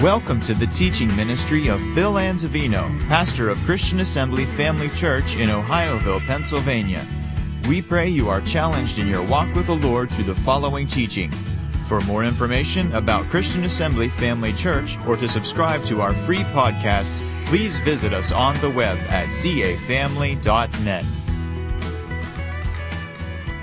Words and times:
Welcome 0.00 0.42
to 0.42 0.52
the 0.52 0.66
teaching 0.66 1.08
ministry 1.16 1.68
of 1.68 1.80
Bill 1.94 2.14
Anzavino, 2.14 3.00
pastor 3.08 3.48
of 3.48 3.56
Christian 3.62 4.00
Assembly 4.00 4.44
Family 4.44 4.90
Church 4.90 5.36
in 5.36 5.48
Ohioville, 5.48 6.20
Pennsylvania. 6.26 7.02
We 7.66 7.80
pray 7.80 8.06
you 8.06 8.28
are 8.28 8.42
challenged 8.42 8.98
in 8.98 9.08
your 9.08 9.22
walk 9.22 9.54
with 9.54 9.68
the 9.68 9.76
Lord 9.76 10.10
through 10.10 10.24
the 10.24 10.34
following 10.34 10.86
teaching. 10.86 11.30
For 11.88 12.02
more 12.02 12.24
information 12.24 12.94
about 12.94 13.24
Christian 13.28 13.64
Assembly 13.64 14.10
Family 14.10 14.52
Church 14.52 14.98
or 15.06 15.16
to 15.16 15.26
subscribe 15.26 15.82
to 15.84 16.02
our 16.02 16.12
free 16.12 16.44
podcasts, 16.52 17.26
please 17.46 17.78
visit 17.78 18.12
us 18.12 18.32
on 18.32 18.60
the 18.60 18.68
web 18.68 18.98
at 19.08 19.28
cafamily.net. 19.28 21.04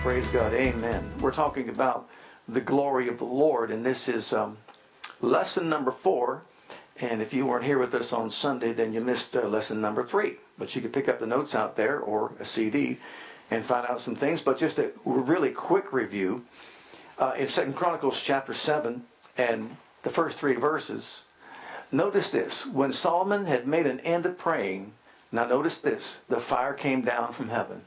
Praise 0.02 0.28
God. 0.30 0.54
Amen. 0.56 1.14
We're 1.20 1.32
talking 1.32 1.70
about 1.70 2.10
the 2.48 2.62
glory 2.62 3.08
of 3.08 3.20
the 3.20 3.26
Lord, 3.26 3.70
and 3.70 3.86
this 3.86 4.10
is 4.10 4.34
um, 4.34 4.58
lesson 5.24 5.70
number 5.70 5.92
four. 5.92 6.44
And 6.98 7.22
if 7.22 7.34
you 7.34 7.48
weren't 7.48 7.66
here 7.66 7.80
with 7.80 7.96
us 7.96 8.14
on 8.14 8.30
Sunday, 8.30 8.72
then 8.74 8.94
you 8.94 9.02
missed 9.02 9.36
uh, 9.36 9.48
lesson 9.48 9.82
number 9.82 10.04
three. 10.04 10.36
But 10.60 10.76
you 10.76 10.82
can 10.82 10.92
pick 10.92 11.10
up 11.10 11.20
the 11.20 11.26
notes 11.26 11.56
out 11.56 11.76
there 11.76 12.00
or 12.00 12.34
a 12.40 12.46
CD 12.46 13.00
and 13.50 13.66
find 13.66 13.88
out 13.88 14.02
some 14.02 14.16
things. 14.16 14.42
But 14.42 14.60
just 14.60 14.78
a 14.78 14.92
really 15.04 15.50
quick 15.50 15.92
review 15.92 16.46
uh, 17.18 17.34
in 17.36 17.48
Second 17.48 17.76
Chronicles 17.76 18.22
chapter 18.22 18.54
seven 18.54 19.06
and 19.36 19.78
the 20.04 20.12
first 20.12 20.38
three 20.38 20.56
verses. 20.56 21.22
Notice 21.92 22.30
this: 22.30 22.66
when 22.68 22.94
Solomon 22.94 23.46
had 23.46 23.68
made 23.68 23.88
an 23.88 24.00
end 24.02 24.28
of 24.28 24.38
praying, 24.38 24.94
now 25.32 25.48
notice 25.48 25.80
this: 25.80 26.20
the 26.30 26.40
fire 26.40 26.74
came 26.74 27.02
down 27.02 27.34
from 27.34 27.50
heaven 27.50 27.82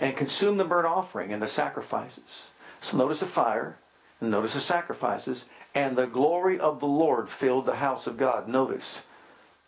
and 0.00 0.16
consumed 0.16 0.58
the 0.58 0.64
burnt 0.64 0.86
offering 0.86 1.32
and 1.32 1.40
the 1.40 1.46
sacrifices. 1.46 2.50
So 2.80 2.96
notice 2.96 3.20
the 3.20 3.26
fire, 3.26 3.76
and 4.20 4.32
notice 4.32 4.54
the 4.54 4.60
sacrifices, 4.60 5.44
and 5.74 5.96
the 5.96 6.06
glory 6.06 6.58
of 6.58 6.80
the 6.80 6.86
Lord 6.86 7.28
filled 7.28 7.66
the 7.66 7.76
house 7.76 8.06
of 8.06 8.16
God. 8.16 8.48
Notice, 8.48 9.02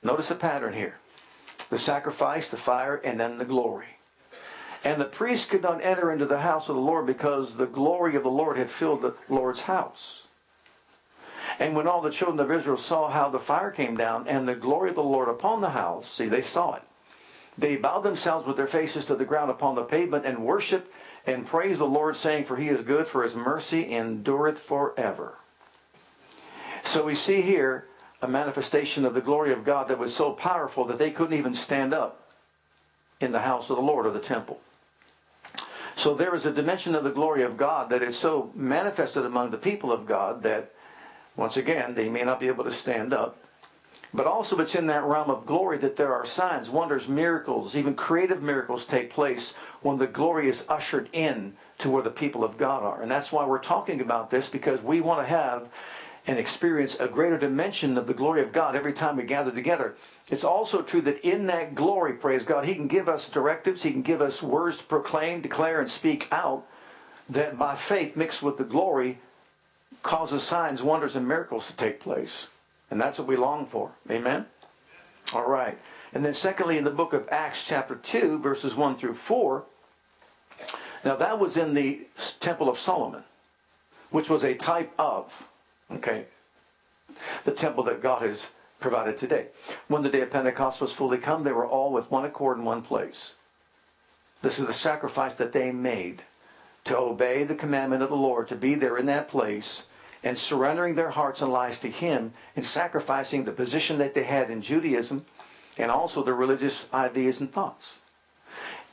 notice 0.03 0.29
the 0.29 0.35
pattern 0.35 0.75
here: 0.75 0.97
the 1.71 1.79
sacrifice, 1.79 2.51
the 2.51 2.57
fire, 2.57 2.97
and 2.97 3.21
then 3.21 3.39
the 3.39 3.45
glory. 3.45 3.99
And 4.85 5.01
the 5.01 5.07
priest 5.07 5.49
could 5.49 5.63
not 5.63 5.83
enter 5.83 6.13
into 6.13 6.27
the 6.27 6.41
house 6.41 6.69
of 6.69 6.75
the 6.75 6.81
Lord 6.81 7.07
because 7.07 7.57
the 7.57 7.67
glory 7.67 8.17
of 8.17 8.23
the 8.23 8.31
Lord 8.31 8.59
had 8.59 8.71
filled 8.71 9.01
the 9.01 9.15
Lord's 9.31 9.63
house. 9.63 10.25
And 11.59 11.75
when 11.75 11.87
all 11.87 12.03
the 12.03 12.11
children 12.11 12.41
of 12.41 12.51
Israel 12.51 12.77
saw 12.77 13.09
how 13.09 13.29
the 13.31 13.39
fire 13.39 13.71
came 13.71 13.97
down 13.97 14.29
and 14.29 14.47
the 14.47 14.55
glory 14.55 14.91
of 14.91 14.97
the 14.97 15.03
Lord 15.03 15.29
upon 15.29 15.61
the 15.61 15.71
house, 15.71 16.13
see, 16.13 16.29
they 16.29 16.43
saw 16.43 16.75
it. 16.75 16.83
They 17.57 17.77
bowed 17.77 18.03
themselves 18.03 18.47
with 18.47 18.57
their 18.57 18.67
faces 18.67 19.05
to 19.07 19.15
the 19.15 19.25
ground 19.25 19.51
upon 19.51 19.75
the 19.75 19.85
pavement 19.85 20.27
and 20.27 20.45
worshiped 20.45 20.93
and 21.27 21.47
praised 21.47 21.81
the 21.81 21.87
Lord, 21.87 22.17
saying, 22.17 22.45
For 22.45 22.57
he 22.57 22.69
is 22.69 22.83
good, 22.83 23.07
for 23.07 23.23
his 23.23 23.35
mercy 23.35 23.91
endureth 23.95 24.59
forever. 24.59 25.39
So 26.95 27.05
we 27.05 27.17
see 27.17 27.41
here 27.41 27.89
a 28.23 28.29
manifestation 28.29 29.05
of 29.05 29.15
the 29.15 29.21
glory 29.21 29.53
of 29.53 29.65
God 29.65 29.89
that 29.89 29.99
was 29.99 30.15
so 30.15 30.31
powerful 30.31 30.85
that 30.85 30.97
they 30.97 31.11
couldn't 31.11 31.37
even 31.37 31.53
stand 31.53 31.93
up 31.93 32.31
in 33.19 33.33
the 33.33 33.41
house 33.41 33.69
of 33.69 33.75
the 33.75 33.83
Lord 33.83 34.07
or 34.07 34.13
the 34.13 34.21
temple. 34.21 34.61
So 35.97 36.15
there 36.15 36.37
is 36.37 36.47
a 36.47 36.53
dimension 36.53 36.95
of 36.95 37.03
the 37.03 37.11
glory 37.11 37.43
of 37.43 37.57
God 37.57 37.91
that 37.91 38.01
is 38.01 38.17
so 38.17 38.53
manifested 38.55 39.27
among 39.27 39.51
the 39.51 39.57
people 39.57 39.91
of 39.91 40.07
God 40.07 40.45
that, 40.45 40.71
once 41.35 41.57
again, 41.57 41.97
they 41.97 42.09
may 42.09 42.23
not 42.23 42.39
be 42.39 42.47
able 42.47 42.63
to 42.63 42.71
stand 42.71 43.13
up. 43.13 43.39
But 44.13 44.29
also, 44.29 44.61
it's 44.61 44.77
in 44.77 44.87
that 44.87 45.03
realm 45.03 45.31
of 45.31 45.47
glory 45.47 45.79
that 45.79 45.97
there 45.97 46.15
are 46.15 46.25
signs, 46.25 46.71
wonders, 46.71 47.09
miracles, 47.09 47.75
even 47.75 47.97
creative 47.97 48.41
miracles 48.41 48.87
take 48.87 49.11
place 49.11 49.53
when 49.83 49.99
the 49.99 50.07
glory 50.07 50.49
is 50.49 50.65
ushered 50.69 51.09
in 51.13 51.55
to 51.79 51.91
where 51.91 52.05
the 52.05 52.11
people 52.11 52.45
of 52.45 52.57
God 52.57 52.85
are. 52.85 53.03
And 53.03 53.11
that's 53.11 53.33
why 53.33 53.45
we're 53.45 53.59
talking 53.59 54.01
about 54.01 54.31
this 54.31 54.49
because 54.49 54.81
we 54.81 55.01
want 55.01 55.27
to 55.27 55.29
have 55.29 55.69
and 56.27 56.39
experience 56.39 56.99
a 56.99 57.09
greater 57.09 57.37
dimension 57.37 57.99
of 57.99 58.07
the 58.07 58.15
glory 58.15 58.41
of 58.43 58.53
God 58.53 58.75
every 58.75 58.93
time 58.93 59.17
we 59.17 59.25
gather 59.25 59.51
together. 59.51 59.95
It's 60.29 60.45
also 60.45 60.81
true 60.81 61.03
that 61.03 61.21
in 61.21 61.47
that 61.47 61.75
glory, 61.75 62.15
praise 62.15 62.45
God, 62.45 62.65
He 62.65 62.75
can 62.75 62.89
give 62.89 63.09
us 63.09 63.29
directives, 63.29 63.83
He 63.83 63.93
can 63.93 64.03
give 64.03 64.23
us 64.23 64.43
words 64.43 64.79
to 64.79 64.85
proclaim, 64.85 65.43
declare, 65.43 65.81
and 65.81 65.91
speak 65.91 66.29
out 66.33 66.67
that 67.29 67.59
by 67.59 67.75
faith 67.75 68.17
mixed 68.17 68.43
with 68.43 68.59
the 68.59 68.65
glory 68.65 69.19
causes 70.03 70.43
signs, 70.43 70.83
wonders, 70.83 71.17
and 71.17 71.27
miracles 71.27 71.67
to 71.67 71.77
take 71.77 72.01
place. 72.01 72.51
And 72.91 73.01
that's 73.01 73.19
what 73.19 73.29
we 73.29 73.37
long 73.37 73.67
for. 73.67 73.93
Amen? 74.11 74.47
All 75.33 75.49
right. 75.49 75.79
And 76.13 76.25
then, 76.25 76.35
secondly, 76.35 76.79
in 76.79 76.85
the 76.85 76.91
book 76.91 77.13
of 77.13 77.29
Acts, 77.31 77.67
chapter 77.67 77.97
2, 77.97 78.39
verses 78.39 78.75
1 78.75 78.97
through 78.97 79.15
4, 79.15 79.65
now 81.05 81.17
that 81.17 81.39
was 81.39 81.57
in 81.57 81.75
the 81.75 82.07
Temple 82.41 82.69
of 82.69 82.79
Solomon, 82.79 83.25
which 84.11 84.31
was 84.31 84.45
a 84.45 84.55
type 84.55 84.93
of, 84.99 85.47
okay, 85.91 86.27
the 87.45 87.53
temple 87.53 87.85
that 87.85 88.03
God 88.03 88.23
has 88.23 88.47
provided 88.81 89.17
today. 89.17 89.47
When 89.89 90.03
the 90.03 90.09
day 90.09 90.21
of 90.21 90.31
Pentecost 90.31 90.81
was 90.81 90.93
fully 90.93 91.19
come, 91.19 91.45
they 91.45 91.53
were 91.53 91.67
all 91.67 91.93
with 91.93 92.11
one 92.11 92.25
accord 92.25 92.59
in 92.59 92.65
one 92.65 92.83
place. 92.83 93.35
This 94.43 94.59
is 94.59 94.67
the 94.67 94.73
sacrifice 94.75 95.35
that 95.35 95.53
they 95.53 95.73
made 95.73 96.23
to 96.85 96.99
obey 96.99 97.45
the 97.45 97.55
commandment 97.55 98.03
of 98.03 98.11
the 98.11 98.17
Lord, 98.17 98.47
to 98.49 98.57
be 98.57 98.75
there 98.75 98.99
in 98.99 99.07
that 99.07 99.29
place 99.29 99.87
and 100.23 100.37
surrendering 100.37 100.95
their 100.95 101.11
hearts 101.11 101.41
and 101.41 101.53
lives 101.53 101.79
to 101.81 101.91
Him 101.91 102.33
and 102.55 102.65
sacrificing 102.65 103.45
the 103.45 103.53
position 103.53 103.99
that 103.99 104.15
they 104.15 104.25
had 104.25 104.51
in 104.51 104.63
Judaism 104.63 105.25
and 105.79 105.91
also 105.91 106.23
their 106.23 106.35
religious 106.35 106.87
ideas 106.93 107.41
and 107.41 107.53
thoughts. 107.53 107.99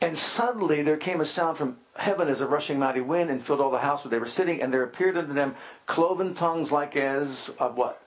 And 0.01 0.17
suddenly 0.17 0.81
there 0.81 0.97
came 0.97 1.21
a 1.21 1.25
sound 1.25 1.57
from 1.57 1.77
heaven 1.95 2.27
as 2.27 2.41
a 2.41 2.47
rushing 2.47 2.79
mighty 2.79 3.01
wind 3.01 3.29
and 3.29 3.43
filled 3.43 3.61
all 3.61 3.69
the 3.69 3.79
house 3.79 4.03
where 4.03 4.09
they 4.09 4.17
were 4.17 4.25
sitting, 4.25 4.59
and 4.59 4.73
there 4.73 4.83
appeared 4.83 5.15
unto 5.15 5.33
them 5.33 5.55
cloven 5.85 6.33
tongues 6.33 6.71
like 6.71 6.95
as 6.95 7.51
of 7.59 7.77
what? 7.77 8.01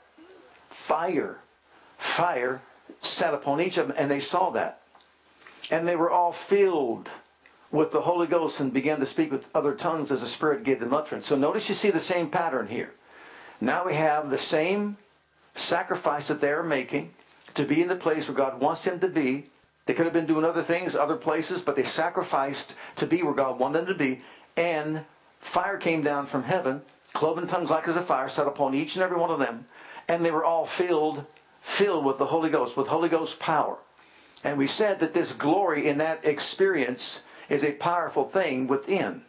Fire. 0.69 1.39
Fire 1.97 2.61
sat 3.01 3.33
upon 3.33 3.61
each 3.61 3.79
of 3.79 3.87
them, 3.87 3.97
and 3.97 4.11
they 4.11 4.19
saw 4.19 4.51
that. 4.51 4.81
And 5.71 5.87
they 5.87 5.95
were 5.95 6.11
all 6.11 6.33
filled 6.33 7.09
with 7.71 7.93
the 7.93 8.03
Holy 8.03 8.27
Ghost 8.27 8.61
and 8.61 8.73
began 8.73 9.01
to 9.01 9.07
speak 9.07 9.31
with 9.31 9.49
other 9.55 9.75
tongues 9.75 10.11
as 10.11 10.21
the 10.21 10.29
Spirit 10.29 10.65
gave 10.65 10.81
them 10.81 10.93
utterance. 10.93 11.29
So 11.29 11.37
notice 11.37 11.69
you 11.69 11.75
see 11.75 11.91
the 11.91 12.01
same 12.01 12.29
pattern 12.29 12.69
here. 12.69 12.93
Now 13.61 13.87
we 13.87 13.95
have 13.95 14.31
the 14.31 14.39
same 14.39 14.97
sacrifice 15.55 16.29
that 16.29 16.41
they're 16.41 16.63
making 16.63 17.15
to 17.55 17.65
be 17.65 17.81
in 17.81 17.89
the 17.89 17.97
place 17.97 18.27
where 18.29 18.37
God 18.37 18.61
wants 18.61 18.85
them 18.85 19.01
to 19.01 19.09
be. 19.09 19.47
They 19.87 19.95
could 19.95 20.07
have 20.07 20.15
been 20.15 20.27
doing 20.27 20.45
other 20.45 20.63
things, 20.63 20.95
other 20.95 21.17
places, 21.17 21.61
but 21.61 21.77
they 21.77 21.83
sacrificed 21.83 22.75
to 22.97 23.07
be 23.07 23.23
where 23.23 23.35
God 23.35 23.59
wanted 23.59 23.81
them 23.81 23.87
to 23.87 23.95
be. 23.95 24.23
And 24.57 25.05
fire 25.41 25.77
came 25.77 26.03
down 26.03 26.27
from 26.27 26.45
heaven, 26.45 26.83
cloven 27.13 27.47
tongues 27.47 27.71
like 27.71 27.87
as 27.87 27.97
a 27.97 28.03
fire, 28.03 28.29
set 28.29 28.47
upon 28.47 28.75
each 28.75 28.97
and 28.97 29.03
every 29.03 29.19
one 29.19 29.31
of 29.31 29.39
them. 29.39 29.67
And 30.09 30.25
they 30.25 30.31
were 30.31 30.45
all 30.45 30.65
filled, 30.65 31.27
filled 31.61 32.05
with 32.05 32.19
the 32.19 32.27
Holy 32.27 32.51
Ghost, 32.51 32.77
with 32.77 32.89
Holy 32.89 33.09
Ghost 33.09 33.39
power. 33.39 33.77
And 34.43 34.59
we 34.59 34.67
said 34.67 35.01
that 35.01 35.15
this 35.15 35.33
glory 35.33 35.87
in 35.87 35.99
that 35.99 36.25
experience 36.25 37.23
is 37.49 37.65
a 37.65 37.73
powerful 37.73 38.25
thing 38.25 38.67
within. 38.67 39.23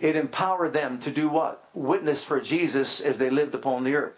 It 0.00 0.16
empowered 0.16 0.74
them 0.74 1.00
to 1.00 1.10
do 1.10 1.28
what? 1.28 1.68
Witness 1.74 2.22
for 2.22 2.40
Jesus 2.40 3.00
as 3.00 3.18
they 3.18 3.30
lived 3.30 3.54
upon 3.54 3.84
the 3.84 3.94
earth. 3.94 4.14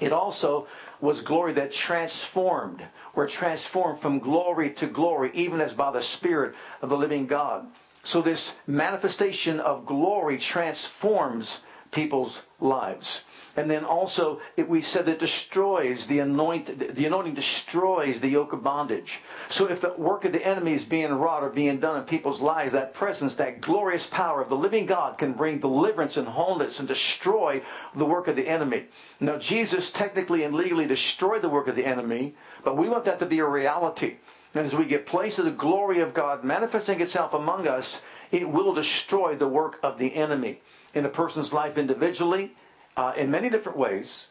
It 0.00 0.12
also 0.12 0.66
was 1.00 1.20
glory 1.20 1.52
that 1.54 1.72
transformed. 1.72 2.82
We're 3.18 3.26
transformed 3.26 3.98
from 3.98 4.20
glory 4.20 4.70
to 4.74 4.86
glory, 4.86 5.32
even 5.34 5.60
as 5.60 5.72
by 5.72 5.90
the 5.90 6.00
Spirit 6.00 6.54
of 6.80 6.88
the 6.88 6.96
living 6.96 7.26
God. 7.26 7.66
So 8.04 8.22
this 8.22 8.54
manifestation 8.64 9.58
of 9.58 9.86
glory 9.86 10.38
transforms 10.38 11.62
people's 11.90 12.42
lives. 12.60 13.22
And 13.56 13.68
then 13.68 13.84
also, 13.84 14.40
it, 14.56 14.68
we 14.68 14.82
said 14.82 15.08
it 15.08 15.18
destroys 15.18 16.06
the 16.06 16.20
anointing. 16.20 16.78
The 16.78 17.06
anointing 17.06 17.34
destroys 17.34 18.20
the 18.20 18.28
yoke 18.28 18.52
of 18.52 18.62
bondage. 18.62 19.18
So 19.48 19.68
if 19.68 19.80
the 19.80 19.94
work 19.94 20.24
of 20.24 20.32
the 20.32 20.46
enemy 20.46 20.74
is 20.74 20.84
being 20.84 21.12
wrought 21.12 21.42
or 21.42 21.50
being 21.50 21.80
done 21.80 21.96
in 21.96 22.04
people's 22.04 22.40
lives, 22.40 22.70
that 22.70 22.94
presence, 22.94 23.34
that 23.34 23.60
glorious 23.60 24.06
power 24.06 24.40
of 24.40 24.48
the 24.48 24.56
living 24.56 24.86
God 24.86 25.18
can 25.18 25.32
bring 25.32 25.58
deliverance 25.58 26.16
and 26.16 26.28
wholeness 26.28 26.78
and 26.78 26.86
destroy 26.86 27.62
the 27.96 28.06
work 28.06 28.28
of 28.28 28.36
the 28.36 28.46
enemy. 28.46 28.86
Now, 29.18 29.38
Jesus 29.38 29.90
technically 29.90 30.44
and 30.44 30.54
legally 30.54 30.86
destroyed 30.86 31.42
the 31.42 31.48
work 31.48 31.66
of 31.66 31.74
the 31.74 31.86
enemy, 31.86 32.36
but 32.64 32.76
we 32.76 32.88
want 32.88 33.04
that 33.04 33.18
to 33.18 33.26
be 33.26 33.38
a 33.38 33.46
reality. 33.46 34.16
And 34.54 34.64
as 34.64 34.74
we 34.74 34.84
get 34.84 35.06
placed 35.06 35.38
in 35.38 35.44
the 35.44 35.50
glory 35.50 36.00
of 36.00 36.14
God 36.14 36.44
manifesting 36.44 37.00
itself 37.00 37.34
among 37.34 37.66
us, 37.66 38.02
it 38.30 38.48
will 38.48 38.74
destroy 38.74 39.34
the 39.34 39.48
work 39.48 39.78
of 39.82 39.98
the 39.98 40.14
enemy 40.14 40.60
in 40.94 41.04
a 41.04 41.10
person's 41.10 41.52
life 41.52 41.78
individually 41.78 42.52
uh, 42.96 43.12
in 43.16 43.30
many 43.30 43.48
different 43.48 43.78
ways, 43.78 44.28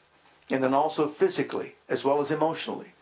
and 0.49 0.63
then 0.63 0.73
also 0.73 1.07
physically 1.07 1.75
as 1.87 2.03
well 2.03 2.19
as 2.19 2.31
emotionally. 2.31 2.93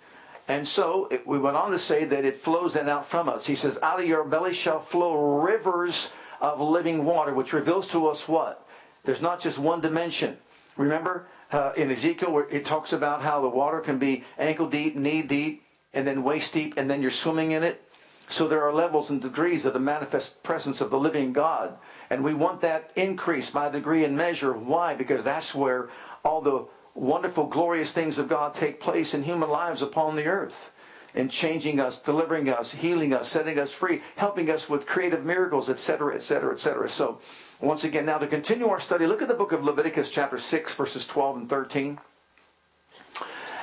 And 0.48 0.68
so 0.68 1.08
it, 1.10 1.26
we 1.26 1.40
went 1.40 1.58
on 1.58 1.72
to 1.72 1.80
say 1.80 2.06
that 2.06 2.26
it 2.26 2.38
flows 2.38 2.76
then 2.76 2.88
out 2.88 3.08
from 3.08 3.28
us. 3.28 3.48
He 3.48 3.56
says, 3.56 3.80
Out 3.82 4.00
of 4.00 4.06
your 4.06 4.24
belly 4.24 4.54
shall 4.54 4.80
flow 4.80 5.42
rivers 5.42 6.12
of 6.40 6.62
living 6.62 7.04
water, 7.04 7.34
which 7.34 7.54
reveals 7.54 7.88
to 7.90 8.08
us 8.08 8.28
what? 8.28 8.66
There's 9.04 9.22
not 9.22 9.42
just 9.42 9.58
one 9.58 9.82
dimension. 9.82 10.38
Remember 10.78 11.28
uh, 11.56 11.72
in 11.78 11.90
Ezekiel 11.90 12.32
where 12.32 12.48
it 12.50 12.66
talks 12.66 12.92
about 12.92 13.22
how 13.22 13.40
the 13.42 13.48
water 13.48 13.80
can 13.80 13.98
be 13.98 14.26
ankle 14.38 14.70
deep, 14.70 14.96
knee 14.96 15.22
deep, 15.22 15.64
and 15.94 16.06
then 16.06 16.22
waist 16.22 16.54
deep, 16.54 16.74
and 16.76 16.90
then 16.90 17.02
you're 17.02 17.10
swimming 17.10 17.52
in 17.52 17.64
it? 17.64 17.82
So 18.28 18.48
there 18.48 18.62
are 18.64 18.74
levels 18.74 19.10
and 19.10 19.22
degrees 19.22 19.66
of 19.66 19.72
the 19.72 19.80
manifest 19.80 20.44
presence 20.44 20.82
of 20.82 20.90
the 20.90 21.00
living 21.00 21.32
God. 21.32 21.78
And 22.10 22.24
we 22.24 22.34
want 22.34 22.60
that 22.62 22.92
increase 22.96 23.50
by 23.50 23.70
degree 23.70 24.04
and 24.04 24.18
measure. 24.18 24.52
Why? 24.52 24.96
Because 24.96 25.24
that's 25.24 25.56
where 25.56 25.90
all 26.26 26.42
the 26.42 26.66
wonderful, 26.94 27.46
glorious 27.46 27.94
things 27.94 28.18
of 28.18 28.28
God 28.28 28.54
take 28.54 28.82
place 28.82 29.14
in 29.14 29.24
human 29.24 29.50
lives 29.50 29.82
upon 29.82 30.18
the 30.18 30.26
earth 30.26 30.72
and 31.14 31.32
changing 31.32 31.80
us, 31.80 32.02
delivering 32.02 32.50
us, 32.50 32.74
healing 32.74 33.14
us, 33.14 33.30
setting 33.30 33.58
us 33.58 33.72
free, 33.72 34.02
helping 34.18 34.50
us 34.50 34.68
with 34.68 34.86
creative 34.86 35.24
miracles, 35.24 35.70
etc., 35.70 36.16
etc., 36.16 36.54
etc. 36.54 36.90
So, 36.90 37.20
once 37.62 37.84
again, 37.84 38.06
now 38.06 38.18
to 38.18 38.28
continue 38.28 38.68
our 38.68 38.80
study, 38.80 39.08
look 39.08 39.22
at 39.22 39.28
the 39.28 39.34
book 39.34 39.52
of 39.52 39.64
Leviticus, 39.64 40.10
chapter 40.10 40.38
6, 40.38 40.76
verses 40.76 41.08
12 41.08 41.38
and 41.38 41.50
13. 41.50 42.00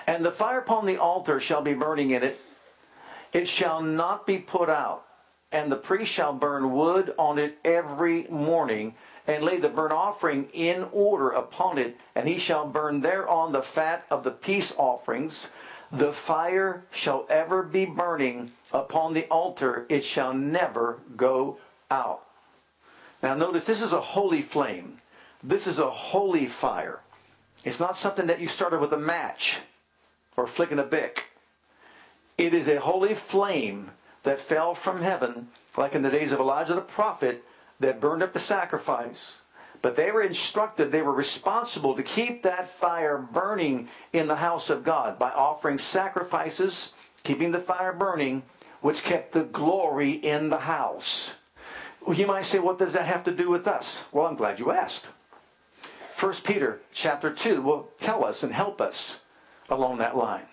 And 0.06 0.24
the 0.24 0.32
fire 0.32 0.60
upon 0.60 0.86
the 0.86 0.96
altar 0.96 1.38
shall 1.38 1.62
be 1.62 1.74
burning 1.74 2.10
in 2.10 2.22
it, 2.22 2.40
it 3.32 3.48
shall 3.48 3.82
not 3.82 4.26
be 4.26 4.38
put 4.38 4.68
out, 4.68 5.04
and 5.50 5.70
the 5.70 5.76
priest 5.76 6.10
shall 6.10 6.32
burn 6.32 6.72
wood 6.72 7.14
on 7.18 7.38
it 7.38 7.58
every 7.64 8.24
morning 8.24 8.94
and 9.26 9.44
lay 9.44 9.58
the 9.58 9.68
burnt 9.68 9.92
offering 9.92 10.48
in 10.52 10.86
order 10.90 11.30
upon 11.30 11.78
it, 11.78 11.96
and 12.14 12.26
he 12.26 12.38
shall 12.38 12.66
burn 12.66 13.02
thereon 13.02 13.52
the 13.52 13.62
fat 13.62 14.04
of 14.10 14.24
the 14.24 14.30
peace 14.30 14.74
offerings. 14.76 15.48
The 15.92 16.12
fire 16.12 16.84
shall 16.90 17.26
ever 17.28 17.62
be 17.62 17.84
burning 17.84 18.52
upon 18.72 19.12
the 19.12 19.26
altar, 19.26 19.86
it 19.88 20.02
shall 20.02 20.32
never 20.32 20.98
go 21.16 21.58
out. 21.90 22.24
Now, 23.22 23.34
notice 23.34 23.66
this 23.66 23.82
is 23.82 23.92
a 23.92 24.00
holy 24.00 24.42
flame. 24.42 24.98
This 25.42 25.66
is 25.66 25.78
a 25.78 25.90
holy 25.90 26.46
fire. 26.46 27.00
It's 27.64 27.80
not 27.80 27.96
something 27.96 28.26
that 28.26 28.40
you 28.40 28.48
started 28.48 28.80
with 28.80 28.92
a 28.92 28.98
match 28.98 29.60
or 30.36 30.46
flicking 30.46 30.78
a 30.78 30.82
Bic. 30.82 31.30
It 32.36 32.52
is 32.54 32.66
a 32.66 32.80
holy 32.80 33.14
flame 33.14 33.92
that 34.24 34.40
fell 34.40 34.74
from 34.74 35.02
heaven, 35.02 35.48
like 35.76 35.94
in 35.94 36.02
the 36.02 36.10
days 36.10 36.32
of 36.32 36.40
Elijah 36.40 36.74
the 36.74 36.80
prophet, 36.80 37.44
that 37.78 38.00
burned 38.00 38.22
up 38.22 38.32
the 38.32 38.40
sacrifice. 38.40 39.40
But 39.80 39.96
they 39.96 40.10
were 40.12 40.22
instructed, 40.22 40.90
they 40.90 41.02
were 41.02 41.12
responsible 41.12 41.94
to 41.96 42.02
keep 42.02 42.42
that 42.42 42.68
fire 42.68 43.18
burning 43.18 43.88
in 44.12 44.28
the 44.28 44.36
house 44.36 44.70
of 44.70 44.84
God 44.84 45.18
by 45.18 45.30
offering 45.30 45.78
sacrifices, 45.78 46.92
keeping 47.24 47.50
the 47.50 47.58
fire 47.58 47.92
burning, 47.92 48.44
which 48.80 49.04
kept 49.04 49.32
the 49.32 49.44
glory 49.44 50.12
in 50.12 50.50
the 50.50 50.60
house. 50.60 51.34
You 52.10 52.26
might 52.26 52.44
say, 52.44 52.58
what 52.58 52.78
does 52.78 52.92
that 52.94 53.06
have 53.06 53.24
to 53.24 53.32
do 53.32 53.48
with 53.48 53.66
us? 53.66 54.02
Well, 54.12 54.26
I'm 54.26 54.36
glad 54.36 54.58
you 54.58 54.70
asked. 54.70 55.08
1 56.18 56.34
Peter 56.44 56.80
chapter 56.92 57.32
2 57.32 57.62
will 57.62 57.88
tell 57.98 58.24
us 58.24 58.42
and 58.42 58.52
help 58.52 58.80
us 58.80 59.20
along 59.68 59.98
that 59.98 60.16
line. 60.16 60.44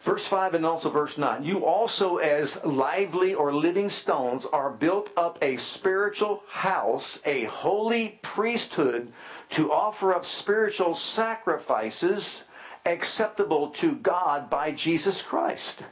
Verse 0.00 0.26
5 0.26 0.54
and 0.54 0.64
also 0.64 0.90
verse 0.90 1.18
9. 1.18 1.44
You 1.44 1.64
also, 1.64 2.16
as 2.18 2.64
lively 2.64 3.34
or 3.34 3.52
living 3.52 3.90
stones, 3.90 4.46
are 4.46 4.70
built 4.70 5.10
up 5.16 5.38
a 5.42 5.56
spiritual 5.56 6.42
house, 6.48 7.20
a 7.24 7.44
holy 7.44 8.20
priesthood, 8.22 9.12
to 9.50 9.72
offer 9.72 10.14
up 10.14 10.24
spiritual 10.24 10.94
sacrifices 10.94 12.44
acceptable 12.86 13.68
to 13.70 13.96
God 13.96 14.48
by 14.48 14.70
Jesus 14.70 15.20
Christ. 15.20 15.82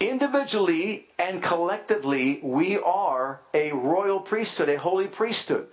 Individually 0.00 1.08
and 1.18 1.42
collectively, 1.42 2.40
we 2.42 2.78
are 2.78 3.40
a 3.52 3.72
royal 3.72 4.20
priesthood, 4.20 4.68
a 4.68 4.78
holy 4.78 5.06
priesthood, 5.06 5.68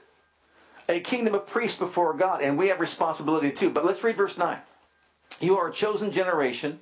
a 0.88 1.00
kingdom 1.00 1.36
of 1.36 1.48
priests 1.48 1.80
before 1.80 2.14
God, 2.14 2.42
and 2.42 2.58
we 2.58 2.68
have 2.68 2.80
responsibility 2.80 3.52
too. 3.52 3.70
But 3.70 3.86
let's 3.86 4.04
read 4.04 4.18
verse 4.18 4.38
9. 4.38 4.60
You 5.40 5.58
are 5.58 5.70
a 5.70 5.74
chosen 5.74 6.12
generation 6.12 6.80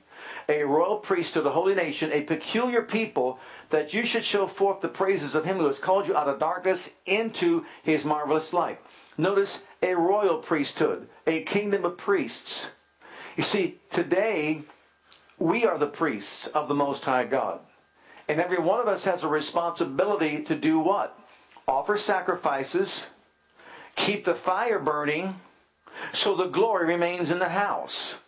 a 0.47 0.63
royal 0.63 0.97
priesthood, 0.97 1.45
a 1.45 1.51
holy 1.51 1.75
nation, 1.75 2.11
a 2.11 2.21
peculiar 2.21 2.81
people, 2.81 3.39
that 3.69 3.93
you 3.93 4.03
should 4.03 4.23
show 4.23 4.47
forth 4.47 4.81
the 4.81 4.87
praises 4.87 5.35
of 5.35 5.45
him 5.45 5.57
who 5.57 5.67
has 5.67 5.79
called 5.79 6.07
you 6.07 6.15
out 6.15 6.27
of 6.27 6.39
darkness 6.39 6.95
into 7.05 7.65
his 7.83 8.05
marvelous 8.05 8.53
light. 8.53 8.79
Notice 9.17 9.63
a 9.81 9.93
royal 9.95 10.37
priesthood, 10.37 11.07
a 11.27 11.43
kingdom 11.43 11.85
of 11.85 11.97
priests. 11.97 12.69
You 13.37 13.43
see, 13.43 13.77
today 13.89 14.63
we 15.39 15.65
are 15.65 15.77
the 15.77 15.87
priests 15.87 16.47
of 16.47 16.67
the 16.67 16.75
Most 16.75 17.05
High 17.05 17.25
God. 17.25 17.61
And 18.27 18.39
every 18.39 18.59
one 18.59 18.79
of 18.79 18.87
us 18.87 19.05
has 19.05 19.23
a 19.23 19.27
responsibility 19.27 20.43
to 20.43 20.55
do 20.55 20.79
what? 20.79 21.17
Offer 21.67 21.97
sacrifices, 21.97 23.07
keep 23.95 24.25
the 24.25 24.35
fire 24.35 24.79
burning, 24.79 25.39
so 26.13 26.35
the 26.35 26.47
glory 26.47 26.87
remains 26.87 27.29
in 27.29 27.39
the 27.39 27.49
house. 27.49 28.19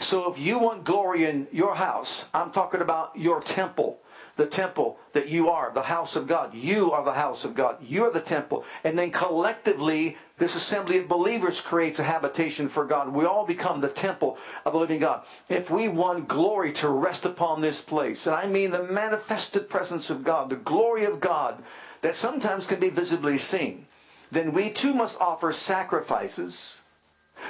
So 0.00 0.30
if 0.30 0.38
you 0.38 0.58
want 0.58 0.84
glory 0.84 1.24
in 1.24 1.46
your 1.52 1.74
house, 1.74 2.26
I'm 2.32 2.50
talking 2.50 2.80
about 2.80 3.12
your 3.16 3.40
temple, 3.40 4.00
the 4.38 4.46
temple 4.46 4.96
that 5.12 5.28
you 5.28 5.50
are, 5.50 5.72
the 5.74 5.82
house 5.82 6.14
of 6.14 6.28
God. 6.28 6.54
You 6.54 6.92
are 6.92 7.04
the 7.04 7.14
house 7.14 7.44
of 7.44 7.56
God. 7.56 7.76
You 7.82 8.04
are 8.04 8.12
the 8.12 8.20
temple. 8.20 8.64
And 8.84 8.96
then 8.96 9.10
collectively, 9.10 10.16
this 10.38 10.54
assembly 10.54 10.98
of 10.98 11.08
believers 11.08 11.60
creates 11.60 11.98
a 11.98 12.04
habitation 12.04 12.68
for 12.68 12.84
God. 12.84 13.12
We 13.12 13.24
all 13.24 13.44
become 13.44 13.80
the 13.80 13.88
temple 13.88 14.38
of 14.64 14.72
the 14.72 14.78
living 14.78 15.00
God. 15.00 15.24
If 15.48 15.70
we 15.70 15.88
want 15.88 16.28
glory 16.28 16.72
to 16.74 16.88
rest 16.88 17.24
upon 17.24 17.60
this 17.60 17.80
place, 17.80 18.28
and 18.28 18.36
I 18.36 18.46
mean 18.46 18.70
the 18.70 18.84
manifested 18.84 19.68
presence 19.68 20.08
of 20.08 20.22
God, 20.22 20.50
the 20.50 20.56
glory 20.56 21.04
of 21.04 21.18
God 21.18 21.60
that 22.02 22.14
sometimes 22.14 22.68
can 22.68 22.78
be 22.78 22.90
visibly 22.90 23.38
seen, 23.38 23.86
then 24.30 24.52
we 24.52 24.70
too 24.70 24.94
must 24.94 25.20
offer 25.20 25.52
sacrifices 25.52 26.78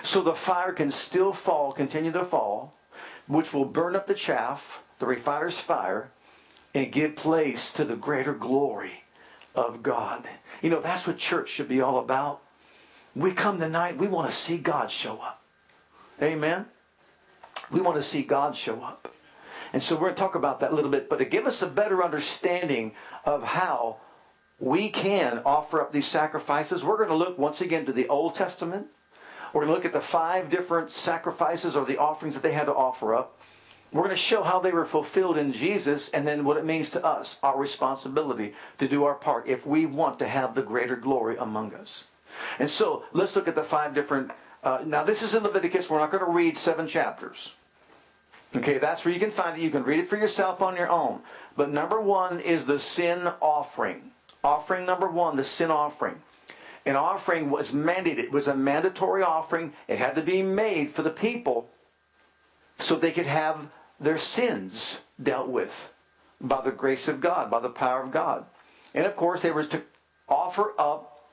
so 0.02 0.22
the 0.22 0.34
fire 0.34 0.72
can 0.72 0.90
still 0.90 1.34
fall, 1.34 1.72
continue 1.72 2.12
to 2.12 2.24
fall, 2.24 2.72
which 3.26 3.52
will 3.52 3.66
burn 3.66 3.94
up 3.94 4.06
the 4.06 4.14
chaff, 4.14 4.82
the 5.00 5.06
refiner's 5.06 5.58
fire, 5.58 6.10
and 6.74 6.92
give 6.92 7.16
place 7.16 7.72
to 7.72 7.84
the 7.84 7.96
greater 7.96 8.34
glory 8.34 9.04
of 9.54 9.82
God. 9.82 10.28
You 10.62 10.70
know, 10.70 10.80
that's 10.80 11.06
what 11.06 11.18
church 11.18 11.48
should 11.48 11.68
be 11.68 11.80
all 11.80 11.98
about. 11.98 12.42
We 13.16 13.32
come 13.32 13.58
tonight, 13.58 13.96
we 13.96 14.06
want 14.06 14.28
to 14.28 14.34
see 14.34 14.58
God 14.58 14.90
show 14.90 15.18
up. 15.18 15.42
Amen? 16.22 16.66
We 17.70 17.80
want 17.80 17.96
to 17.96 18.02
see 18.02 18.22
God 18.22 18.54
show 18.54 18.82
up. 18.82 19.12
And 19.72 19.82
so 19.82 19.94
we're 19.96 20.02
going 20.02 20.14
to 20.14 20.20
talk 20.20 20.34
about 20.34 20.60
that 20.60 20.72
a 20.72 20.74
little 20.74 20.90
bit. 20.90 21.08
But 21.08 21.18
to 21.18 21.24
give 21.24 21.46
us 21.46 21.62
a 21.62 21.66
better 21.66 22.02
understanding 22.02 22.92
of 23.24 23.42
how 23.42 23.96
we 24.58 24.88
can 24.88 25.42
offer 25.44 25.80
up 25.80 25.92
these 25.92 26.06
sacrifices, 26.06 26.82
we're 26.82 26.96
going 26.96 27.10
to 27.10 27.14
look 27.14 27.38
once 27.38 27.60
again 27.60 27.84
to 27.86 27.92
the 27.92 28.08
Old 28.08 28.34
Testament 28.34 28.88
we're 29.52 29.62
going 29.62 29.68
to 29.68 29.74
look 29.74 29.84
at 29.84 29.92
the 29.92 30.00
five 30.00 30.50
different 30.50 30.90
sacrifices 30.90 31.74
or 31.74 31.84
the 31.84 31.98
offerings 31.98 32.34
that 32.34 32.42
they 32.42 32.52
had 32.52 32.66
to 32.66 32.74
offer 32.74 33.14
up. 33.14 33.37
We're 33.92 34.02
going 34.02 34.14
to 34.14 34.16
show 34.16 34.42
how 34.42 34.60
they 34.60 34.72
were 34.72 34.84
fulfilled 34.84 35.38
in 35.38 35.52
Jesus 35.52 36.10
and 36.10 36.26
then 36.26 36.44
what 36.44 36.56
it 36.56 36.64
means 36.64 36.90
to 36.90 37.04
us, 37.04 37.38
our 37.42 37.58
responsibility 37.58 38.54
to 38.78 38.88
do 38.88 39.04
our 39.04 39.14
part 39.14 39.48
if 39.48 39.66
we 39.66 39.86
want 39.86 40.18
to 40.18 40.28
have 40.28 40.54
the 40.54 40.62
greater 40.62 40.96
glory 40.96 41.36
among 41.38 41.74
us. 41.74 42.04
And 42.58 42.68
so 42.68 43.04
let's 43.12 43.34
look 43.34 43.48
at 43.48 43.54
the 43.54 43.64
five 43.64 43.94
different. 43.94 44.30
Uh, 44.62 44.80
now, 44.84 45.04
this 45.04 45.22
is 45.22 45.34
in 45.34 45.42
Leviticus. 45.42 45.88
We're 45.88 45.98
not 45.98 46.10
going 46.10 46.24
to 46.24 46.30
read 46.30 46.56
seven 46.56 46.86
chapters. 46.86 47.54
Okay, 48.54 48.78
that's 48.78 49.04
where 49.04 49.12
you 49.12 49.20
can 49.20 49.30
find 49.30 49.58
it. 49.58 49.62
You 49.62 49.70
can 49.70 49.84
read 49.84 50.00
it 50.00 50.08
for 50.08 50.16
yourself 50.16 50.60
on 50.60 50.76
your 50.76 50.90
own. 50.90 51.20
But 51.56 51.70
number 51.70 52.00
one 52.00 52.40
is 52.40 52.66
the 52.66 52.78
sin 52.78 53.28
offering. 53.40 54.10
Offering 54.44 54.86
number 54.86 55.08
one, 55.08 55.36
the 55.36 55.44
sin 55.44 55.70
offering 55.70 56.22
an 56.88 56.96
offering 56.96 57.50
was 57.50 57.72
mandated. 57.72 58.18
It 58.18 58.32
was 58.32 58.48
a 58.48 58.56
mandatory 58.56 59.22
offering. 59.22 59.74
It 59.86 59.98
had 59.98 60.14
to 60.14 60.22
be 60.22 60.42
made 60.42 60.92
for 60.92 61.02
the 61.02 61.10
people 61.10 61.68
so 62.78 62.96
they 62.96 63.12
could 63.12 63.26
have 63.26 63.68
their 64.00 64.18
sins 64.18 65.00
dealt 65.20 65.48
with 65.48 65.92
by 66.40 66.60
the 66.60 66.70
grace 66.70 67.08
of 67.08 67.20
God, 67.20 67.50
by 67.50 67.60
the 67.60 67.68
power 67.68 68.02
of 68.02 68.12
God. 68.12 68.46
And 68.94 69.06
of 69.06 69.16
course, 69.16 69.42
they 69.42 69.50
were 69.50 69.64
to 69.64 69.82
offer 70.28 70.72
up 70.78 71.28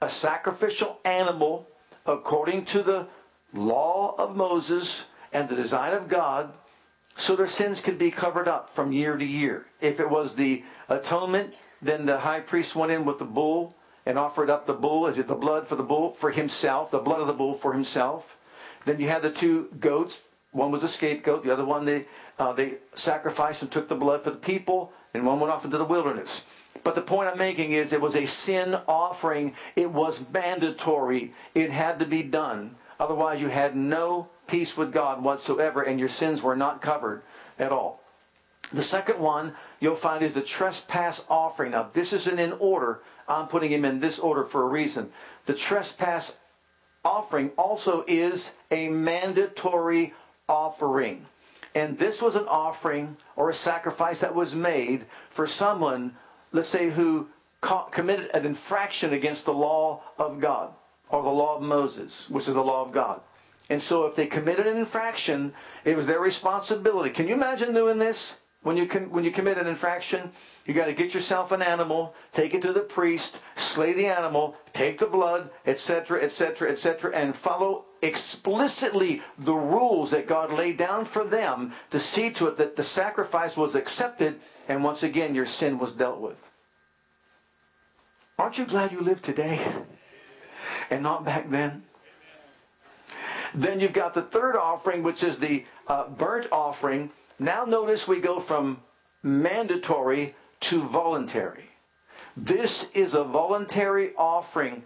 a 0.00 0.10
sacrificial 0.10 0.98
animal 1.04 1.68
according 2.06 2.64
to 2.66 2.82
the 2.82 3.06
law 3.52 4.14
of 4.18 4.36
Moses 4.36 5.04
and 5.32 5.48
the 5.48 5.56
design 5.56 5.92
of 5.92 6.08
God 6.08 6.52
so 7.16 7.36
their 7.36 7.46
sins 7.46 7.80
could 7.80 7.98
be 7.98 8.10
covered 8.10 8.48
up 8.48 8.70
from 8.70 8.92
year 8.92 9.16
to 9.16 9.24
year. 9.24 9.66
If 9.80 10.00
it 10.00 10.10
was 10.10 10.34
the 10.34 10.64
atonement, 10.88 11.54
then 11.82 12.06
the 12.06 12.20
high 12.20 12.40
priest 12.40 12.74
went 12.74 12.92
in 12.92 13.04
with 13.04 13.18
the 13.18 13.24
bull 13.24 13.76
and 14.06 14.18
offered 14.18 14.48
up 14.48 14.66
the 14.66 14.72
bull, 14.72 15.06
is 15.06 15.18
it 15.18 15.28
the 15.28 15.34
blood 15.34 15.68
for 15.68 15.76
the 15.76 15.82
bull 15.82 16.12
for 16.14 16.30
himself, 16.30 16.90
the 16.90 16.98
blood 16.98 17.20
of 17.20 17.26
the 17.26 17.32
bull 17.32 17.54
for 17.54 17.72
himself. 17.72 18.36
Then 18.86 18.98
you 19.00 19.08
had 19.08 19.22
the 19.22 19.30
two 19.30 19.68
goats. 19.78 20.22
One 20.52 20.70
was 20.70 20.82
a 20.82 20.88
scapegoat, 20.88 21.44
the 21.44 21.52
other 21.52 21.64
one 21.64 21.84
they 21.84 22.06
uh, 22.38 22.52
they 22.52 22.78
sacrificed 22.94 23.62
and 23.62 23.70
took 23.70 23.88
the 23.88 23.94
blood 23.94 24.24
for 24.24 24.30
the 24.30 24.36
people, 24.36 24.92
and 25.14 25.26
one 25.26 25.38
went 25.38 25.52
off 25.52 25.64
into 25.64 25.78
the 25.78 25.84
wilderness. 25.84 26.46
But 26.82 26.94
the 26.94 27.02
point 27.02 27.28
I'm 27.28 27.38
making 27.38 27.72
is 27.72 27.92
it 27.92 28.00
was 28.00 28.16
a 28.16 28.26
sin 28.26 28.78
offering. 28.88 29.54
It 29.76 29.90
was 29.90 30.24
mandatory. 30.32 31.32
It 31.54 31.70
had 31.70 31.98
to 31.98 32.06
be 32.06 32.22
done. 32.22 32.76
Otherwise, 32.98 33.40
you 33.40 33.48
had 33.48 33.76
no 33.76 34.28
peace 34.46 34.76
with 34.76 34.92
God 34.92 35.22
whatsoever, 35.22 35.82
and 35.82 36.00
your 36.00 36.08
sins 36.08 36.42
were 36.42 36.56
not 36.56 36.82
covered 36.82 37.22
at 37.58 37.72
all. 37.72 38.02
The 38.72 38.82
second 38.82 39.18
one 39.18 39.54
you'll 39.80 39.96
find 39.96 40.22
is 40.22 40.34
the 40.34 40.42
trespass 40.42 41.24
offering. 41.28 41.72
Now, 41.72 41.90
this 41.92 42.12
isn't 42.12 42.38
in 42.38 42.52
order, 42.52 43.00
I'm 43.28 43.48
putting 43.48 43.72
him 43.72 43.84
in 43.84 44.00
this 44.00 44.18
order 44.18 44.44
for 44.44 44.62
a 44.62 44.68
reason. 44.68 45.10
The 45.46 45.54
trespass 45.54 46.38
offering 47.04 47.50
also 47.56 48.04
is 48.06 48.52
a 48.70 48.88
mandatory 48.88 50.14
offering. 50.50 51.26
And 51.74 51.98
this 51.98 52.20
was 52.20 52.34
an 52.34 52.46
offering 52.48 53.16
or 53.36 53.48
a 53.48 53.54
sacrifice 53.54 54.18
that 54.20 54.34
was 54.34 54.54
made 54.54 55.06
for 55.30 55.46
someone, 55.46 56.16
let's 56.52 56.68
say, 56.68 56.90
who 56.90 57.28
committed 57.92 58.28
an 58.34 58.44
infraction 58.44 59.12
against 59.12 59.44
the 59.44 59.54
law 59.54 60.02
of 60.18 60.40
God. 60.40 60.72
or 61.10 61.22
the 61.24 61.28
law 61.28 61.56
of 61.56 61.62
Moses, 61.62 62.30
which 62.30 62.46
is 62.46 62.54
the 62.54 62.62
law 62.62 62.84
of 62.84 62.92
God. 62.92 63.20
And 63.68 63.82
so 63.82 64.06
if 64.06 64.14
they 64.14 64.26
committed 64.26 64.66
an 64.66 64.76
infraction, 64.76 65.52
it 65.84 65.96
was 65.96 66.06
their 66.06 66.20
responsibility. 66.20 67.10
Can 67.10 67.26
you 67.26 67.34
imagine 67.34 67.74
doing 67.74 67.98
this? 67.98 68.36
When 68.62 68.76
you, 68.76 68.86
com- 68.86 69.10
when 69.10 69.24
you 69.24 69.32
commit 69.32 69.58
an 69.58 69.66
infraction, 69.66 70.30
you 70.70 70.76
got 70.76 70.86
to 70.86 70.92
get 70.92 71.14
yourself 71.14 71.50
an 71.50 71.62
animal, 71.62 72.14
take 72.30 72.54
it 72.54 72.62
to 72.62 72.72
the 72.72 72.78
priest, 72.78 73.40
slay 73.56 73.92
the 73.92 74.06
animal, 74.06 74.56
take 74.72 74.98
the 74.98 75.06
blood, 75.08 75.50
etc., 75.66 76.22
etc., 76.22 76.70
etc., 76.70 77.10
and 77.12 77.34
follow 77.34 77.86
explicitly 78.02 79.20
the 79.36 79.52
rules 79.52 80.12
that 80.12 80.28
God 80.28 80.52
laid 80.52 80.76
down 80.76 81.06
for 81.06 81.24
them 81.24 81.72
to 81.90 81.98
see 81.98 82.30
to 82.30 82.46
it 82.46 82.56
that 82.58 82.76
the 82.76 82.84
sacrifice 82.84 83.56
was 83.56 83.74
accepted 83.74 84.38
and 84.68 84.84
once 84.84 85.02
again 85.02 85.34
your 85.34 85.44
sin 85.44 85.76
was 85.76 85.92
dealt 85.92 86.20
with. 86.20 86.48
Aren't 88.38 88.56
you 88.56 88.64
glad 88.64 88.92
you 88.92 89.00
live 89.00 89.20
today 89.20 89.66
and 90.88 91.02
not 91.02 91.24
back 91.24 91.50
then? 91.50 91.82
Then 93.52 93.80
you've 93.80 93.92
got 93.92 94.14
the 94.14 94.22
third 94.22 94.54
offering, 94.54 95.02
which 95.02 95.24
is 95.24 95.40
the 95.40 95.64
uh, 95.88 96.06
burnt 96.06 96.46
offering. 96.52 97.10
Now 97.40 97.64
notice 97.64 98.06
we 98.06 98.20
go 98.20 98.38
from 98.38 98.82
mandatory 99.20 100.36
to 100.60 100.82
voluntary. 100.82 101.70
This 102.36 102.90
is 102.92 103.14
a 103.14 103.24
voluntary 103.24 104.12
offering 104.16 104.84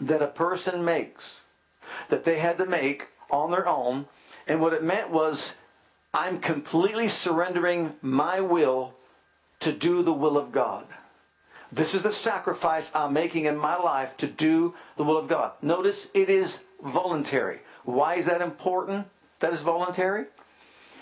that 0.00 0.22
a 0.22 0.26
person 0.26 0.84
makes, 0.84 1.40
that 2.08 2.24
they 2.24 2.38
had 2.38 2.58
to 2.58 2.66
make 2.66 3.08
on 3.30 3.50
their 3.50 3.68
own. 3.68 4.06
And 4.46 4.60
what 4.60 4.72
it 4.72 4.82
meant 4.82 5.10
was, 5.10 5.56
I'm 6.12 6.40
completely 6.40 7.08
surrendering 7.08 7.94
my 8.00 8.40
will 8.40 8.94
to 9.60 9.72
do 9.72 10.02
the 10.02 10.12
will 10.12 10.36
of 10.36 10.52
God. 10.52 10.86
This 11.72 11.94
is 11.94 12.02
the 12.02 12.12
sacrifice 12.12 12.94
I'm 12.94 13.12
making 13.12 13.46
in 13.46 13.56
my 13.56 13.76
life 13.76 14.16
to 14.18 14.26
do 14.26 14.74
the 14.96 15.02
will 15.02 15.16
of 15.16 15.28
God. 15.28 15.52
Notice 15.60 16.08
it 16.14 16.30
is 16.30 16.64
voluntary. 16.82 17.60
Why 17.84 18.14
is 18.14 18.26
that 18.26 18.40
important? 18.40 19.08
That 19.40 19.52
is 19.52 19.62
voluntary? 19.62 20.26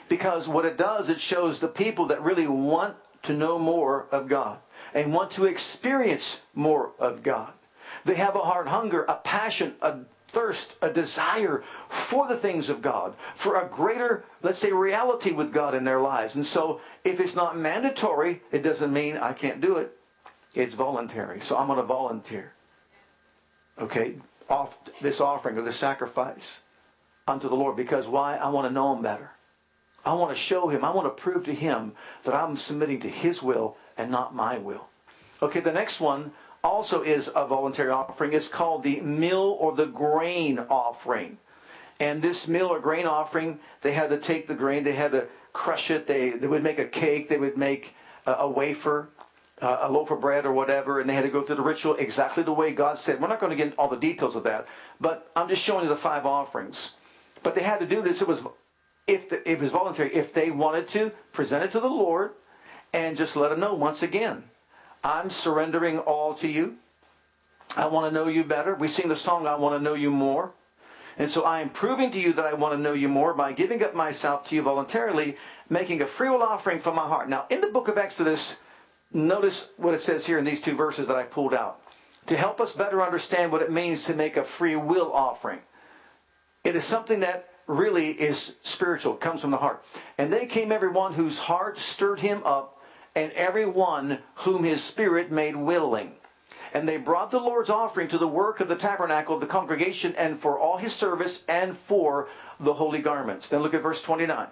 Because 0.08 0.48
what 0.48 0.64
it 0.64 0.78
does, 0.78 1.08
it 1.08 1.20
shows 1.20 1.60
the 1.60 1.68
people 1.68 2.06
that 2.06 2.22
really 2.22 2.46
want 2.46 2.96
to 3.22 3.32
know 3.32 3.58
more 3.58 4.06
of 4.10 4.28
God 4.28 4.58
and 4.94 5.12
want 5.12 5.30
to 5.32 5.46
experience 5.46 6.40
more 6.54 6.92
of 6.98 7.22
God. 7.22 7.52
They 8.04 8.14
have 8.14 8.34
a 8.34 8.40
heart 8.40 8.68
hunger, 8.68 9.04
a 9.04 9.14
passion, 9.16 9.74
a 9.80 10.00
thirst, 10.28 10.76
a 10.80 10.90
desire 10.90 11.62
for 11.88 12.26
the 12.26 12.36
things 12.36 12.68
of 12.68 12.82
God, 12.82 13.14
for 13.34 13.60
a 13.60 13.68
greater, 13.68 14.24
let's 14.42 14.58
say, 14.58 14.72
reality 14.72 15.30
with 15.30 15.52
God 15.52 15.74
in 15.74 15.84
their 15.84 16.00
lives. 16.00 16.34
And 16.34 16.46
so 16.46 16.80
if 17.04 17.20
it's 17.20 17.36
not 17.36 17.56
mandatory, 17.56 18.42
it 18.50 18.62
doesn't 18.62 18.92
mean 18.92 19.16
I 19.16 19.34
can't 19.34 19.60
do 19.60 19.76
it. 19.76 19.96
It's 20.54 20.74
voluntary. 20.74 21.40
So 21.40 21.56
I'm 21.56 21.66
going 21.66 21.78
to 21.78 21.84
volunteer. 21.84 22.52
Okay, 23.78 24.16
off 24.48 24.76
this 25.00 25.20
offering 25.20 25.56
or 25.56 25.62
this 25.62 25.76
sacrifice 25.76 26.60
unto 27.26 27.48
the 27.48 27.54
Lord. 27.54 27.76
Because 27.76 28.06
why? 28.06 28.36
I 28.36 28.48
want 28.48 28.68
to 28.68 28.72
know 28.72 28.94
Him 28.94 29.02
better. 29.02 29.30
I 30.04 30.14
want 30.14 30.30
to 30.30 30.36
show 30.36 30.68
Him. 30.68 30.84
I 30.84 30.90
want 30.90 31.06
to 31.06 31.22
prove 31.22 31.44
to 31.44 31.54
Him 31.54 31.92
that 32.24 32.34
I'm 32.34 32.56
submitting 32.56 33.00
to 33.00 33.08
His 33.08 33.42
will 33.42 33.76
and 33.96 34.10
not 34.10 34.34
my 34.34 34.58
will. 34.58 34.88
Okay, 35.40 35.60
the 35.60 35.72
next 35.72 36.00
one 36.00 36.32
also 36.62 37.02
is 37.02 37.30
a 37.34 37.46
voluntary 37.46 37.90
offering. 37.90 38.32
It's 38.32 38.48
called 38.48 38.82
the 38.82 39.00
meal 39.00 39.56
or 39.58 39.74
the 39.74 39.86
grain 39.86 40.58
offering. 40.70 41.38
And 41.98 42.22
this 42.22 42.48
meal 42.48 42.66
or 42.66 42.80
grain 42.80 43.06
offering, 43.06 43.60
they 43.82 43.92
had 43.92 44.10
to 44.10 44.18
take 44.18 44.48
the 44.48 44.54
grain, 44.54 44.84
they 44.84 44.92
had 44.92 45.12
to 45.12 45.28
crush 45.52 45.90
it, 45.90 46.06
they, 46.06 46.30
they 46.30 46.46
would 46.46 46.62
make 46.62 46.78
a 46.78 46.84
cake, 46.84 47.28
they 47.28 47.38
would 47.38 47.56
make 47.56 47.94
a, 48.26 48.32
a 48.32 48.48
wafer, 48.48 49.08
uh, 49.60 49.78
a 49.82 49.90
loaf 49.90 50.10
of 50.10 50.20
bread 50.20 50.44
or 50.44 50.52
whatever, 50.52 51.00
and 51.00 51.08
they 51.08 51.14
had 51.14 51.22
to 51.22 51.30
go 51.30 51.42
through 51.42 51.56
the 51.56 51.62
ritual 51.62 51.94
exactly 51.96 52.42
the 52.42 52.52
way 52.52 52.72
God 52.72 52.98
said. 52.98 53.20
We're 53.20 53.28
not 53.28 53.38
going 53.38 53.50
to 53.50 53.56
get 53.56 53.66
into 53.66 53.76
all 53.76 53.88
the 53.88 53.96
details 53.96 54.34
of 54.34 54.44
that, 54.44 54.66
but 55.00 55.30
I'm 55.36 55.48
just 55.48 55.62
showing 55.62 55.84
you 55.84 55.88
the 55.88 55.96
five 55.96 56.26
offerings. 56.26 56.92
But 57.42 57.54
they 57.54 57.62
had 57.62 57.78
to 57.78 57.86
do 57.86 58.02
this. 58.02 58.22
It 58.22 58.28
was 58.28 58.40
if, 59.06 59.28
the, 59.28 59.40
if 59.48 59.58
it 59.58 59.60
was 59.60 59.70
voluntary. 59.70 60.14
If 60.14 60.32
they 60.32 60.50
wanted 60.50 60.88
to 60.88 61.12
present 61.32 61.64
it 61.64 61.70
to 61.72 61.80
the 61.80 61.88
Lord 61.88 62.32
and 62.92 63.16
just 63.16 63.36
let 63.36 63.52
Him 63.52 63.60
know 63.60 63.74
once 63.74 64.02
again, 64.02 64.44
I'm 65.02 65.30
surrendering 65.30 65.98
all 65.98 66.34
to 66.34 66.48
you. 66.48 66.76
I 67.76 67.86
want 67.86 68.10
to 68.10 68.14
know 68.14 68.28
you 68.28 68.44
better. 68.44 68.74
We 68.74 68.88
sing 68.88 69.08
the 69.08 69.16
song, 69.16 69.46
I 69.46 69.56
want 69.56 69.78
to 69.78 69.82
know 69.82 69.94
you 69.94 70.10
more. 70.10 70.52
And 71.18 71.30
so 71.30 71.42
I 71.42 71.60
am 71.60 71.68
proving 71.68 72.10
to 72.12 72.20
you 72.20 72.32
that 72.32 72.46
I 72.46 72.54
want 72.54 72.74
to 72.74 72.80
know 72.80 72.94
you 72.94 73.08
more 73.08 73.34
by 73.34 73.52
giving 73.52 73.82
up 73.82 73.94
myself 73.94 74.48
to 74.48 74.54
you 74.54 74.62
voluntarily, 74.62 75.36
making 75.68 76.00
a 76.00 76.06
free 76.06 76.30
will 76.30 76.42
offering 76.42 76.80
from 76.80 76.96
my 76.96 77.06
heart. 77.06 77.28
Now, 77.28 77.46
in 77.50 77.60
the 77.60 77.68
book 77.68 77.88
of 77.88 77.98
Exodus, 77.98 78.56
Notice 79.12 79.70
what 79.76 79.94
it 79.94 80.00
says 80.00 80.26
here 80.26 80.38
in 80.38 80.44
these 80.44 80.60
two 80.60 80.74
verses 80.74 81.06
that 81.06 81.16
I 81.16 81.24
pulled 81.24 81.52
out. 81.52 81.80
To 82.26 82.36
help 82.36 82.60
us 82.60 82.72
better 82.72 83.02
understand 83.02 83.52
what 83.52 83.62
it 83.62 83.70
means 83.70 84.04
to 84.04 84.14
make 84.14 84.36
a 84.36 84.44
free 84.44 84.76
will 84.76 85.12
offering. 85.12 85.60
It 86.64 86.76
is 86.76 86.84
something 86.84 87.20
that 87.20 87.50
really 87.66 88.10
is 88.10 88.56
spiritual, 88.62 89.14
comes 89.14 89.40
from 89.40 89.50
the 89.50 89.58
heart. 89.58 89.84
And 90.18 90.32
they 90.32 90.46
came 90.46 90.72
every 90.72 90.90
one 90.90 91.14
whose 91.14 91.38
heart 91.38 91.78
stirred 91.78 92.20
him 92.20 92.42
up, 92.44 92.80
and 93.14 93.32
every 93.32 93.66
one 93.66 94.18
whom 94.36 94.64
his 94.64 94.82
spirit 94.82 95.30
made 95.30 95.56
willing. 95.56 96.12
And 96.74 96.88
they 96.88 96.96
brought 96.96 97.30
the 97.30 97.38
Lord's 97.38 97.70
offering 97.70 98.08
to 98.08 98.18
the 98.18 98.28
work 98.28 98.60
of 98.60 98.68
the 98.68 98.76
tabernacle 98.76 99.34
of 99.34 99.40
the 99.40 99.46
congregation, 99.46 100.14
and 100.16 100.38
for 100.38 100.58
all 100.58 100.78
his 100.78 100.92
service, 100.92 101.44
and 101.48 101.76
for 101.76 102.28
the 102.58 102.74
holy 102.74 103.00
garments. 103.00 103.48
Then 103.48 103.62
look 103.62 103.74
at 103.74 103.82
verse 103.82 104.02
29 104.02 104.48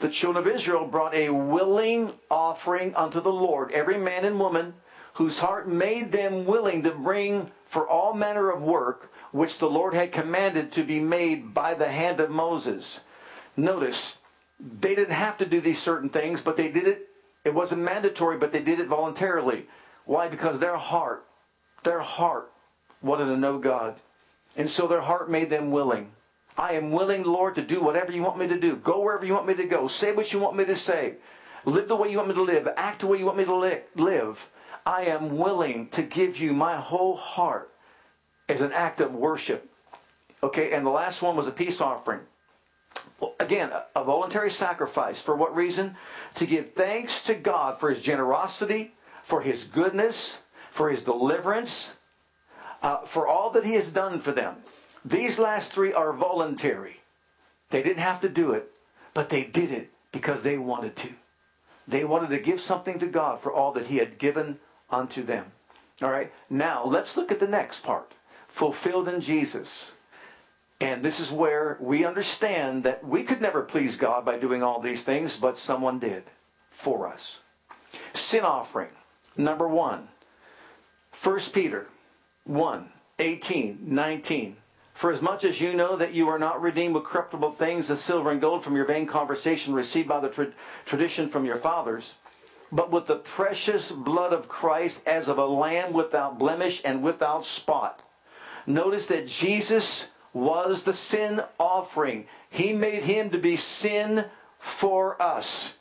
the 0.00 0.08
children 0.08 0.46
of 0.46 0.52
Israel 0.52 0.86
brought 0.86 1.14
a 1.14 1.28
willing 1.30 2.12
offering 2.30 2.94
unto 2.94 3.20
the 3.20 3.32
Lord, 3.32 3.70
every 3.72 3.98
man 3.98 4.24
and 4.24 4.38
woman 4.38 4.74
whose 5.14 5.38
heart 5.38 5.68
made 5.68 6.12
them 6.12 6.46
willing 6.46 6.82
to 6.82 6.90
bring 6.90 7.50
for 7.66 7.86
all 7.86 8.14
manner 8.14 8.50
of 8.50 8.62
work 8.62 9.09
which 9.32 9.58
the 9.58 9.70
Lord 9.70 9.94
had 9.94 10.12
commanded 10.12 10.72
to 10.72 10.82
be 10.82 11.00
made 11.00 11.54
by 11.54 11.74
the 11.74 11.88
hand 11.90 12.20
of 12.20 12.30
Moses. 12.30 13.00
Notice, 13.56 14.18
they 14.58 14.94
didn't 14.94 15.14
have 15.14 15.38
to 15.38 15.46
do 15.46 15.60
these 15.60 15.78
certain 15.78 16.08
things, 16.08 16.40
but 16.40 16.56
they 16.56 16.70
did 16.70 16.86
it. 16.86 17.08
It 17.44 17.54
wasn't 17.54 17.82
mandatory, 17.82 18.36
but 18.36 18.52
they 18.52 18.62
did 18.62 18.80
it 18.80 18.86
voluntarily. 18.86 19.66
Why? 20.04 20.28
Because 20.28 20.58
their 20.58 20.76
heart, 20.76 21.24
their 21.84 22.00
heart 22.00 22.50
wanted 23.00 23.26
to 23.26 23.36
know 23.36 23.58
God. 23.58 23.96
And 24.56 24.68
so 24.68 24.86
their 24.86 25.00
heart 25.00 25.30
made 25.30 25.48
them 25.48 25.70
willing. 25.70 26.12
I 26.58 26.72
am 26.72 26.90
willing, 26.90 27.22
Lord, 27.22 27.54
to 27.54 27.62
do 27.62 27.80
whatever 27.80 28.12
you 28.12 28.22
want 28.22 28.38
me 28.38 28.46
to 28.48 28.58
do. 28.58 28.76
Go 28.76 29.00
wherever 29.00 29.24
you 29.24 29.32
want 29.32 29.46
me 29.46 29.54
to 29.54 29.64
go. 29.64 29.88
Say 29.88 30.12
what 30.12 30.32
you 30.32 30.38
want 30.38 30.56
me 30.56 30.64
to 30.66 30.76
say. 30.76 31.14
Live 31.64 31.88
the 31.88 31.96
way 31.96 32.10
you 32.10 32.16
want 32.18 32.28
me 32.28 32.34
to 32.34 32.42
live. 32.42 32.68
Act 32.76 33.00
the 33.00 33.06
way 33.06 33.18
you 33.18 33.26
want 33.26 33.38
me 33.38 33.44
to 33.44 33.54
li- 33.54 33.80
live. 33.94 34.48
I 34.84 35.02
am 35.02 35.38
willing 35.38 35.88
to 35.90 36.02
give 36.02 36.38
you 36.38 36.52
my 36.52 36.76
whole 36.76 37.16
heart 37.16 37.69
as 38.50 38.60
an 38.60 38.72
act 38.72 39.00
of 39.00 39.14
worship. 39.14 39.70
Okay, 40.42 40.72
and 40.72 40.84
the 40.84 40.90
last 40.90 41.22
one 41.22 41.36
was 41.36 41.46
a 41.46 41.52
peace 41.52 41.80
offering. 41.80 42.20
Again, 43.38 43.70
a 43.94 44.04
voluntary 44.04 44.50
sacrifice. 44.50 45.20
For 45.20 45.36
what 45.36 45.54
reason? 45.54 45.96
To 46.36 46.46
give 46.46 46.72
thanks 46.72 47.22
to 47.24 47.34
God 47.34 47.78
for 47.78 47.90
his 47.90 48.00
generosity, 48.00 48.94
for 49.22 49.42
his 49.42 49.64
goodness, 49.64 50.38
for 50.70 50.90
his 50.90 51.02
deliverance, 51.02 51.96
uh, 52.82 52.98
for 53.04 53.28
all 53.28 53.50
that 53.50 53.66
he 53.66 53.74
has 53.74 53.90
done 53.90 54.20
for 54.20 54.32
them. 54.32 54.56
These 55.04 55.38
last 55.38 55.72
three 55.72 55.92
are 55.92 56.12
voluntary. 56.12 57.00
They 57.70 57.82
didn't 57.82 58.02
have 58.02 58.20
to 58.22 58.28
do 58.28 58.52
it, 58.52 58.70
but 59.14 59.28
they 59.28 59.44
did 59.44 59.70
it 59.70 59.90
because 60.12 60.42
they 60.42 60.58
wanted 60.58 60.96
to. 60.96 61.10
They 61.86 62.04
wanted 62.04 62.30
to 62.30 62.38
give 62.38 62.60
something 62.60 62.98
to 62.98 63.06
God 63.06 63.40
for 63.40 63.52
all 63.52 63.72
that 63.72 63.86
He 63.86 63.98
had 63.98 64.18
given 64.18 64.58
unto 64.90 65.22
them. 65.22 65.52
All 66.02 66.10
right, 66.10 66.32
now 66.48 66.84
let's 66.84 67.16
look 67.16 67.30
at 67.30 67.40
the 67.40 67.48
next 67.48 67.80
part 67.80 68.14
fulfilled 68.50 69.08
in 69.08 69.20
Jesus. 69.20 69.92
And 70.80 71.02
this 71.02 71.20
is 71.20 71.30
where 71.30 71.76
we 71.80 72.04
understand 72.04 72.84
that 72.84 73.06
we 73.06 73.22
could 73.22 73.40
never 73.40 73.62
please 73.62 73.96
God 73.96 74.24
by 74.24 74.38
doing 74.38 74.62
all 74.62 74.80
these 74.80 75.02
things, 75.02 75.36
but 75.36 75.58
someone 75.58 75.98
did 75.98 76.24
for 76.70 77.06
us. 77.06 77.38
Sin 78.12 78.44
offering, 78.44 78.90
number 79.36 79.68
one. 79.68 80.08
1 81.22 81.38
Peter 81.52 81.86
1 82.44 82.92
18, 83.18 83.78
19. 83.82 84.56
For 84.94 85.12
as 85.12 85.22
much 85.22 85.44
as 85.44 85.60
you 85.60 85.74
know 85.74 85.96
that 85.96 86.14
you 86.14 86.28
are 86.28 86.38
not 86.38 86.60
redeemed 86.60 86.94
with 86.94 87.04
corruptible 87.04 87.52
things, 87.52 87.90
as 87.90 88.00
silver 88.00 88.30
and 88.30 88.40
gold 88.40 88.64
from 88.64 88.76
your 88.76 88.84
vain 88.84 89.06
conversation 89.06 89.74
received 89.74 90.08
by 90.08 90.20
the 90.20 90.28
tra- 90.28 90.52
tradition 90.84 91.28
from 91.28 91.44
your 91.44 91.56
fathers, 91.56 92.14
but 92.72 92.90
with 92.90 93.06
the 93.06 93.16
precious 93.16 93.90
blood 93.90 94.32
of 94.32 94.48
Christ 94.48 95.06
as 95.06 95.28
of 95.28 95.38
a 95.38 95.46
lamb 95.46 95.92
without 95.92 96.38
blemish 96.38 96.80
and 96.84 97.02
without 97.02 97.44
spot. 97.44 98.02
Notice 98.66 99.06
that 99.06 99.26
Jesus 99.26 100.10
was 100.32 100.84
the 100.84 100.94
sin 100.94 101.42
offering. 101.58 102.26
He 102.48 102.72
made 102.72 103.02
him 103.02 103.30
to 103.30 103.38
be 103.38 103.56
sin 103.56 104.26
for 104.58 105.20
us. 105.20 105.74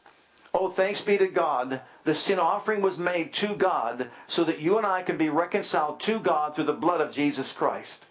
Oh, 0.54 0.70
thanks 0.70 1.02
be 1.02 1.18
to 1.18 1.28
God. 1.28 1.82
The 2.06 2.16
sin 2.16 2.40
offering 2.40 2.82
was 2.82 2.98
made 2.98 3.34
to 3.34 3.56
God 3.56 4.10
so 4.28 4.44
that 4.44 4.60
you 4.60 4.78
and 4.78 4.88
I 4.88 5.04
can 5.04 5.18
be 5.18 5.30
reconciled 5.30 6.00
to 6.02 6.20
God 6.20 6.56
through 6.56 6.66
the 6.66 6.74
blood 6.74 7.02
of 7.02 7.12
Jesus 7.12 7.52
Christ. 7.52 8.06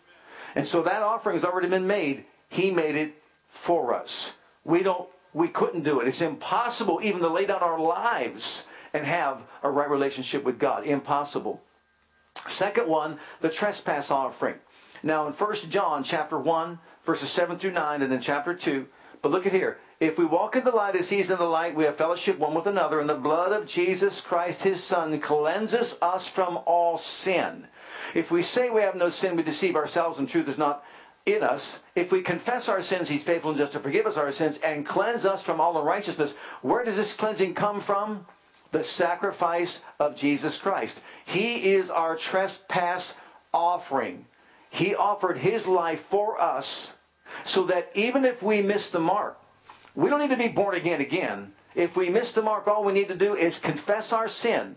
And 0.54 0.66
so 0.66 0.82
that 0.82 1.02
offering 1.02 1.34
has 1.34 1.44
already 1.44 1.68
been 1.68 1.86
made. 1.86 2.24
He 2.48 2.70
made 2.70 2.96
it 2.96 3.20
for 3.48 3.92
us. 3.92 4.32
We 4.64 4.82
don't 4.82 5.08
we 5.34 5.48
couldn't 5.48 5.82
do 5.82 6.00
it. 6.00 6.08
It's 6.08 6.22
impossible 6.22 7.00
even 7.02 7.20
to 7.20 7.28
lay 7.28 7.46
down 7.46 7.60
our 7.60 7.78
lives 7.78 8.64
and 8.94 9.04
have 9.04 9.42
a 9.62 9.70
right 9.70 9.90
relationship 9.90 10.42
with 10.42 10.58
God. 10.58 10.84
Impossible. 10.84 11.62
Second 12.46 12.88
one, 12.88 13.18
the 13.40 13.48
trespass 13.48 14.10
offering. 14.10 14.56
Now 15.02 15.26
in 15.26 15.32
1 15.32 15.54
John 15.68 16.02
chapter 16.02 16.38
1, 16.38 16.78
verses 17.04 17.30
7 17.30 17.58
through 17.58 17.72
9, 17.72 18.02
and 18.02 18.10
then 18.10 18.20
chapter 18.20 18.54
2, 18.54 18.86
but 19.22 19.30
look 19.30 19.46
at 19.46 19.52
here. 19.52 19.78
If 20.00 20.16
we 20.16 20.24
walk 20.24 20.54
in 20.54 20.62
the 20.62 20.70
light 20.70 20.94
as 20.94 21.10
he's 21.10 21.30
in 21.30 21.38
the 21.38 21.44
light, 21.44 21.74
we 21.74 21.84
have 21.84 21.96
fellowship 21.96 22.38
one 22.38 22.54
with 22.54 22.66
another, 22.66 23.00
and 23.00 23.08
the 23.08 23.14
blood 23.14 23.52
of 23.52 23.66
Jesus 23.66 24.20
Christ 24.20 24.62
his 24.62 24.82
Son 24.82 25.18
cleanses 25.20 25.98
us 26.00 26.26
from 26.26 26.60
all 26.66 26.98
sin. 26.98 27.66
If 28.14 28.30
we 28.30 28.42
say 28.42 28.70
we 28.70 28.82
have 28.82 28.94
no 28.94 29.08
sin, 29.08 29.34
we 29.34 29.42
deceive 29.42 29.74
ourselves, 29.74 30.18
and 30.18 30.28
truth 30.28 30.48
is 30.48 30.58
not 30.58 30.84
in 31.26 31.42
us. 31.42 31.80
If 31.94 32.12
we 32.12 32.22
confess 32.22 32.68
our 32.68 32.80
sins, 32.80 33.08
he's 33.08 33.24
faithful 33.24 33.50
and 33.50 33.58
just 33.58 33.72
to 33.72 33.80
forgive 33.80 34.06
us 34.06 34.16
our 34.16 34.32
sins 34.32 34.58
and 34.58 34.86
cleanse 34.86 35.26
us 35.26 35.42
from 35.42 35.60
all 35.60 35.78
unrighteousness. 35.78 36.34
Where 36.62 36.84
does 36.84 36.96
this 36.96 37.12
cleansing 37.12 37.54
come 37.54 37.80
from? 37.80 38.26
The 38.70 38.84
sacrifice 38.84 39.80
of 39.98 40.16
Jesus 40.16 40.58
Christ. 40.58 41.02
He 41.24 41.70
is 41.72 41.90
our 41.90 42.16
trespass 42.16 43.16
offering. 43.52 44.26
He 44.70 44.94
offered 44.94 45.38
his 45.38 45.66
life 45.66 46.00
for 46.00 46.40
us 46.40 46.92
so 47.44 47.64
that 47.64 47.90
even 47.94 48.24
if 48.24 48.42
we 48.42 48.62
miss 48.62 48.90
the 48.90 49.00
mark, 49.00 49.38
we 49.94 50.10
don't 50.10 50.20
need 50.20 50.30
to 50.30 50.36
be 50.36 50.48
born 50.48 50.74
again 50.74 51.00
again. 51.00 51.52
If 51.74 51.96
we 51.96 52.08
miss 52.08 52.32
the 52.32 52.42
mark, 52.42 52.66
all 52.66 52.84
we 52.84 52.92
need 52.92 53.08
to 53.08 53.14
do 53.14 53.34
is 53.34 53.58
confess 53.58 54.12
our 54.12 54.28
sin. 54.28 54.76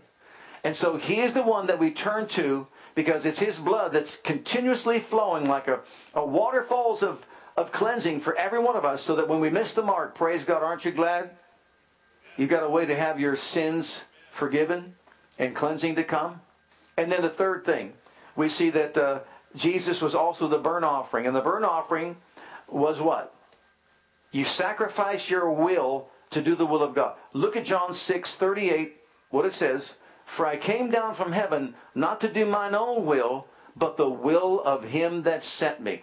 And 0.64 0.76
so 0.76 0.96
he 0.96 1.20
is 1.20 1.34
the 1.34 1.42
one 1.42 1.66
that 1.66 1.78
we 1.78 1.90
turn 1.90 2.28
to 2.28 2.68
because 2.94 3.26
it's 3.26 3.40
his 3.40 3.58
blood 3.58 3.92
that's 3.92 4.16
continuously 4.16 5.00
flowing 5.00 5.48
like 5.48 5.66
a, 5.66 5.80
a 6.14 6.24
waterfalls 6.24 7.02
of, 7.02 7.26
of 7.56 7.72
cleansing 7.72 8.20
for 8.20 8.36
every 8.36 8.58
one 8.58 8.76
of 8.76 8.84
us 8.84 9.02
so 9.02 9.16
that 9.16 9.28
when 9.28 9.40
we 9.40 9.50
miss 9.50 9.74
the 9.74 9.82
mark, 9.82 10.14
praise 10.14 10.44
God, 10.44 10.62
aren't 10.62 10.84
you 10.84 10.92
glad? 10.92 11.30
You've 12.36 12.50
got 12.50 12.62
a 12.62 12.68
way 12.68 12.86
to 12.86 12.96
have 12.96 13.20
your 13.20 13.36
sins 13.36 14.04
forgiven 14.30 14.94
and 15.38 15.54
cleansing 15.54 15.94
to 15.96 16.04
come. 16.04 16.40
And 16.96 17.10
then 17.10 17.22
the 17.22 17.28
third 17.28 17.64
thing, 17.64 17.92
we 18.36 18.48
see 18.48 18.70
that 18.70 18.96
uh, 18.96 19.20
Jesus 19.54 20.00
was 20.00 20.14
also 20.14 20.48
the 20.48 20.58
burnt 20.58 20.84
offering. 20.84 21.26
And 21.26 21.36
the 21.36 21.40
burnt 21.40 21.64
offering 21.64 22.16
was 22.68 23.00
what? 23.00 23.34
You 24.30 24.44
sacrifice 24.44 25.28
your 25.28 25.50
will 25.50 26.08
to 26.30 26.40
do 26.40 26.54
the 26.54 26.66
will 26.66 26.82
of 26.82 26.94
God. 26.94 27.16
Look 27.32 27.56
at 27.56 27.66
John 27.66 27.92
6 27.94 28.34
38, 28.34 28.96
what 29.30 29.44
it 29.44 29.52
says. 29.52 29.94
For 30.24 30.46
I 30.46 30.56
came 30.56 30.90
down 30.90 31.14
from 31.14 31.32
heaven 31.32 31.74
not 31.94 32.20
to 32.22 32.32
do 32.32 32.46
mine 32.46 32.74
own 32.74 33.04
will, 33.04 33.46
but 33.76 33.96
the 33.96 34.08
will 34.08 34.62
of 34.62 34.84
him 34.84 35.22
that 35.22 35.42
sent 35.42 35.80
me. 35.80 36.02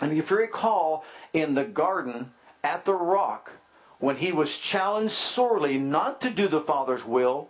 And 0.00 0.12
if 0.12 0.30
you 0.30 0.36
recall, 0.36 1.04
in 1.32 1.54
the 1.54 1.64
garden 1.64 2.32
at 2.62 2.84
the 2.84 2.94
rock, 2.94 3.52
when 4.02 4.16
he 4.16 4.32
was 4.32 4.58
challenged 4.58 5.12
sorely 5.12 5.78
not 5.78 6.20
to 6.20 6.28
do 6.28 6.48
the 6.48 6.60
Father's 6.60 7.04
will, 7.04 7.48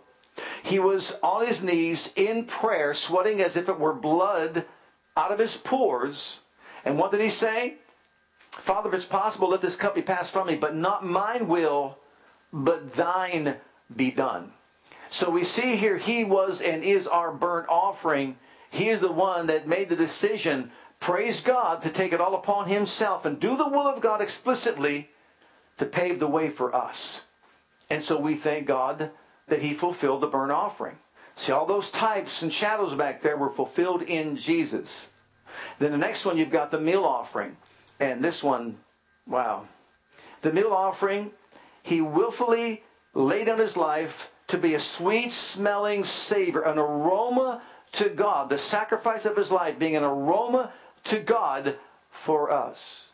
he 0.61 0.77
was 0.77 1.15
on 1.23 1.47
his 1.47 1.63
knees 1.63 2.13
in 2.15 2.45
prayer, 2.45 2.93
sweating 2.93 3.41
as 3.41 3.57
if 3.57 3.67
it 3.67 3.79
were 3.79 3.91
blood 3.91 4.63
out 5.17 5.31
of 5.31 5.39
his 5.39 5.57
pores. 5.57 6.41
And 6.85 6.99
what 6.99 7.09
did 7.09 7.21
he 7.21 7.29
say? 7.29 7.77
Father, 8.51 8.89
if 8.89 8.93
it's 8.93 9.05
possible, 9.05 9.49
let 9.49 9.61
this 9.61 9.75
cup 9.75 9.95
be 9.95 10.03
passed 10.03 10.31
from 10.31 10.45
me, 10.45 10.55
but 10.55 10.75
not 10.75 11.03
mine 11.03 11.47
will, 11.47 11.97
but 12.51 12.93
thine 12.93 13.55
be 13.95 14.11
done. 14.11 14.53
So 15.09 15.31
we 15.31 15.43
see 15.43 15.75
here 15.75 15.97
he 15.97 16.23
was 16.23 16.61
and 16.61 16.83
is 16.83 17.07
our 17.07 17.31
burnt 17.31 17.65
offering. 17.67 18.37
He 18.69 18.89
is 18.89 19.01
the 19.01 19.11
one 19.11 19.47
that 19.47 19.67
made 19.67 19.89
the 19.89 19.95
decision, 19.95 20.69
praise 20.99 21.41
God, 21.41 21.81
to 21.81 21.89
take 21.89 22.13
it 22.13 22.21
all 22.21 22.35
upon 22.35 22.67
himself 22.67 23.25
and 23.25 23.39
do 23.39 23.57
the 23.57 23.67
will 23.67 23.87
of 23.87 24.01
God 24.01 24.21
explicitly 24.21 25.09
to 25.77 25.85
pave 25.85 26.19
the 26.19 26.27
way 26.27 26.49
for 26.49 26.75
us. 26.75 27.21
And 27.89 28.03
so 28.03 28.17
we 28.19 28.35
thank 28.35 28.67
God 28.67 29.11
that 29.47 29.61
he 29.61 29.73
fulfilled 29.73 30.21
the 30.21 30.27
burnt 30.27 30.51
offering. 30.51 30.97
See, 31.35 31.51
all 31.51 31.65
those 31.65 31.91
types 31.91 32.41
and 32.41 32.53
shadows 32.53 32.93
back 32.93 33.21
there 33.21 33.37
were 33.37 33.49
fulfilled 33.49 34.03
in 34.03 34.35
Jesus. 34.35 35.07
Then 35.79 35.91
the 35.91 35.97
next 35.97 36.25
one, 36.25 36.37
you've 36.37 36.51
got 36.51 36.71
the 36.71 36.79
meal 36.79 37.03
offering. 37.03 37.57
And 37.99 38.23
this 38.23 38.43
one, 38.43 38.77
wow. 39.27 39.67
The 40.41 40.53
meal 40.53 40.71
offering, 40.71 41.31
he 41.81 42.01
willfully 42.01 42.83
laid 43.13 43.45
down 43.45 43.59
his 43.59 43.77
life 43.77 44.31
to 44.47 44.57
be 44.57 44.73
a 44.73 44.79
sweet 44.79 45.31
smelling 45.31 46.03
savor, 46.03 46.61
an 46.61 46.77
aroma 46.77 47.61
to 47.93 48.09
God, 48.09 48.49
the 48.49 48.57
sacrifice 48.57 49.25
of 49.25 49.37
his 49.37 49.51
life 49.51 49.79
being 49.79 49.95
an 49.95 50.03
aroma 50.03 50.71
to 51.05 51.19
God 51.19 51.77
for 52.09 52.51
us. 52.51 53.09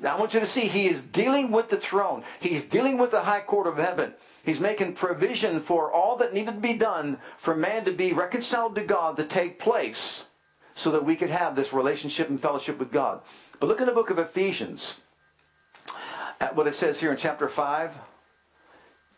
Now, 0.00 0.16
I 0.16 0.18
want 0.18 0.32
you 0.32 0.40
to 0.40 0.46
see 0.46 0.62
he 0.62 0.88
is 0.88 1.02
dealing 1.02 1.50
with 1.50 1.68
the 1.68 1.76
throne. 1.76 2.24
He's 2.40 2.64
dealing 2.64 2.96
with 2.96 3.10
the 3.10 3.20
high 3.20 3.42
court 3.42 3.66
of 3.66 3.76
heaven. 3.76 4.14
He's 4.42 4.60
making 4.60 4.94
provision 4.94 5.60
for 5.60 5.92
all 5.92 6.16
that 6.16 6.32
needed 6.32 6.54
to 6.54 6.60
be 6.60 6.72
done 6.72 7.18
for 7.36 7.54
man 7.54 7.84
to 7.84 7.92
be 7.92 8.14
reconciled 8.14 8.74
to 8.76 8.82
God 8.82 9.16
to 9.18 9.24
take 9.24 9.58
place 9.58 10.26
so 10.74 10.90
that 10.92 11.04
we 11.04 11.16
could 11.16 11.28
have 11.28 11.54
this 11.54 11.74
relationship 11.74 12.30
and 12.30 12.40
fellowship 12.40 12.78
with 12.78 12.90
God. 12.90 13.20
But 13.58 13.66
look 13.66 13.80
in 13.80 13.86
the 13.86 13.92
book 13.92 14.08
of 14.08 14.18
Ephesians 14.18 14.96
at 16.40 16.56
what 16.56 16.66
it 16.66 16.74
says 16.74 17.00
here 17.00 17.10
in 17.10 17.18
chapter 17.18 17.48
5. 17.48 17.94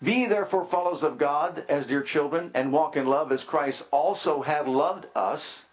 Be 0.02 0.26
therefore 0.26 0.64
followers 0.64 1.04
of 1.04 1.16
God 1.16 1.64
as 1.68 1.86
dear 1.86 2.02
children, 2.02 2.50
and 2.54 2.72
walk 2.72 2.96
in 2.96 3.06
love 3.06 3.30
as 3.30 3.44
Christ 3.44 3.84
also 3.92 4.42
had 4.42 4.66
loved 4.66 5.06
us, 5.14 5.66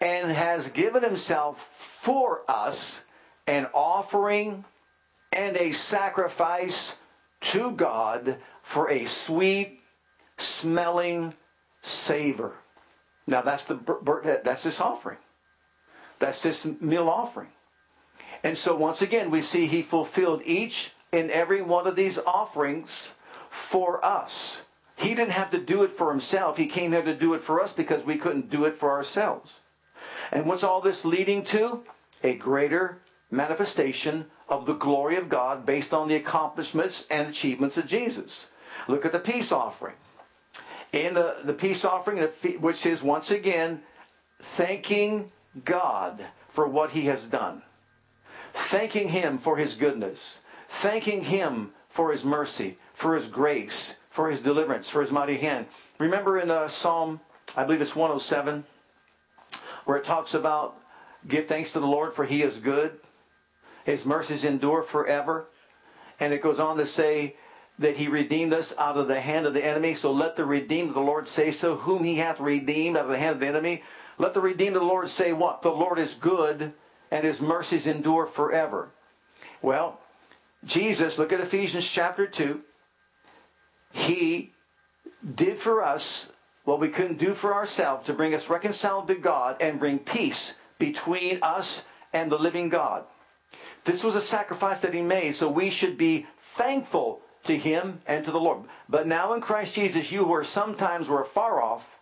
and 0.00 0.32
has 0.32 0.70
given 0.70 1.04
himself 1.04 1.68
for 1.72 2.42
us 2.48 3.04
an 3.50 3.66
offering 3.74 4.64
and 5.32 5.56
a 5.56 5.72
sacrifice 5.72 6.96
to 7.40 7.72
God 7.72 8.36
for 8.62 8.88
a 8.88 9.04
sweet 9.06 9.80
smelling 10.38 11.34
savor. 11.82 12.52
Now 13.26 13.42
that's 13.42 13.64
the 13.64 13.74
that's 14.44 14.62
this 14.62 14.80
offering. 14.80 15.18
That's 16.20 16.42
this 16.42 16.64
meal 16.80 17.08
offering. 17.08 17.48
And 18.44 18.56
so 18.56 18.76
once 18.76 19.02
again 19.02 19.30
we 19.32 19.40
see 19.40 19.66
he 19.66 19.82
fulfilled 19.82 20.42
each 20.44 20.92
and 21.12 21.28
every 21.32 21.60
one 21.60 21.88
of 21.88 21.96
these 21.96 22.18
offerings 22.20 23.10
for 23.50 24.04
us. 24.04 24.62
He 24.96 25.14
didn't 25.14 25.32
have 25.32 25.50
to 25.50 25.58
do 25.58 25.82
it 25.82 25.90
for 25.90 26.10
himself. 26.10 26.56
He 26.56 26.66
came 26.66 26.92
here 26.92 27.02
to 27.02 27.14
do 27.14 27.34
it 27.34 27.40
for 27.40 27.60
us 27.60 27.72
because 27.72 28.04
we 28.04 28.16
couldn't 28.16 28.48
do 28.48 28.64
it 28.64 28.76
for 28.76 28.90
ourselves. 28.90 29.58
And 30.30 30.46
what's 30.46 30.62
all 30.62 30.80
this 30.80 31.04
leading 31.04 31.42
to? 31.44 31.82
A 32.22 32.34
greater 32.36 32.98
manifestation 33.30 34.26
of 34.48 34.66
the 34.66 34.74
glory 34.74 35.16
of 35.16 35.28
God 35.28 35.64
based 35.64 35.94
on 35.94 36.08
the 36.08 36.16
accomplishments 36.16 37.06
and 37.10 37.28
achievements 37.28 37.76
of 37.76 37.86
Jesus. 37.86 38.48
Look 38.88 39.04
at 39.04 39.12
the 39.12 39.20
peace 39.20 39.52
offering. 39.52 39.94
In 40.92 41.14
the, 41.14 41.36
the 41.44 41.54
peace 41.54 41.84
offering, 41.84 42.18
which 42.60 42.84
is 42.84 43.02
once 43.02 43.30
again 43.30 43.82
thanking 44.40 45.30
God 45.64 46.26
for 46.48 46.66
what 46.66 46.90
he 46.90 47.02
has 47.02 47.26
done, 47.26 47.62
thanking 48.52 49.08
him 49.08 49.38
for 49.38 49.56
his 49.56 49.76
goodness, 49.76 50.40
thanking 50.68 51.24
him 51.24 51.70
for 51.88 52.10
his 52.10 52.24
mercy, 52.24 52.78
for 52.92 53.14
his 53.14 53.28
grace, 53.28 53.98
for 54.10 54.30
his 54.30 54.40
deliverance, 54.40 54.88
for 54.88 55.00
his 55.00 55.12
mighty 55.12 55.36
hand. 55.36 55.66
Remember 55.98 56.38
in 56.38 56.50
uh, 56.50 56.66
Psalm, 56.66 57.20
I 57.56 57.64
believe 57.64 57.80
it's 57.80 57.94
107, 57.94 58.64
where 59.84 59.96
it 59.96 60.04
talks 60.04 60.34
about 60.34 60.76
give 61.26 61.46
thanks 61.46 61.72
to 61.72 61.80
the 61.80 61.86
Lord 61.86 62.14
for 62.14 62.24
he 62.24 62.42
is 62.42 62.56
good, 62.56 62.98
his 63.84 64.04
mercies 64.06 64.44
endure 64.44 64.82
forever. 64.82 65.46
And 66.18 66.32
it 66.32 66.42
goes 66.42 66.58
on 66.58 66.76
to 66.76 66.86
say 66.86 67.36
that 67.78 67.96
he 67.96 68.08
redeemed 68.08 68.52
us 68.52 68.76
out 68.78 68.98
of 68.98 69.08
the 69.08 69.20
hand 69.20 69.46
of 69.46 69.54
the 69.54 69.64
enemy. 69.64 69.94
So 69.94 70.12
let 70.12 70.36
the 70.36 70.44
redeemed 70.44 70.90
of 70.90 70.94
the 70.94 71.00
Lord 71.00 71.26
say 71.26 71.50
so, 71.50 71.76
whom 71.76 72.04
he 72.04 72.16
hath 72.16 72.38
redeemed 72.38 72.96
out 72.96 73.04
of 73.04 73.10
the 73.10 73.18
hand 73.18 73.34
of 73.34 73.40
the 73.40 73.46
enemy. 73.46 73.82
Let 74.18 74.34
the 74.34 74.40
redeemed 74.40 74.76
of 74.76 74.82
the 74.82 74.88
Lord 74.88 75.08
say 75.08 75.32
what? 75.32 75.62
The 75.62 75.70
Lord 75.70 75.98
is 75.98 76.14
good 76.14 76.74
and 77.10 77.24
his 77.24 77.40
mercies 77.40 77.86
endure 77.86 78.26
forever. 78.26 78.90
Well, 79.62 80.00
Jesus, 80.64 81.18
look 81.18 81.32
at 81.32 81.40
Ephesians 81.40 81.90
chapter 81.90 82.26
2. 82.26 82.60
He 83.92 84.52
did 85.34 85.58
for 85.58 85.82
us 85.82 86.30
what 86.64 86.80
we 86.80 86.88
couldn't 86.88 87.18
do 87.18 87.34
for 87.34 87.54
ourselves 87.54 88.04
to 88.06 88.12
bring 88.12 88.34
us 88.34 88.48
reconciled 88.48 89.08
to 89.08 89.14
God 89.14 89.56
and 89.60 89.80
bring 89.80 89.98
peace 89.98 90.52
between 90.78 91.38
us 91.42 91.84
and 92.12 92.30
the 92.30 92.38
living 92.38 92.68
God. 92.68 93.04
This 93.84 94.04
was 94.04 94.14
a 94.14 94.20
sacrifice 94.20 94.80
that 94.80 94.94
he 94.94 95.02
made, 95.02 95.34
so 95.34 95.48
we 95.48 95.70
should 95.70 95.96
be 95.96 96.26
thankful 96.38 97.22
to 97.44 97.56
him 97.56 98.00
and 98.06 98.24
to 98.24 98.30
the 98.30 98.40
Lord. 98.40 98.64
But 98.88 99.06
now 99.06 99.32
in 99.32 99.40
Christ 99.40 99.74
Jesus, 99.74 100.12
you 100.12 100.24
who 100.24 100.32
are 100.34 100.44
sometimes 100.44 101.08
were 101.08 101.24
far 101.24 101.62
off 101.62 101.98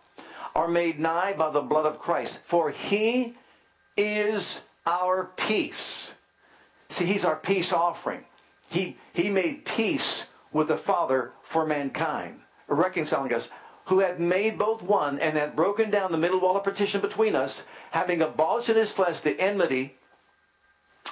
are 0.55 0.67
made 0.67 0.99
nigh 0.99 1.33
by 1.33 1.49
the 1.49 1.61
blood 1.61 1.85
of 1.85 1.99
Christ. 1.99 2.39
For 2.45 2.71
he 2.71 3.35
is 3.95 4.65
our 4.85 5.25
peace. 5.37 6.15
See, 6.89 7.05
he's 7.05 7.23
our 7.23 7.35
peace 7.35 7.71
offering. 7.71 8.25
He, 8.69 8.97
he 9.13 9.29
made 9.29 9.65
peace 9.65 10.27
with 10.51 10.67
the 10.67 10.77
Father 10.77 11.31
for 11.43 11.65
mankind, 11.65 12.41
reconciling 12.67 13.33
us, 13.33 13.49
who 13.85 13.99
had 13.99 14.19
made 14.19 14.57
both 14.57 14.81
one 14.81 15.19
and 15.19 15.37
had 15.37 15.55
broken 15.55 15.89
down 15.89 16.11
the 16.11 16.17
middle 16.17 16.39
wall 16.39 16.57
of 16.57 16.63
partition 16.63 17.01
between 17.01 17.35
us, 17.35 17.65
having 17.91 18.21
abolished 18.21 18.69
in 18.69 18.75
his 18.75 18.91
flesh 18.91 19.19
the 19.19 19.39
enmity, 19.39 19.97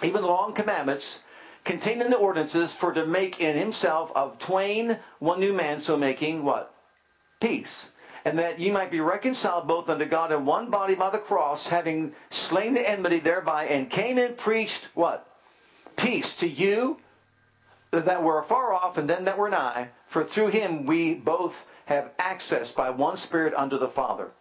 even 0.03 0.21
the 0.21 0.27
long 0.27 0.53
commandments, 0.53 1.19
contained 1.63 2.01
in 2.01 2.09
the 2.09 2.17
ordinances, 2.17 2.73
for 2.73 2.93
to 2.93 3.05
make 3.05 3.41
in 3.41 3.57
himself 3.57 4.11
of 4.15 4.39
twain 4.39 4.99
one 5.19 5.39
new 5.39 5.53
man, 5.53 5.79
so 5.79 5.97
making 5.97 6.43
what? 6.43 6.73
Peace 7.39 7.91
and 8.27 8.37
that 8.39 8.59
ye 8.59 8.69
might 8.69 8.91
be 8.91 8.99
reconciled 8.99 9.69
both 9.69 9.87
unto 9.87 10.03
God 10.03 10.33
in 10.33 10.43
one 10.43 10.69
body 10.69 10.95
by 10.95 11.09
the 11.09 11.17
cross, 11.17 11.67
having 11.67 12.13
slain 12.29 12.73
the 12.73 12.89
enmity 12.89 13.19
thereby, 13.19 13.63
and 13.63 13.89
came 13.89 14.17
and 14.17 14.35
preached 14.35 14.89
what? 14.93 15.33
Peace 15.95 16.35
to 16.35 16.47
you 16.47 16.99
that 17.91 18.21
were 18.21 18.37
afar 18.37 18.73
off 18.73 18.97
and 18.97 19.09
them 19.09 19.23
that 19.23 19.37
were 19.37 19.49
nigh, 19.49 19.91
for 20.07 20.25
through 20.25 20.49
him 20.49 20.85
we 20.85 21.13
both 21.13 21.65
have 21.85 22.11
access 22.19 22.73
by 22.73 22.89
one 22.89 23.15
Spirit 23.15 23.53
unto 23.53 23.79
the 23.79 23.87
Father. 23.87 24.31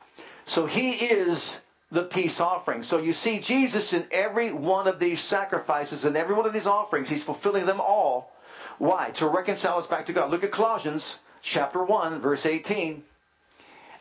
So 0.47 0.67
he 0.67 0.91
is 0.91 1.61
the 1.91 2.03
peace 2.03 2.41
offering. 2.41 2.83
So 2.83 2.99
you 2.99 3.13
see 3.13 3.39
Jesus 3.39 3.93
in 3.93 4.07
every 4.11 4.53
one 4.53 4.89
of 4.89 4.99
these 4.99 5.21
sacrifices 5.21 6.05
and 6.05 6.17
every 6.17 6.35
one 6.35 6.47
of 6.47 6.53
these 6.53 6.67
offerings, 6.67 7.09
he's 7.09 7.23
fulfilling 7.23 7.67
them 7.67 7.81
all. 7.81 8.33
Why? 8.79 9.11
To 9.15 9.27
reconcile 9.27 9.79
us 9.79 9.87
back 9.87 10.07
to 10.07 10.13
God. 10.13 10.31
Look 10.31 10.45
at 10.45 10.51
Colossians 10.51 11.19
chapter 11.43 11.83
1, 11.83 12.21
verse 12.21 12.45
18. 12.45 13.05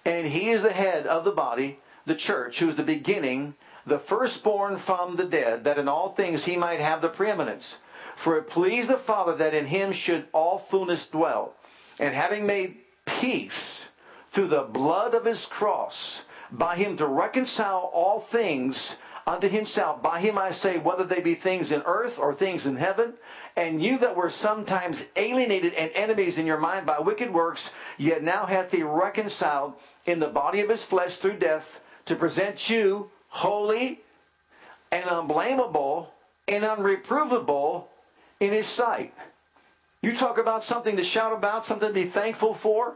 And 0.03 0.27
he 0.27 0.49
is 0.49 0.63
the 0.63 0.73
head 0.73 1.07
of 1.07 1.23
the 1.23 1.31
body, 1.31 1.79
the 2.05 2.15
church, 2.15 2.59
who 2.59 2.69
is 2.69 2.75
the 2.75 2.83
beginning, 2.83 3.55
the 3.85 3.99
firstborn 3.99 4.77
from 4.77 5.15
the 5.15 5.25
dead, 5.25 5.63
that 5.63 5.79
in 5.79 5.87
all 5.87 6.09
things 6.09 6.45
he 6.45 6.57
might 6.57 6.79
have 6.79 7.01
the 7.01 7.09
preeminence. 7.09 7.77
For 8.15 8.37
it 8.37 8.47
pleased 8.47 8.89
the 8.89 8.97
Father 8.97 9.35
that 9.35 9.53
in 9.53 9.67
him 9.67 9.91
should 9.91 10.27
all 10.31 10.59
fullness 10.59 11.07
dwell. 11.07 11.53
And 11.99 12.13
having 12.13 12.45
made 12.45 12.77
peace 13.05 13.89
through 14.31 14.47
the 14.47 14.63
blood 14.63 15.13
of 15.13 15.25
his 15.25 15.45
cross, 15.45 16.23
by 16.57 16.75
him 16.75 16.97
to 16.97 17.05
reconcile 17.05 17.89
all 17.93 18.19
things 18.19 18.97
unto 19.27 19.47
himself. 19.49 20.01
By 20.01 20.21
him 20.21 20.37
I 20.37 20.51
say, 20.51 20.77
whether 20.77 21.03
they 21.03 21.21
be 21.21 21.35
things 21.35 21.71
in 21.71 21.81
earth 21.85 22.19
or 22.19 22.33
things 22.33 22.65
in 22.65 22.75
heaven. 22.75 23.13
And 23.55 23.83
you 23.83 23.97
that 23.99 24.15
were 24.15 24.29
sometimes 24.29 25.05
alienated 25.15 25.73
and 25.73 25.91
enemies 25.93 26.37
in 26.37 26.45
your 26.45 26.59
mind 26.59 26.85
by 26.85 26.99
wicked 26.99 27.33
works, 27.33 27.71
yet 27.97 28.23
now 28.23 28.45
hath 28.45 28.71
he 28.71 28.83
reconciled 28.83 29.73
in 30.05 30.19
the 30.19 30.27
body 30.27 30.59
of 30.59 30.69
his 30.69 30.83
flesh 30.83 31.15
through 31.15 31.39
death 31.39 31.81
to 32.05 32.15
present 32.15 32.69
you 32.69 33.09
holy 33.29 34.01
and 34.91 35.05
unblameable 35.05 36.11
and 36.47 36.63
unreprovable 36.63 37.85
in 38.39 38.51
his 38.51 38.67
sight. 38.67 39.13
You 40.01 40.15
talk 40.15 40.37
about 40.37 40.63
something 40.63 40.97
to 40.97 41.03
shout 41.03 41.33
about, 41.33 41.65
something 41.65 41.87
to 41.87 41.93
be 41.93 42.05
thankful 42.05 42.53
for. 42.53 42.95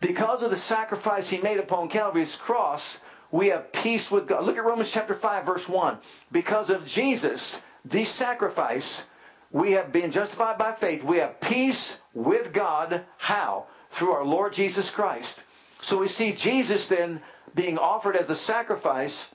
Because 0.00 0.42
of 0.42 0.50
the 0.50 0.56
sacrifice 0.56 1.28
he 1.28 1.38
made 1.38 1.58
upon 1.58 1.88
Calvary's 1.88 2.36
cross, 2.36 3.00
we 3.30 3.48
have 3.48 3.72
peace 3.72 4.10
with 4.10 4.26
God. 4.26 4.44
Look 4.44 4.56
at 4.56 4.64
Romans 4.64 4.90
chapter 4.90 5.14
5, 5.14 5.44
verse 5.44 5.68
1. 5.68 5.98
Because 6.30 6.70
of 6.70 6.86
Jesus, 6.86 7.64
the 7.84 8.04
sacrifice, 8.04 9.06
we 9.50 9.72
have 9.72 9.92
been 9.92 10.10
justified 10.10 10.58
by 10.58 10.72
faith. 10.72 11.02
We 11.02 11.18
have 11.18 11.40
peace 11.40 12.00
with 12.14 12.52
God. 12.52 13.04
How? 13.18 13.66
Through 13.90 14.12
our 14.12 14.24
Lord 14.24 14.52
Jesus 14.52 14.90
Christ. 14.90 15.42
So 15.80 15.98
we 15.98 16.08
see 16.08 16.32
Jesus 16.32 16.86
then 16.88 17.20
being 17.54 17.78
offered 17.78 18.16
as 18.16 18.26
the 18.26 18.36
sacrifice 18.36 19.28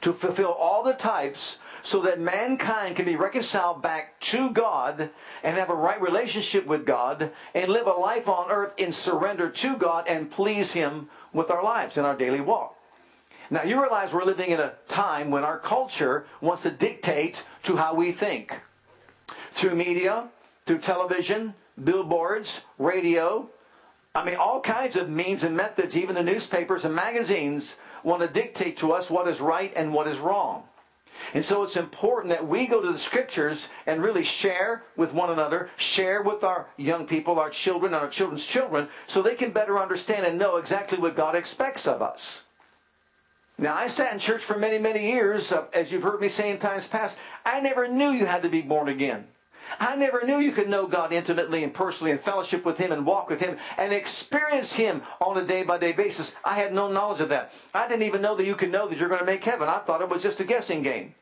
to 0.00 0.12
fulfill 0.12 0.52
all 0.52 0.82
the 0.82 0.92
types 0.92 1.58
so 1.86 2.00
that 2.00 2.18
mankind 2.18 2.96
can 2.96 3.04
be 3.04 3.14
reconciled 3.14 3.80
back 3.80 4.18
to 4.18 4.50
God 4.50 5.08
and 5.44 5.56
have 5.56 5.70
a 5.70 5.74
right 5.74 6.02
relationship 6.02 6.66
with 6.66 6.84
God 6.84 7.30
and 7.54 7.70
live 7.70 7.86
a 7.86 7.92
life 7.92 8.28
on 8.28 8.50
earth 8.50 8.74
in 8.76 8.90
surrender 8.90 9.48
to 9.50 9.76
God 9.76 10.08
and 10.08 10.28
please 10.28 10.72
Him 10.72 11.08
with 11.32 11.48
our 11.48 11.62
lives 11.62 11.96
in 11.96 12.04
our 12.04 12.16
daily 12.16 12.40
walk. 12.40 12.76
Now, 13.50 13.62
you 13.62 13.80
realize 13.80 14.12
we're 14.12 14.24
living 14.24 14.50
in 14.50 14.58
a 14.58 14.74
time 14.88 15.30
when 15.30 15.44
our 15.44 15.60
culture 15.60 16.26
wants 16.40 16.64
to 16.64 16.72
dictate 16.72 17.44
to 17.62 17.76
how 17.76 17.94
we 17.94 18.10
think. 18.10 18.62
Through 19.52 19.76
media, 19.76 20.26
through 20.66 20.78
television, 20.78 21.54
billboards, 21.84 22.62
radio, 22.78 23.48
I 24.12 24.24
mean, 24.24 24.34
all 24.34 24.60
kinds 24.60 24.96
of 24.96 25.08
means 25.08 25.44
and 25.44 25.56
methods, 25.56 25.96
even 25.96 26.16
the 26.16 26.24
newspapers 26.24 26.84
and 26.84 26.96
magazines 26.96 27.76
want 28.02 28.22
to 28.22 28.28
dictate 28.28 28.76
to 28.78 28.90
us 28.90 29.08
what 29.08 29.28
is 29.28 29.40
right 29.40 29.72
and 29.76 29.94
what 29.94 30.08
is 30.08 30.18
wrong. 30.18 30.64
And 31.34 31.44
so 31.44 31.62
it's 31.62 31.76
important 31.76 32.30
that 32.30 32.46
we 32.46 32.66
go 32.66 32.80
to 32.80 32.92
the 32.92 32.98
scriptures 32.98 33.68
and 33.86 34.02
really 34.02 34.24
share 34.24 34.84
with 34.96 35.12
one 35.12 35.30
another, 35.30 35.70
share 35.76 36.22
with 36.22 36.44
our 36.44 36.68
young 36.76 37.06
people, 37.06 37.38
our 37.38 37.50
children, 37.50 37.94
and 37.94 38.02
our 38.02 38.08
children's 38.08 38.46
children, 38.46 38.88
so 39.06 39.22
they 39.22 39.34
can 39.34 39.50
better 39.50 39.78
understand 39.78 40.26
and 40.26 40.38
know 40.38 40.56
exactly 40.56 40.98
what 40.98 41.16
God 41.16 41.34
expects 41.34 41.86
of 41.86 42.02
us. 42.02 42.44
Now, 43.58 43.74
I 43.74 43.86
sat 43.88 44.12
in 44.12 44.18
church 44.18 44.42
for 44.44 44.58
many, 44.58 44.78
many 44.78 45.10
years, 45.10 45.50
uh, 45.50 45.66
as 45.72 45.90
you've 45.90 46.02
heard 46.02 46.20
me 46.20 46.28
say 46.28 46.50
in 46.50 46.58
times 46.58 46.86
past. 46.86 47.18
I 47.44 47.60
never 47.60 47.88
knew 47.88 48.10
you 48.10 48.26
had 48.26 48.42
to 48.42 48.50
be 48.50 48.60
born 48.60 48.88
again. 48.88 49.28
I 49.80 49.96
never 49.96 50.24
knew 50.24 50.38
you 50.38 50.52
could 50.52 50.68
know 50.68 50.86
God 50.86 51.12
intimately 51.12 51.64
and 51.64 51.72
personally 51.72 52.10
and 52.10 52.20
fellowship 52.20 52.64
with 52.64 52.78
Him 52.78 52.92
and 52.92 53.06
walk 53.06 53.28
with 53.28 53.40
Him 53.40 53.56
and 53.76 53.92
experience 53.92 54.74
Him 54.74 55.02
on 55.20 55.36
a 55.36 55.44
day 55.44 55.62
by 55.62 55.78
day 55.78 55.92
basis. 55.92 56.36
I 56.44 56.54
had 56.54 56.74
no 56.74 56.90
knowledge 56.90 57.20
of 57.20 57.28
that. 57.30 57.52
I 57.74 57.88
didn't 57.88 58.04
even 58.04 58.22
know 58.22 58.34
that 58.36 58.46
you 58.46 58.54
could 58.54 58.72
know 58.72 58.88
that 58.88 58.98
you're 58.98 59.08
going 59.08 59.20
to 59.20 59.26
make 59.26 59.44
heaven. 59.44 59.68
I 59.68 59.78
thought 59.78 60.02
it 60.02 60.08
was 60.08 60.22
just 60.22 60.40
a 60.40 60.44
guessing 60.44 60.82
game. 60.82 61.14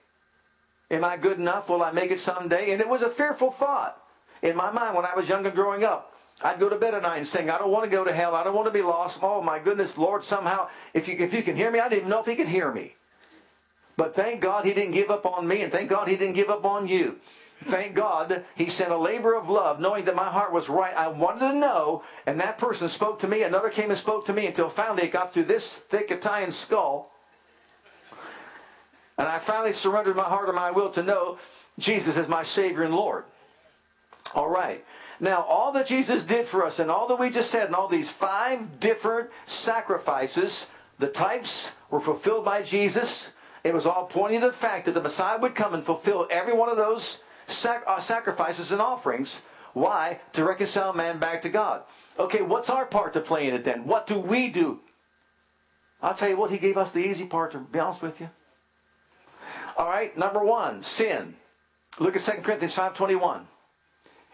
Am 0.91 1.05
I 1.05 1.17
good 1.17 1.39
enough? 1.39 1.69
Will 1.69 1.83
I 1.83 1.93
make 1.93 2.11
it 2.11 2.21
someday? 2.21 2.73
And 2.73 2.81
it 2.81 2.89
was 2.89 3.03
a 3.03 3.11
fearful 3.11 3.51
thought 3.51 4.01
in 4.43 4.57
my 4.57 4.71
mind 4.71 4.95
when 4.95 5.07
I 5.07 5.15
was 5.15 5.29
young 5.29 5.47
and 5.47 5.55
growing 5.55 5.85
up. 5.85 6.13
I'd 6.43 6.59
go 6.59 6.69
to 6.69 6.77
bed 6.77 6.95
at 6.95 7.03
night 7.03 7.19
and 7.19 7.27
sing, 7.27 7.49
I 7.49 7.59
don't 7.59 7.71
want 7.71 7.85
to 7.85 7.91
go 7.91 8.05
to 8.05 8.13
hell. 8.13 8.35
I 8.35 8.43
don't 8.43 8.55
want 8.55 8.67
to 8.67 8.73
be 8.73 8.83
lost. 8.83 9.21
Oh 9.23 9.41
my 9.41 9.59
goodness, 9.59 9.97
Lord, 9.97 10.25
somehow, 10.25 10.69
if 10.93 11.07
you, 11.07 11.17
if 11.17 11.33
you 11.33 11.43
can 11.43 11.57
hear 11.57 11.71
me, 11.71 11.79
I 11.79 11.89
didn't 11.89 11.99
even 12.01 12.11
know 12.11 12.21
if 12.21 12.27
He 12.27 12.35
could 12.35 12.49
hear 12.49 12.73
me. 12.73 12.97
But 13.97 14.15
thank 14.15 14.41
God 14.41 14.65
He 14.65 14.75
didn't 14.75 14.95
give 14.95 15.11
up 15.11 15.25
on 15.27 15.47
me, 15.47 15.63
and 15.63 15.73
thank 15.73 15.89
God 15.89 16.09
He 16.09 16.17
didn't 16.17 16.35
give 16.35 16.51
up 16.51 16.65
on 16.65 16.89
you. 16.89 17.21
Thank 17.63 17.95
God 17.95 18.45
he 18.55 18.69
sent 18.69 18.93
a 18.93 18.97
labor 18.97 19.35
of 19.35 19.49
love, 19.49 19.81
knowing 19.81 20.05
that 20.05 20.17
my 20.17 20.29
heart 20.29 20.53
was 20.53 20.69
right. 20.69 20.95
I 20.95 21.09
wanted 21.09 21.53
to 21.53 21.55
know, 21.55 22.03
and 22.27 22.41
that 22.41 22.59
person 22.59 22.89
spoke 22.89 23.21
to 23.21 23.29
me. 23.29 23.43
Another 23.43 23.71
came 23.71 23.91
and 23.91 23.99
spoke 23.99 24.27
to 24.27 24.33
me 24.33 24.47
until 24.47 24.69
finally 24.69 25.05
it 25.05 25.13
got 25.13 25.33
through 25.33 25.45
this 25.45 25.73
thick 25.73 26.11
Italian 26.11 26.53
skull. 26.53 27.11
And 29.17 29.29
I 29.29 29.39
finally 29.39 29.73
surrendered 29.73 30.17
my 30.17 30.25
heart 30.25 30.49
and 30.49 30.57
my 30.57 30.73
will 30.73 30.91
to 30.91 31.03
know 31.03 31.39
Jesus 31.79 32.17
as 32.17 32.29
my 32.29 32.43
Savior 32.43 32.83
and 32.83 32.95
Lord. 32.95 33.25
All 34.35 34.49
right. 34.49 34.85
Now, 35.21 35.43
all 35.43 35.73
that 35.73 35.87
Jesus 35.87 36.25
did 36.25 36.49
for 36.49 36.65
us 36.65 36.79
and 36.79 36.91
all 36.91 37.07
that 37.09 37.19
we 37.21 37.31
just 37.31 37.51
said 37.51 37.67
and 37.67 37.75
all 37.75 37.89
these 37.89 38.11
five 38.11 38.81
different 38.81 39.31
sacrifices, 39.47 40.67
the 40.99 41.07
types 41.07 41.73
were 41.91 42.01
fulfilled 42.01 42.45
by 42.45 42.63
Jesus. 42.63 43.33
It 43.63 43.73
was 43.73 43.87
all 43.87 44.07
pointing 44.07 44.41
to 44.41 44.49
the 44.49 44.53
fact 44.53 44.85
that 44.85 44.95
the 44.95 45.01
Messiah 45.01 45.39
would 45.39 45.55
come 45.55 45.73
and 45.73 45.85
fulfill 45.85 46.27
every 46.31 46.53
one 46.53 46.69
of 46.69 46.77
those 46.77 47.23
sac- 47.47 47.85
uh, 47.87 48.01
sacrifices 48.01 48.73
and 48.73 48.81
offerings. 48.81 49.43
Why? 49.73 50.21
To 50.35 50.45
reconcile 50.45 50.93
man 50.93 51.19
back 51.19 51.43
to 51.43 51.49
God. 51.49 51.83
Okay, 52.19 52.43
what's 52.43 52.71
our 52.71 52.87
part 52.87 53.13
to 53.15 53.21
play 53.21 53.49
in 53.49 53.55
it 53.55 53.65
then? 53.65 53.87
What 53.87 54.07
do 54.07 54.19
we 54.19 54.49
do? 54.49 54.81
I'll 56.01 56.15
tell 56.15 56.29
you 56.29 56.37
what, 56.37 56.51
he 56.51 56.59
gave 56.59 56.77
us 56.77 56.93
the 56.93 57.05
easy 57.05 57.27
part, 57.27 57.53
to 57.53 57.59
be 57.59 57.79
honest 57.79 58.03
with 58.03 58.21
you. 58.21 58.31
All 59.77 59.89
right, 59.89 60.17
number 60.17 60.45
one, 60.45 60.83
sin. 60.83 61.37
Look 61.99 62.15
at 62.15 62.23
2 62.23 62.43
Corinthians 62.43 62.75
5.21. 62.75 63.43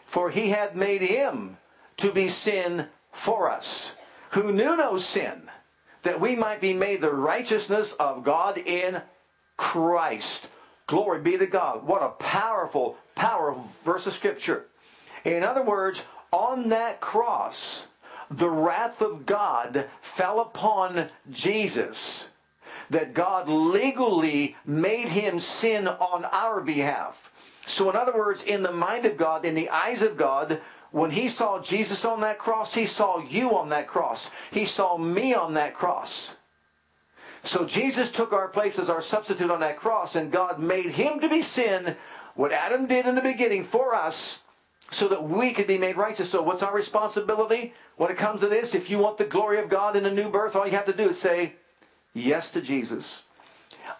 For 0.05 0.31
he 0.31 0.51
had 0.51 0.77
made 0.77 1.03
him 1.03 1.57
to 1.99 2.11
be 2.11 2.29
sin 2.29 2.88
for 3.12 3.51
us, 3.51 3.94
who 4.31 4.53
knew 4.53 4.77
no 4.77 4.96
sin, 4.96 5.51
that 6.03 6.20
we 6.20 6.35
might 6.35 6.61
be 6.61 6.75
made 6.75 7.01
the 7.01 7.14
righteousness 7.14 7.92
of 7.94 8.25
God 8.25 8.59
in 8.59 9.03
Christ. 9.57 10.49
Glory 10.90 11.20
be 11.20 11.38
to 11.38 11.46
God. 11.46 11.87
What 11.87 12.03
a 12.03 12.09
powerful, 12.09 12.96
powerful 13.14 13.70
verse 13.85 14.09
of 14.09 14.12
Scripture. 14.12 14.66
In 15.24 15.44
other 15.44 15.62
words, 15.62 16.03
on 16.33 16.70
that 16.70 17.00
cross, 17.00 17.87
the 18.29 18.50
wrath 18.50 19.00
of 19.00 19.24
God 19.24 19.88
fell 20.00 20.40
upon 20.40 21.11
Jesus. 21.31 22.31
That 22.90 23.14
God 23.14 23.48
legally 23.48 24.57
made 24.66 25.11
him 25.11 25.38
sin 25.38 25.87
on 25.87 26.24
our 26.24 26.61
behalf. 26.61 27.31
So, 27.66 27.88
in 27.88 27.94
other 27.94 28.16
words, 28.16 28.42
in 28.42 28.64
the 28.64 28.72
mind 28.72 29.07
of 29.07 29.16
God, 29.16 29.44
in 29.44 29.55
the 29.55 29.70
eyes 29.70 30.03
of 30.03 30.16
God, 30.16 30.61
when 30.90 31.12
he 31.12 31.29
saw 31.29 31.62
Jesus 31.62 32.05
on 32.05 32.20
that 32.22 32.40
cross, 32.40 32.74
he 32.74 32.85
saw 32.85 33.20
you 33.20 33.57
on 33.57 33.68
that 33.68 33.87
cross. 33.87 34.29
He 34.50 34.64
saw 34.64 34.98
me 34.98 35.35
on 35.35 35.55
that 35.55 35.72
cross. 35.72 36.35
So 37.42 37.64
Jesus 37.64 38.11
took 38.11 38.33
our 38.33 38.48
place 38.48 38.79
as 38.79 38.90
our 38.90 39.03
substitute 39.03 39.50
on 39.50 39.61
that 39.61 39.79
cross, 39.79 40.14
and 40.14 40.31
God 40.31 40.59
made 40.59 40.87
him 40.87 41.20
to 41.20 41.29
be 41.29 41.42
sin, 41.42 41.96
what 42.35 42.53
Adam 42.53 42.87
did 42.87 43.07
in 43.07 43.14
the 43.14 43.22
beginning 43.22 43.64
for 43.64 43.94
us, 43.94 44.42
so 44.90 45.09
that 45.09 45.24
we 45.24 45.53
could 45.53 45.66
be 45.66 45.79
made 45.79 45.96
righteous. 45.96 46.31
So 46.31 46.42
what's 46.42 46.62
our 46.62 46.74
responsibility 46.74 47.74
when 47.96 48.11
it 48.11 48.16
comes 48.16 48.40
to 48.40 48.48
this? 48.48 48.74
If 48.74 48.90
you 48.90 48.98
want 48.98 49.18
the 49.18 49.24
glory 49.24 49.59
of 49.59 49.68
God 49.68 49.96
in 49.96 50.05
a 50.05 50.12
new 50.12 50.29
birth, 50.29 50.57
all 50.57 50.66
you 50.66 50.72
have 50.72 50.87
to 50.87 50.92
do 50.92 51.11
is 51.11 51.18
say 51.18 51.55
yes 52.12 52.50
to 52.53 52.61
Jesus. 52.61 53.22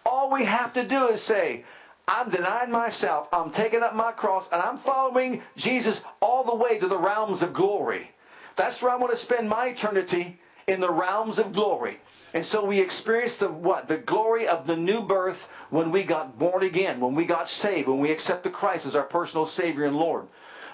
All 0.05 0.29
we 0.29 0.45
have 0.45 0.73
to 0.73 0.83
do 0.83 1.07
is 1.07 1.21
say, 1.21 1.63
I'm 2.07 2.29
denying 2.29 2.71
myself, 2.71 3.29
I'm 3.31 3.51
taking 3.51 3.83
up 3.83 3.95
my 3.95 4.11
cross, 4.11 4.49
and 4.51 4.61
I'm 4.61 4.77
following 4.77 5.43
Jesus 5.55 6.01
all 6.19 6.43
the 6.43 6.55
way 6.55 6.77
to 6.77 6.87
the 6.87 6.97
realms 6.97 7.41
of 7.41 7.53
glory. 7.53 8.11
That's 8.57 8.81
where 8.81 8.91
I 8.91 8.97
want 8.97 9.13
to 9.13 9.17
spend 9.17 9.47
my 9.47 9.67
eternity 9.67 10.40
in 10.67 10.79
the 10.79 10.91
realms 10.91 11.39
of 11.39 11.53
glory. 11.53 11.99
And 12.33 12.45
so 12.45 12.63
we 12.63 12.79
experienced 12.79 13.39
the 13.39 13.49
what? 13.49 13.87
The 13.87 13.97
glory 13.97 14.47
of 14.47 14.67
the 14.67 14.77
new 14.77 15.01
birth 15.01 15.49
when 15.69 15.91
we 15.91 16.03
got 16.03 16.39
born 16.39 16.63
again, 16.63 16.99
when 16.99 17.15
we 17.15 17.25
got 17.25 17.49
saved, 17.49 17.87
when 17.87 17.99
we 17.99 18.11
accepted 18.11 18.53
Christ 18.53 18.85
as 18.85 18.95
our 18.95 19.03
personal 19.03 19.45
Savior 19.45 19.85
and 19.85 19.97
Lord. 19.97 20.27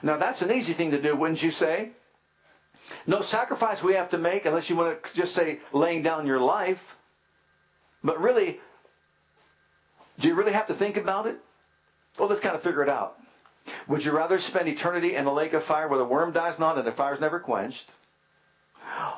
Now 0.03 0.17
that's 0.17 0.41
an 0.41 0.51
easy 0.51 0.73
thing 0.73 0.91
to 0.91 1.01
do, 1.01 1.15
wouldn't 1.15 1.41
you 1.41 1.51
say? 1.51 1.91
No 3.05 3.21
sacrifice 3.21 3.83
we 3.83 3.93
have 3.93 4.09
to 4.11 4.17
make 4.17 4.45
unless 4.45 4.69
you 4.69 4.75
want 4.75 5.03
to 5.03 5.13
just 5.15 5.33
say 5.33 5.59
laying 5.73 6.03
down 6.03 6.27
your 6.27 6.39
life. 6.39 6.95
But 8.03 8.21
really, 8.21 8.61
do 10.19 10.27
you 10.27 10.35
really 10.35 10.53
have 10.53 10.67
to 10.67 10.73
think 10.73 10.95
about 10.95 11.27
it? 11.27 11.39
Well, 12.17 12.29
let's 12.29 12.41
kind 12.41 12.55
of 12.55 12.61
figure 12.61 12.83
it 12.83 12.89
out. 12.89 13.19
Would 13.87 14.05
you 14.05 14.11
rather 14.11 14.39
spend 14.39 14.67
eternity 14.67 15.15
in 15.15 15.25
a 15.25 15.33
lake 15.33 15.53
of 15.53 15.63
fire 15.63 15.87
where 15.87 15.99
the 15.99 16.05
worm 16.05 16.31
dies 16.31 16.57
not 16.59 16.77
and 16.77 16.87
the 16.87 16.91
fire 16.91 17.13
is 17.13 17.19
never 17.19 17.39
quenched? 17.39 17.89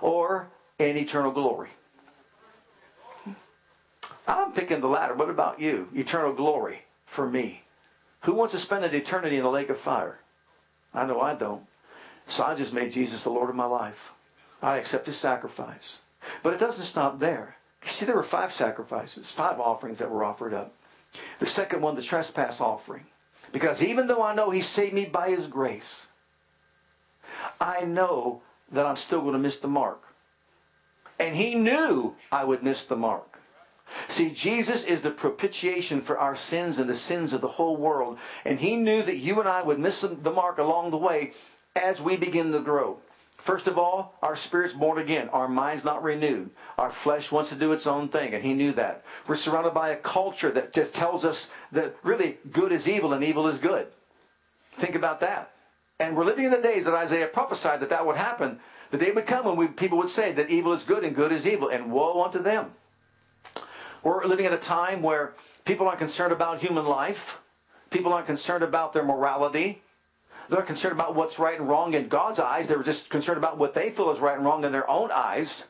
Or 0.02 0.50
in 0.80 0.98
eternal 0.98 1.32
glory? 1.32 1.70
I'm 4.28 4.52
picking 4.52 4.82
the 4.82 4.88
latter. 4.88 5.14
What 5.14 5.30
about 5.30 5.60
you? 5.60 5.90
Eternal 5.94 6.34
glory 6.34 6.84
for 7.06 7.30
me. 7.30 7.64
Who 8.22 8.34
wants 8.34 8.54
to 8.54 8.60
spend 8.60 8.86
an 8.86 8.94
eternity 8.94 9.38
in 9.38 9.44
the 9.44 9.50
lake 9.50 9.70
of 9.70 9.78
fire? 9.78 10.20
I 10.94 11.06
know 11.06 11.20
I 11.22 11.36
don't. 11.36 11.64
So 12.28 12.44
I 12.44 12.56
just 12.56 12.74
made 12.74 12.92
Jesus 12.92 13.24
the 13.24 13.32
Lord 13.32 13.50
of 13.50 13.56
my 13.56 13.66
life. 13.66 14.14
I 14.62 14.78
accept 14.78 15.08
his 15.08 15.18
sacrifice. 15.18 16.00
But 16.44 16.54
it 16.54 16.60
doesn't 16.60 16.86
stop 16.86 17.20
there. 17.20 17.58
You 17.84 17.90
see, 17.90 18.06
there 18.06 18.16
were 18.16 18.24
five 18.24 18.52
sacrifices, 18.52 19.32
five 19.32 19.60
offerings 19.60 20.00
that 20.00 20.12
were 20.12 20.24
offered 20.24 20.54
up. 20.54 20.74
The 21.40 21.46
second 21.46 21.82
one, 21.82 21.96
the 21.96 22.02
trespass 22.02 22.62
offering. 22.62 23.06
Because 23.52 23.82
even 23.82 24.08
though 24.08 24.22
I 24.22 24.36
know 24.36 24.52
he 24.52 24.62
saved 24.62 24.94
me 24.94 25.06
by 25.06 25.30
his 25.30 25.48
grace, 25.48 26.08
I 27.60 27.86
know 27.86 28.42
that 28.72 28.86
I'm 28.86 28.98
still 28.98 29.22
going 29.22 29.34
to 29.34 29.40
miss 29.40 29.58
the 29.58 29.68
mark. 29.68 30.04
And 31.20 31.36
he 31.36 31.56
knew 31.56 32.16
I 32.32 32.46
would 32.46 32.64
miss 32.64 32.86
the 32.86 32.96
mark. 32.96 33.40
See, 34.08 34.30
Jesus 34.30 34.84
is 34.84 35.02
the 35.02 35.12
propitiation 35.12 36.02
for 36.02 36.18
our 36.18 36.36
sins 36.36 36.80
and 36.80 36.90
the 36.90 36.96
sins 36.96 37.34
of 37.34 37.42
the 37.42 37.48
whole 37.48 37.76
world. 37.76 38.18
And 38.46 38.60
he 38.60 38.76
knew 38.76 39.02
that 39.04 39.18
you 39.18 39.40
and 39.40 39.50
I 39.50 39.62
would 39.62 39.80
miss 39.80 40.02
the 40.02 40.32
mark 40.32 40.58
along 40.58 40.92
the 40.92 40.98
way 40.98 41.34
as 41.76 42.00
we 42.00 42.16
begin 42.16 42.52
to 42.52 42.60
grow. 42.60 43.00
First 43.38 43.68
of 43.68 43.78
all, 43.78 44.16
our 44.22 44.36
spirit's 44.36 44.74
born 44.74 44.98
again. 44.98 45.30
Our 45.30 45.48
mind's 45.48 45.86
not 45.86 46.04
renewed. 46.04 46.50
Our 46.78 46.92
flesh 46.92 47.32
wants 47.32 47.50
to 47.50 47.56
do 47.56 47.72
its 47.72 47.88
own 47.88 48.10
thing, 48.10 48.34
and 48.34 48.44
he 48.44 48.54
knew 48.54 48.74
that. 48.74 49.04
We're 49.28 49.36
surrounded 49.36 49.74
by 49.74 49.90
a 49.90 49.96
culture 49.96 50.52
that 50.52 50.74
just 50.74 50.94
tells 50.94 51.24
us 51.24 51.50
that 51.72 51.96
really 52.04 52.38
good 52.52 52.74
is 52.74 52.88
evil 52.88 53.14
and 53.14 53.24
evil 53.24 53.48
is 53.48 53.58
good. 53.58 53.88
Think 54.74 54.94
about 54.94 55.22
that. 55.22 55.52
And 56.02 56.16
we're 56.16 56.26
living 56.26 56.46
in 56.46 56.52
the 56.52 56.62
days 56.62 56.86
that 56.86 56.94
Isaiah 56.94 57.28
prophesied 57.28 57.80
that 57.80 57.90
that 57.90 58.06
would 58.06 58.18
happen. 58.18 58.60
The 58.92 58.98
day 58.98 59.12
would 59.12 59.28
come 59.28 59.46
when 59.46 59.56
we, 59.56 59.68
people 59.68 59.98
would 60.00 60.10
say 60.10 60.32
that 60.32 60.50
evil 60.50 60.74
is 60.74 60.84
good 60.84 61.04
and 61.04 61.16
good 61.16 61.32
is 61.32 61.46
evil, 61.46 61.70
and 61.70 61.92
woe 61.92 62.24
unto 62.24 62.40
them. 62.40 62.72
We're 64.04 64.26
living 64.26 64.46
at 64.46 64.54
a 64.54 64.58
time 64.58 65.02
where 65.02 65.34
people 65.66 65.88
aren't 65.88 66.00
concerned 66.00 66.34
about 66.34 66.60
human 66.60 66.86
life. 66.86 67.40
People 67.90 68.14
aren't 68.14 68.28
concerned 68.28 68.64
about 68.64 68.94
their 68.94 69.04
morality. 69.04 69.82
They're 70.48 70.60
not 70.60 70.68
concerned 70.68 70.94
about 70.94 71.14
what's 71.16 71.38
right 71.38 71.60
and 71.60 71.70
wrong 71.70 71.94
in 71.94 72.08
God's 72.08 72.40
eyes. 72.40 72.68
They're 72.68 72.82
just 72.82 73.10
concerned 73.10 73.38
about 73.38 73.58
what 73.58 73.76
they 73.76 73.92
feel 73.92 74.12
is 74.12 74.20
right 74.20 74.36
and 74.36 74.46
wrong 74.46 74.64
in 74.64 74.72
their 74.72 74.90
own 74.90 75.12
eyes. 75.12 75.66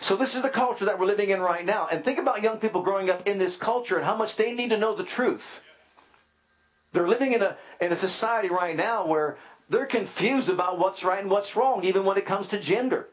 So 0.00 0.14
this 0.14 0.36
is 0.36 0.42
the 0.42 0.50
culture 0.50 0.84
that 0.84 0.98
we're 0.98 1.06
living 1.06 1.30
in 1.30 1.40
right 1.40 1.64
now. 1.64 1.88
And 1.90 2.04
think 2.04 2.18
about 2.18 2.42
young 2.42 2.58
people 2.58 2.82
growing 2.82 3.10
up 3.10 3.26
in 3.26 3.38
this 3.38 3.56
culture 3.56 3.96
and 3.96 4.04
how 4.04 4.16
much 4.16 4.36
they 4.36 4.52
need 4.52 4.70
to 4.70 4.76
know 4.76 4.94
the 4.94 5.04
truth. 5.04 5.60
They're 6.92 7.08
living 7.08 7.32
in 7.32 7.42
a, 7.42 7.56
in 7.80 7.90
a 7.90 7.96
society 7.96 8.48
right 8.48 8.76
now 8.76 9.04
where 9.04 9.36
they're 9.68 9.86
confused 9.86 10.48
about 10.48 10.78
what's 10.78 11.04
right 11.04 11.20
and 11.20 11.30
what's 11.30 11.56
wrong, 11.56 11.84
even 11.84 12.04
when 12.04 12.18
it 12.18 12.26
comes 12.26 12.48
to 12.48 12.58
gender 12.58 13.08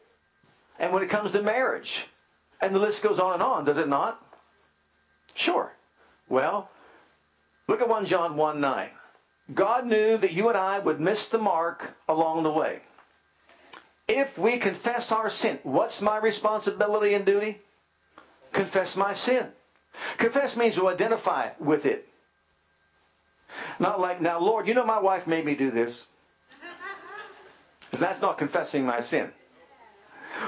and 0.80 0.94
when 0.94 1.04
it 1.04 1.10
comes 1.10 1.32
to 1.32 1.42
marriage. 1.42 2.08
And 2.62 2.76
the 2.76 2.80
list 2.80 3.02
goes 3.02 3.20
on 3.20 3.34
and 3.34 3.44
on, 3.44 3.66
does 3.66 3.78
it 3.78 3.88
not? 3.88 4.24
Sure. 5.34 5.74
Well, 6.28 6.70
look 7.68 7.82
at 7.82 7.90
1 7.90 8.06
John 8.06 8.36
1 8.36 8.62
9. 8.62 8.90
God 9.54 9.86
knew 9.86 10.18
that 10.18 10.34
you 10.34 10.50
and 10.50 10.58
I 10.58 10.80
would 10.80 11.00
miss 11.00 11.28
the 11.28 11.38
mark 11.38 11.96
along 12.08 12.44
the 12.44 12.52
way. 12.52 12.82
If 14.08 14.38
we 14.38 14.58
confess 14.58 15.12
our 15.12 15.30
sin, 15.30 15.60
what's 15.64 16.02
my 16.02 16.18
responsibility 16.18 17.14
and 17.14 17.26
duty? 17.26 17.60
Confess 18.52 18.96
my 18.96 19.14
sin. 19.14 19.48
Confess 20.18 20.58
means 20.58 20.76
to 20.76 20.88
identify 20.88 21.50
with 21.60 21.86
it. 21.86 22.08
Not 23.80 24.00
like, 24.00 24.22
now, 24.22 24.40
Lord, 24.40 24.68
you 24.68 24.74
know 24.74 24.86
my 24.86 25.00
wife 25.00 25.28
made 25.28 25.46
me 25.46 25.56
do 25.56 25.72
this. 25.72 26.08
That's 28.02 28.22
not 28.22 28.38
confessing 28.40 28.86
my 28.86 29.00
sin. 29.00 29.32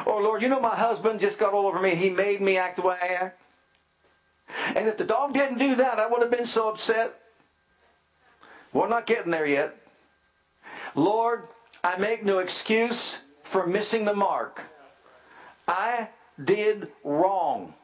Or, 0.06 0.22
Lord, 0.24 0.42
you 0.42 0.48
know 0.48 0.60
my 0.60 0.76
husband 0.76 1.20
just 1.20 1.38
got 1.38 1.54
all 1.54 1.68
over 1.68 1.80
me 1.80 1.92
and 1.92 2.00
he 2.00 2.10
made 2.10 2.42
me 2.42 2.58
act 2.58 2.78
the 2.78 2.82
way 2.82 2.98
I 3.00 3.08
act. 3.08 3.42
And 4.76 4.88
if 4.88 4.98
the 4.98 5.04
dog 5.04 5.34
didn't 5.34 5.60
do 5.60 5.76
that, 5.76 6.00
I 6.00 6.08
would 6.08 6.22
have 6.22 6.32
been 6.32 6.48
so 6.48 6.70
upset. 6.70 7.14
We're 8.74 8.90
not 8.90 9.06
getting 9.06 9.32
there 9.32 9.46
yet. 9.46 9.78
Lord, 10.96 11.44
I 11.84 11.98
make 11.98 12.26
no 12.26 12.40
excuse 12.40 13.22
for 13.44 13.68
missing 13.68 14.06
the 14.06 14.16
mark. 14.16 14.62
I 15.68 16.10
did 16.44 16.92
wrong. 17.04 17.76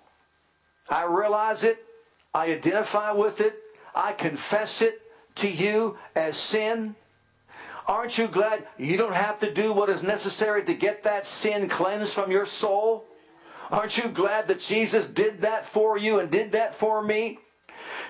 I 0.89 1.03
realize 1.03 1.63
it. 1.63 1.85
I 2.33 2.47
identify 2.47 3.11
with 3.11 3.39
it. 3.39 3.55
I 3.93 4.13
confess 4.13 4.81
it 4.81 5.01
to 5.35 5.47
you 5.47 5.97
as 6.15 6.37
sin. 6.37 6.95
Aren't 7.89 8.19
you 8.19 8.27
glad 8.27 8.67
you 8.77 8.97
don't 8.97 9.15
have 9.15 9.39
to 9.39 9.51
do 9.51 9.73
what 9.73 9.89
is 9.89 10.03
necessary 10.03 10.63
to 10.63 10.75
get 10.75 11.01
that 11.03 11.25
sin 11.25 11.67
cleansed 11.67 12.13
from 12.13 12.31
your 12.31 12.45
soul? 12.45 13.07
Aren't 13.71 13.97
you 13.97 14.09
glad 14.09 14.47
that 14.47 14.59
Jesus 14.59 15.07
did 15.07 15.41
that 15.41 15.65
for 15.65 15.97
you 15.97 16.19
and 16.19 16.29
did 16.29 16.51
that 16.51 16.75
for 16.75 17.01
me? 17.01 17.39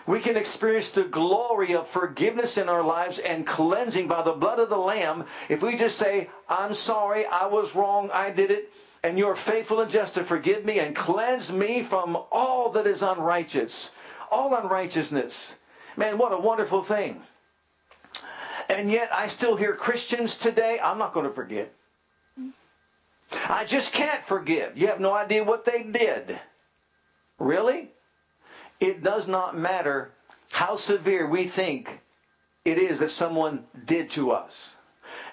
We 0.06 0.20
can 0.20 0.36
experience 0.36 0.90
the 0.90 1.06
glory 1.06 1.74
of 1.74 1.88
forgiveness 1.88 2.58
in 2.58 2.68
our 2.68 2.84
lives 2.84 3.20
and 3.20 3.48
cleansing 3.48 4.10
by 4.10 4.22
the 4.22 4.34
blood 4.34 4.60
of 4.60 4.68
the 4.68 4.78
Lamb 4.78 5.24
if 5.48 5.62
we 5.62 5.78
just 5.78 5.98
say, 5.98 6.30
I'm 6.50 6.74
sorry, 6.74 7.26
I 7.26 7.48
was 7.48 7.74
wrong, 7.74 8.10
I 8.12 8.32
did 8.32 8.52
it, 8.52 8.74
and 9.02 9.18
you're 9.18 9.34
faithful 9.34 9.80
and 9.80 9.90
just 9.90 10.16
to 10.16 10.26
forgive 10.26 10.66
me 10.66 10.80
and 10.80 10.94
cleanse 10.94 11.54
me 11.54 11.84
from 11.84 12.18
all 12.34 12.70
that 12.72 12.86
is 12.86 13.02
unrighteous, 13.02 13.92
all 14.30 14.54
unrighteousness. 14.54 15.54
Man, 15.96 16.18
what 16.18 16.34
a 16.34 16.38
wonderful 16.38 16.84
thing. 16.84 17.22
And 18.70 18.92
yet 18.92 19.10
I 19.12 19.28
still 19.28 19.56
hear 19.56 19.74
Christians 19.74 20.38
today, 20.38 20.80
I'm 20.82 21.00
not 21.00 21.14
going 21.14 21.28
to 21.28 21.34
forget. 21.34 21.74
I 23.48 23.66
just 23.66 23.92
can't 23.94 24.24
forgive. 24.24 24.78
You 24.78 24.88
have 24.88 25.00
no 25.00 25.14
idea 25.14 25.44
what 25.44 25.66
they 25.66 25.84
did. 25.84 26.40
Really? 27.40 27.90
It 28.80 29.04
does 29.04 29.28
not 29.28 29.58
matter 29.58 30.12
how 30.52 30.76
severe 30.76 31.28
we 31.28 31.46
think 31.46 32.02
it 32.64 32.78
is 32.78 33.00
that 33.00 33.12
someone 33.12 33.66
did 33.86 34.10
to 34.12 34.32
us. 34.32 34.76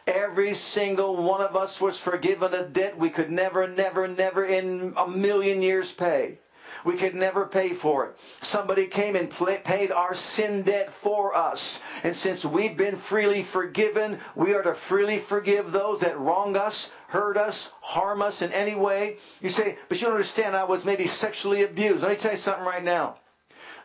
Every 0.07 0.55
single 0.55 1.16
one 1.16 1.40
of 1.40 1.57
us 1.57 1.81
was 1.81 1.99
forgiven 1.99 2.55
a 2.55 2.64
debt 2.64 2.99
we 2.99 3.11
could 3.11 3.31
never, 3.31 3.66
never, 3.68 4.09
never 4.09 4.44
in 4.44 4.94
a 4.96 5.09
million 5.09 5.62
years 5.62 5.92
pay. 5.92 6.38
We 6.87 6.94
could 6.94 7.16
never 7.16 7.46
pay 7.46 7.70
for 7.70 8.07
it. 8.07 8.16
Somebody 8.40 8.87
came 8.87 9.16
and 9.16 9.29
paid 9.64 9.90
our 9.90 10.14
sin 10.14 10.62
debt 10.62 10.92
for 10.92 11.37
us. 11.37 11.83
And 12.05 12.14
since 12.14 12.44
we've 12.44 12.77
been 12.77 12.96
freely 12.96 13.42
forgiven, 13.42 14.20
we 14.37 14.55
are 14.55 14.62
to 14.62 14.72
freely 14.72 15.18
forgive 15.18 15.72
those 15.72 15.99
that 16.01 16.16
wrong 16.16 16.57
us, 16.57 16.92
hurt 17.09 17.37
us, 17.37 17.72
harm 17.81 18.22
us 18.22 18.40
in 18.40 18.53
any 18.53 18.77
way. 18.77 19.16
You 19.40 19.49
say, 19.49 19.79
but 19.88 20.01
you 20.01 20.07
don't 20.07 20.14
understand, 20.14 20.55
I 20.55 20.62
was 20.62 20.85
maybe 20.85 21.09
sexually 21.09 21.64
abused. 21.64 22.03
Let 22.03 22.12
me 22.12 22.16
tell 22.16 22.31
you 22.31 22.37
something 22.37 22.64
right 22.64 22.85
now. 22.85 23.16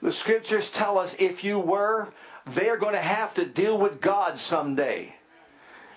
The 0.03 0.11
scriptures 0.11 0.69
tell 0.69 0.99
us 0.99 1.15
if 1.17 1.43
you 1.43 1.57
were, 1.57 2.09
they're 2.45 2.77
going 2.77 2.93
to 2.93 2.99
have 2.99 3.33
to 3.33 3.45
deal 3.45 3.79
with 3.79 3.99
God 3.99 4.37
someday. 4.37 5.15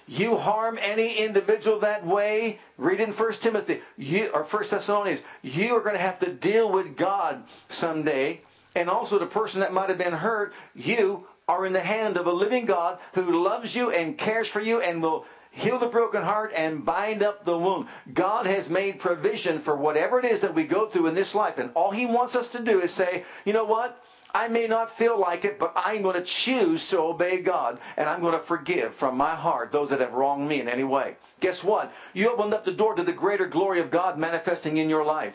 You 0.06 0.36
harm 0.36 0.78
any 0.80 1.16
individual 1.16 1.78
that 1.80 2.06
way, 2.06 2.60
read 2.76 3.00
in 3.00 3.12
1 3.12 3.32
Timothy 3.34 3.80
you, 3.96 4.30
or 4.34 4.44
1 4.44 4.64
Thessalonians, 4.68 5.22
you 5.42 5.74
are 5.76 5.80
going 5.80 5.94
to 5.94 6.00
have 6.00 6.18
to 6.20 6.32
deal 6.32 6.70
with 6.70 6.96
God 6.96 7.44
someday. 7.68 8.42
And 8.76 8.90
also 8.90 9.18
the 9.18 9.26
person 9.26 9.60
that 9.60 9.72
might 9.72 9.88
have 9.88 9.98
been 9.98 10.14
hurt, 10.14 10.52
you 10.74 11.26
are 11.48 11.64
in 11.64 11.72
the 11.72 11.80
hand 11.80 12.16
of 12.16 12.26
a 12.26 12.32
living 12.32 12.66
God 12.66 12.98
who 13.14 13.42
loves 13.42 13.74
you 13.74 13.90
and 13.90 14.18
cares 14.18 14.48
for 14.48 14.60
you 14.60 14.80
and 14.80 15.02
will 15.02 15.26
heal 15.50 15.78
the 15.78 15.86
broken 15.86 16.22
heart 16.22 16.52
and 16.56 16.84
bind 16.84 17.22
up 17.22 17.44
the 17.44 17.56
wound. 17.56 17.86
God 18.12 18.46
has 18.46 18.68
made 18.68 18.98
provision 18.98 19.60
for 19.60 19.76
whatever 19.76 20.18
it 20.18 20.24
is 20.24 20.40
that 20.40 20.54
we 20.54 20.64
go 20.64 20.88
through 20.88 21.06
in 21.06 21.14
this 21.14 21.34
life. 21.34 21.58
And 21.58 21.70
all 21.74 21.92
He 21.92 22.06
wants 22.06 22.34
us 22.34 22.48
to 22.50 22.60
do 22.60 22.80
is 22.80 22.92
say, 22.92 23.24
you 23.44 23.52
know 23.52 23.64
what? 23.64 24.04
I 24.34 24.48
may 24.48 24.66
not 24.66 24.90
feel 24.90 25.16
like 25.16 25.44
it, 25.44 25.60
but 25.60 25.72
I'm 25.76 26.02
going 26.02 26.16
to 26.16 26.22
choose 26.22 26.88
to 26.90 26.98
obey 26.98 27.40
God 27.40 27.78
and 27.96 28.08
I'm 28.08 28.20
going 28.20 28.32
to 28.32 28.40
forgive 28.40 28.92
from 28.92 29.16
my 29.16 29.36
heart 29.36 29.70
those 29.70 29.90
that 29.90 30.00
have 30.00 30.12
wronged 30.12 30.48
me 30.48 30.60
in 30.60 30.68
any 30.68 30.82
way. 30.82 31.14
Guess 31.38 31.62
what? 31.62 31.92
You 32.12 32.30
opened 32.30 32.52
up 32.52 32.64
the 32.64 32.72
door 32.72 32.96
to 32.96 33.04
the 33.04 33.12
greater 33.12 33.46
glory 33.46 33.78
of 33.78 33.92
God 33.92 34.18
manifesting 34.18 34.76
in 34.76 34.90
your 34.90 35.04
life. 35.04 35.34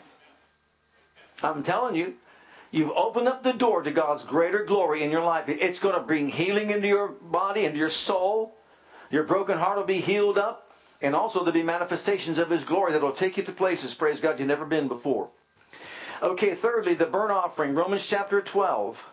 I'm 1.42 1.62
telling 1.62 1.96
you, 1.96 2.14
you've 2.70 2.90
opened 2.90 3.26
up 3.26 3.42
the 3.42 3.54
door 3.54 3.82
to 3.82 3.90
God's 3.90 4.22
greater 4.24 4.64
glory 4.64 5.02
in 5.02 5.10
your 5.10 5.24
life. 5.24 5.44
It's 5.48 5.78
going 5.78 5.94
to 5.94 6.02
bring 6.02 6.28
healing 6.28 6.70
into 6.70 6.86
your 6.86 7.08
body, 7.08 7.64
into 7.64 7.78
your 7.78 7.88
soul. 7.88 8.54
Your 9.10 9.22
broken 9.22 9.56
heart 9.56 9.78
will 9.78 9.84
be 9.84 10.00
healed 10.00 10.36
up. 10.36 10.70
And 11.00 11.16
also 11.16 11.38
there'll 11.38 11.52
be 11.52 11.62
manifestations 11.62 12.36
of 12.36 12.50
His 12.50 12.64
glory 12.64 12.92
that 12.92 13.00
will 13.00 13.12
take 13.12 13.38
you 13.38 13.42
to 13.44 13.52
places, 13.52 13.94
praise 13.94 14.20
God, 14.20 14.38
you've 14.38 14.48
never 14.48 14.66
been 14.66 14.88
before. 14.88 15.30
Okay, 16.22 16.54
thirdly, 16.54 16.94
the 16.94 17.06
burnt 17.06 17.32
offering. 17.32 17.74
Romans 17.74 18.06
chapter 18.06 18.40
12. 18.42 19.04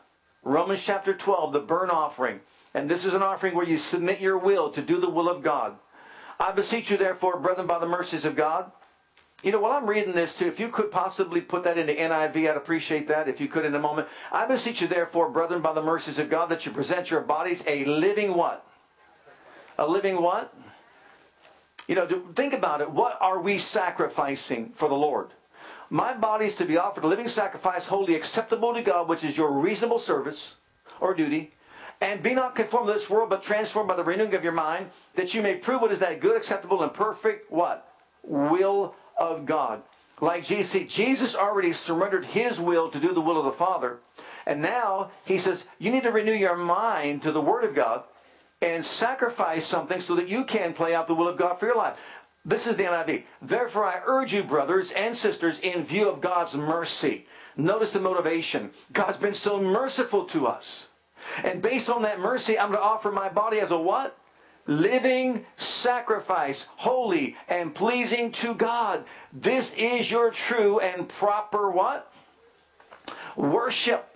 Romans 0.43 0.84
chapter 0.84 1.13
12, 1.13 1.54
the 1.54 1.60
burnt 1.60 1.91
offering. 1.91 2.41
And 2.74 2.89
this 2.89 3.06
is 3.06 3.13
an 3.13 3.22
offering 3.22 3.56
where 3.56 3.67
you 3.67 3.78
submit 3.78 4.20
your 4.20 4.38
will 4.38 4.70
to 4.72 4.82
do 4.82 5.00
the 5.00 5.10
will 5.10 5.30
of 5.30 5.41
God. 5.41 5.78
I 6.39 6.52
beseech 6.52 6.91
you, 6.91 6.98
therefore, 6.98 7.39
brethren, 7.39 7.65
by 7.65 7.80
the 7.80 7.88
mercies 7.88 8.26
of 8.26 8.36
God. 8.36 8.72
You 9.43 9.52
know, 9.52 9.60
while 9.60 9.74
I'm 9.74 9.88
reading 9.88 10.13
this 10.13 10.36
too, 10.36 10.48
if 10.48 10.60
you 10.60 10.67
could 10.67 10.91
possibly 10.91 11.41
put 11.41 11.63
that 11.63 11.78
into 11.78 11.93
NIV, 11.93 12.50
I'd 12.50 12.58
appreciate 12.58 13.08
that. 13.08 13.30
If 13.30 13.39
you 13.39 13.48
could 13.48 13.65
in 13.65 13.76
a 13.76 13.80
moment. 13.80 14.08
I 14.32 14.46
beseech 14.46 14.82
you, 14.82 14.88
therefore, 14.88 15.30
brethren, 15.30 15.62
by 15.62 15.74
the 15.74 15.82
mercies 15.82 16.20
of 16.20 16.30
God, 16.30 16.48
that 16.48 16.65
you 16.65 16.72
present 16.72 17.12
your 17.12 17.22
bodies 17.22 17.63
a 17.67 17.86
living 17.86 18.34
what? 18.34 18.65
A 19.78 19.88
living 19.88 20.22
what? 20.22 20.54
You 21.88 21.96
know, 21.96 22.24
think 22.36 22.54
about 22.54 22.82
it. 22.82 22.91
What 22.91 23.17
are 23.22 23.39
we 23.39 23.58
sacrificing 23.58 24.72
for 24.76 24.89
the 24.89 24.96
Lord? 24.96 25.30
My 25.89 26.13
body 26.13 26.45
is 26.45 26.56
to 26.56 26.65
be 26.65 26.78
offered 26.78 27.04
a 27.04 27.08
living 27.08 27.28
sacrifice, 27.28 27.88
holy 27.88 28.15
acceptable 28.15 28.73
to 28.73 28.82
God, 28.82 29.08
which 29.08 29.23
is 29.23 29.38
your 29.38 29.52
reasonable 29.52 30.00
service 30.00 30.56
or 31.00 31.13
duty. 31.13 31.54
And 32.02 32.21
be 32.21 32.34
not 32.34 32.56
conformed 32.56 32.88
to 32.88 32.93
this 32.93 33.10
world, 33.10 33.30
but 33.30 33.41
transformed 33.41 33.88
by 33.88 33.95
the 33.95 34.04
renewing 34.04 34.36
of 34.36 34.43
your 34.43 34.54
mind, 34.54 34.91
that 35.15 35.34
you 35.34 35.41
may 35.41 35.56
prove 35.56 35.82
what 35.82 35.91
is 35.91 36.00
that 36.00 36.19
good, 36.19 36.36
acceptable, 36.36 36.84
and 36.84 36.93
perfect 36.93 37.52
what? 37.52 37.91
Will 38.21 38.93
of 39.17 39.45
God. 39.45 39.82
Like 40.19 40.45
Jesus, 40.45 40.93
Jesus 40.93 41.36
already 41.36 41.71
surrendered 41.73 42.26
his 42.26 42.60
will 42.60 42.89
to 42.89 43.00
do 43.00 43.13
the 43.13 43.21
will 43.21 43.39
of 43.39 43.45
the 43.45 43.52
Father. 43.52 43.97
And 44.45 44.62
now 44.62 45.12
he 45.26 45.38
says, 45.38 45.65
you 45.80 45.91
need 45.91 46.04
to 46.04 46.12
renew 46.12 46.34
your 46.34 46.56
mind 46.56 47.23
to 47.23 47.32
the 47.32 47.41
Word 47.41 47.63
of 47.63 47.76
God 47.76 48.04
and 48.62 48.86
sacrifice 48.86 49.65
something 49.65 50.00
so 50.00 50.15
that 50.15 50.28
you 50.28 50.43
can 50.43 50.73
play 50.73 50.95
out 50.95 51.08
the 51.08 51.13
will 51.13 51.28
of 51.28 51.38
God 51.38 51.60
for 51.60 51.67
your 51.67 51.76
life. 51.76 52.00
This 52.48 52.66
is 52.66 52.78
the 52.78 52.86
NIV. 52.86 53.24
Therefore, 53.42 53.84
I 53.84 54.00
urge 54.06 54.34
you, 54.34 54.42
brothers 54.42 54.94
and 54.94 55.14
sisters, 55.16 55.60
in 55.60 55.84
view 55.84 56.08
of 56.08 56.22
God's 56.22 56.56
mercy. 56.56 57.28
Notice 57.58 57.92
the 57.92 58.00
motivation. 58.00 58.72
God's 58.94 59.18
been 59.18 59.34
so 59.34 59.60
merciful 59.60 60.24
to 60.28 60.48
us. 60.48 60.88
And 61.44 61.62
based 61.62 61.90
on 61.90 62.04
that 62.04 62.22
mercy, 62.22 62.58
I'm 62.58 62.70
going 62.70 62.80
to 62.80 62.86
offer 62.88 63.12
my 63.12 63.28
body 63.28 63.60
as 63.60 63.72
a 63.72 63.78
what? 63.78 64.18
Living 64.66 65.46
sacrifice, 65.58 66.68
holy 66.78 67.36
and 67.50 67.76
pleasing 67.76 68.32
to 68.34 68.54
God. 68.54 69.04
This 69.34 69.74
is 69.74 70.10
your 70.10 70.32
true 70.32 70.80
and 70.80 71.10
proper 71.10 71.70
what? 71.70 72.14
Worship. 73.36 74.08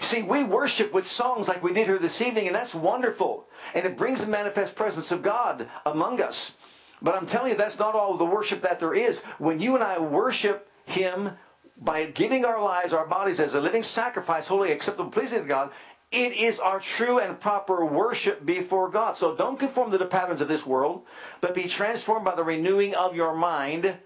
See, 0.00 0.22
we 0.22 0.44
worship 0.44 0.94
with 0.94 1.06
songs 1.06 1.46
like 1.46 1.62
we 1.62 1.74
did 1.74 1.86
here 1.86 1.98
this 1.98 2.22
evening, 2.22 2.46
and 2.46 2.56
that's 2.56 2.74
wonderful. 2.74 3.46
And 3.74 3.84
it 3.84 3.98
brings 3.98 4.24
the 4.24 4.30
manifest 4.30 4.74
presence 4.76 5.12
of 5.12 5.22
God 5.22 5.68
among 5.84 6.22
us. 6.22 6.56
But 7.02 7.14
I'm 7.14 7.26
telling 7.26 7.52
you, 7.52 7.56
that's 7.56 7.78
not 7.78 7.94
all 7.94 8.16
the 8.16 8.24
worship 8.24 8.62
that 8.62 8.80
there 8.80 8.94
is. 8.94 9.20
When 9.38 9.60
you 9.60 9.74
and 9.74 9.84
I 9.84 9.98
worship 9.98 10.70
Him 10.84 11.32
by 11.76 12.06
giving 12.06 12.44
our 12.44 12.62
lives, 12.62 12.92
our 12.92 13.06
bodies 13.06 13.40
as 13.40 13.54
a 13.54 13.60
living 13.60 13.82
sacrifice, 13.82 14.48
holy, 14.48 14.70
acceptable, 14.70 15.10
pleasing 15.10 15.42
to 15.42 15.48
God, 15.48 15.70
it 16.12 16.32
is 16.32 16.58
our 16.58 16.80
true 16.80 17.18
and 17.18 17.40
proper 17.40 17.84
worship 17.84 18.44
before 18.44 18.90
God. 18.90 19.16
So 19.16 19.34
don't 19.34 19.58
conform 19.58 19.92
to 19.92 19.98
the 19.98 20.06
patterns 20.06 20.40
of 20.40 20.48
this 20.48 20.66
world, 20.66 21.02
but 21.40 21.54
be 21.54 21.68
transformed 21.68 22.24
by 22.24 22.34
the 22.34 22.44
renewing 22.44 22.94
of 22.94 23.14
your 23.14 23.34
mind. 23.34 23.96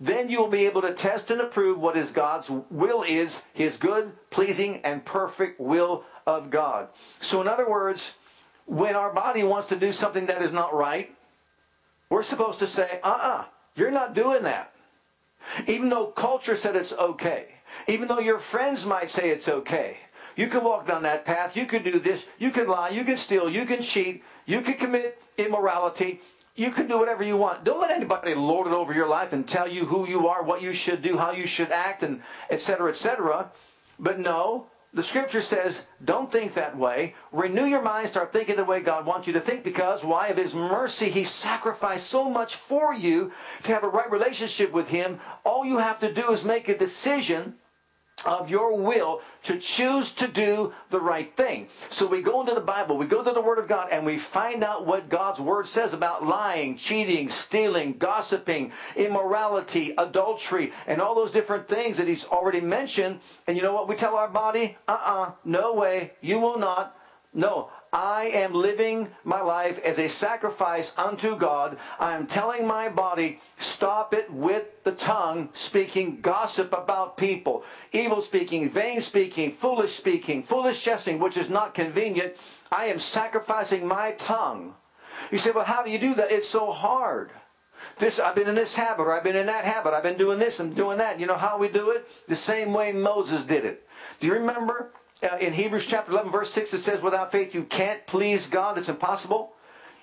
Then 0.00 0.30
you 0.30 0.38
will 0.38 0.48
be 0.48 0.66
able 0.66 0.82
to 0.82 0.94
test 0.94 1.30
and 1.30 1.40
approve 1.40 1.78
what 1.78 1.96
is 1.96 2.10
God's 2.10 2.48
will 2.48 3.02
is, 3.02 3.42
His 3.52 3.76
good, 3.76 4.12
pleasing, 4.30 4.80
and 4.84 5.04
perfect 5.04 5.58
will 5.58 6.04
of 6.24 6.50
God. 6.50 6.88
So 7.20 7.40
in 7.40 7.48
other 7.48 7.68
words, 7.68 8.14
when 8.66 8.94
our 8.94 9.12
body 9.12 9.42
wants 9.42 9.66
to 9.68 9.76
do 9.76 9.90
something 9.90 10.26
that 10.26 10.42
is 10.42 10.52
not 10.52 10.72
right, 10.72 11.12
we're 12.10 12.22
supposed 12.22 12.58
to 12.60 12.66
say, 12.66 13.00
uh-uh, 13.02 13.44
you're 13.74 13.90
not 13.90 14.14
doing 14.14 14.42
that. 14.42 14.72
Even 15.66 15.88
though 15.88 16.06
culture 16.06 16.56
said 16.56 16.76
it's 16.76 16.92
okay. 16.92 17.54
Even 17.86 18.08
though 18.08 18.18
your 18.18 18.38
friends 18.38 18.86
might 18.86 19.10
say 19.10 19.30
it's 19.30 19.48
okay. 19.48 19.98
You 20.36 20.46
can 20.46 20.64
walk 20.64 20.86
down 20.86 21.02
that 21.02 21.24
path. 21.24 21.56
You 21.56 21.66
can 21.66 21.82
do 21.82 21.98
this. 21.98 22.26
You 22.38 22.50
can 22.50 22.68
lie. 22.68 22.90
You 22.90 23.04
can 23.04 23.16
steal. 23.16 23.50
You 23.50 23.66
can 23.66 23.82
cheat. 23.82 24.22
You 24.46 24.60
can 24.60 24.74
commit 24.74 25.20
immorality. 25.36 26.20
You 26.54 26.70
can 26.70 26.88
do 26.88 26.98
whatever 26.98 27.22
you 27.22 27.36
want. 27.36 27.64
Don't 27.64 27.80
let 27.80 27.90
anybody 27.90 28.34
lord 28.34 28.66
it 28.66 28.72
over 28.72 28.92
your 28.92 29.08
life 29.08 29.32
and 29.32 29.46
tell 29.46 29.68
you 29.68 29.84
who 29.84 30.08
you 30.08 30.26
are, 30.26 30.42
what 30.42 30.62
you 30.62 30.72
should 30.72 31.02
do, 31.02 31.16
how 31.16 31.32
you 31.32 31.46
should 31.46 31.70
act, 31.70 32.02
and 32.02 32.22
etc. 32.50 32.88
etc. 32.88 33.50
But 33.98 34.18
no, 34.18 34.66
the 34.94 35.02
scripture 35.02 35.42
says, 35.42 35.84
don't 36.02 36.32
think 36.32 36.54
that 36.54 36.76
way. 36.76 37.14
Renew 37.30 37.66
your 37.66 37.82
mind, 37.82 38.08
start 38.08 38.32
thinking 38.32 38.56
the 38.56 38.64
way 38.64 38.80
God 38.80 39.04
wants 39.04 39.26
you 39.26 39.32
to 39.34 39.40
think 39.40 39.62
because 39.62 40.02
why? 40.02 40.28
Of 40.28 40.38
His 40.38 40.54
mercy, 40.54 41.10
He 41.10 41.24
sacrificed 41.24 42.06
so 42.06 42.30
much 42.30 42.56
for 42.56 42.94
you 42.94 43.32
to 43.64 43.74
have 43.74 43.84
a 43.84 43.88
right 43.88 44.10
relationship 44.10 44.72
with 44.72 44.88
Him. 44.88 45.20
All 45.44 45.64
you 45.64 45.78
have 45.78 46.00
to 46.00 46.12
do 46.12 46.32
is 46.32 46.42
make 46.42 46.68
a 46.68 46.78
decision 46.78 47.56
of 48.24 48.50
your 48.50 48.76
will 48.76 49.20
to 49.44 49.58
choose 49.58 50.12
to 50.12 50.28
do 50.28 50.72
the 50.90 51.00
right 51.00 51.34
thing. 51.36 51.68
So 51.90 52.06
we 52.06 52.20
go 52.20 52.40
into 52.40 52.54
the 52.54 52.60
Bible, 52.60 52.96
we 52.96 53.06
go 53.06 53.22
to 53.22 53.32
the 53.32 53.40
Word 53.40 53.58
of 53.58 53.68
God, 53.68 53.88
and 53.90 54.04
we 54.04 54.18
find 54.18 54.64
out 54.64 54.86
what 54.86 55.08
God's 55.08 55.40
Word 55.40 55.66
says 55.66 55.92
about 55.92 56.24
lying, 56.24 56.76
cheating, 56.76 57.28
stealing, 57.28 57.96
gossiping, 57.98 58.72
immorality, 58.96 59.94
adultery, 59.96 60.72
and 60.86 61.00
all 61.00 61.14
those 61.14 61.30
different 61.30 61.68
things 61.68 61.96
that 61.96 62.08
He's 62.08 62.24
already 62.24 62.60
mentioned. 62.60 63.20
And 63.46 63.56
you 63.56 63.62
know 63.62 63.72
what 63.72 63.88
we 63.88 63.96
tell 63.96 64.16
our 64.16 64.28
body? 64.28 64.76
Uh 64.86 64.98
uh 65.02 65.32
no 65.44 65.74
way, 65.74 66.12
you 66.20 66.38
will 66.38 66.58
not. 66.58 66.96
No, 67.34 67.70
I 67.92 68.24
am 68.34 68.52
living 68.52 69.08
my 69.24 69.40
life 69.40 69.78
as 69.84 69.98
a 69.98 70.08
sacrifice 70.08 70.96
unto 70.98 71.36
God. 71.36 71.78
I 71.98 72.14
am 72.14 72.26
telling 72.26 72.66
my 72.66 72.88
body, 72.88 73.40
stop 73.58 74.12
it 74.12 74.30
with 74.30 74.84
the 74.84 74.92
tongue, 74.92 75.48
speaking 75.52 76.20
gossip 76.20 76.72
about 76.72 77.16
people, 77.16 77.64
evil 77.92 78.20
speaking, 78.20 78.68
vain 78.68 79.00
speaking, 79.00 79.52
foolish 79.52 79.94
speaking, 79.94 80.42
foolish 80.42 80.82
jesting, 80.82 81.18
which 81.18 81.36
is 81.36 81.48
not 81.48 81.74
convenient. 81.74 82.34
I 82.70 82.86
am 82.86 82.98
sacrificing 82.98 83.86
my 83.86 84.12
tongue. 84.12 84.74
You 85.30 85.38
say, 85.38 85.50
well, 85.50 85.64
how 85.64 85.82
do 85.82 85.90
you 85.90 85.98
do 85.98 86.14
that? 86.14 86.30
It's 86.30 86.48
so 86.48 86.70
hard. 86.70 87.30
This, 87.98 88.18
I've 88.18 88.34
been 88.34 88.48
in 88.48 88.54
this 88.54 88.74
habit, 88.74 89.02
or 89.02 89.12
I've 89.12 89.24
been 89.24 89.36
in 89.36 89.46
that 89.46 89.64
habit. 89.64 89.94
I've 89.94 90.02
been 90.02 90.18
doing 90.18 90.38
this 90.38 90.60
and 90.60 90.74
doing 90.74 90.98
that. 90.98 91.18
You 91.18 91.26
know 91.26 91.36
how 91.36 91.58
we 91.58 91.68
do 91.68 91.90
it? 91.90 92.08
The 92.28 92.36
same 92.36 92.72
way 92.72 92.92
Moses 92.92 93.44
did 93.44 93.64
it. 93.64 93.88
Do 94.20 94.26
you 94.26 94.34
remember 94.34 94.92
uh, 95.22 95.36
in 95.40 95.52
Hebrews 95.52 95.86
chapter 95.86 96.12
11, 96.12 96.30
verse 96.30 96.50
6, 96.52 96.74
it 96.74 96.78
says, 96.80 97.02
without 97.02 97.32
faith 97.32 97.54
you 97.54 97.64
can't 97.64 98.06
please 98.06 98.46
God. 98.46 98.78
It's 98.78 98.88
impossible. 98.88 99.52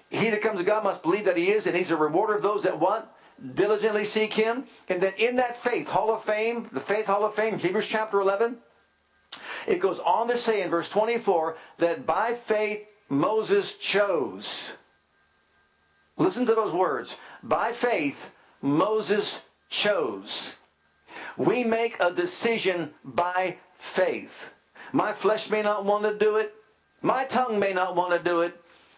He 0.10 0.30
that 0.30 0.42
comes 0.42 0.60
to 0.60 0.66
God 0.66 0.84
must 0.84 1.04
believe 1.04 1.26
that 1.26 1.38
he 1.38 1.50
is, 1.50 1.66
and 1.68 1.76
he's 1.76 1.92
a 1.92 1.96
rewarder 1.96 2.36
of 2.36 2.44
those 2.44 2.64
that 2.64 2.80
want 2.80 3.06
diligently 3.54 4.06
seek 4.06 4.34
him. 4.34 4.66
And 4.88 5.02
then 5.02 5.14
in 5.18 5.38
that 5.38 5.58
faith, 5.58 5.90
Hall 5.90 6.14
of 6.14 6.24
Fame, 6.24 6.70
the 6.72 6.80
Faith 6.80 7.08
Hall 7.08 7.26
of 7.26 7.36
Fame, 7.36 7.60
Hebrews 7.60 7.88
chapter 7.88 8.20
11, 8.20 8.58
it 9.68 9.80
goes 9.80 10.00
on 10.00 10.28
to 10.28 10.38
say 10.38 10.62
in 10.62 10.70
verse 10.70 10.90
24 10.90 11.58
that 11.80 12.06
by 12.06 12.34
faith 12.34 12.86
Moses 13.10 13.78
chose. 13.78 14.74
Listen 16.18 16.46
to 16.46 16.56
those 16.56 16.74
words. 16.74 17.18
By 17.44 17.72
faith, 17.72 18.32
Moses 18.62 19.42
chose. 19.70 20.56
We 21.38 21.64
make 21.64 21.98
a 22.00 22.12
decision 22.12 22.94
by 23.04 23.58
faith. 23.78 24.54
My 24.96 25.12
flesh 25.12 25.50
may 25.50 25.62
not 25.62 25.84
want 25.84 26.06
to 26.06 26.18
do 26.18 26.38
it. 26.38 26.56
My 27.02 27.26
tongue 27.26 27.60
may 27.60 27.74
not 27.74 27.98
want 27.98 28.14
to 28.14 28.30
do 28.30 28.44
it. 28.44 28.58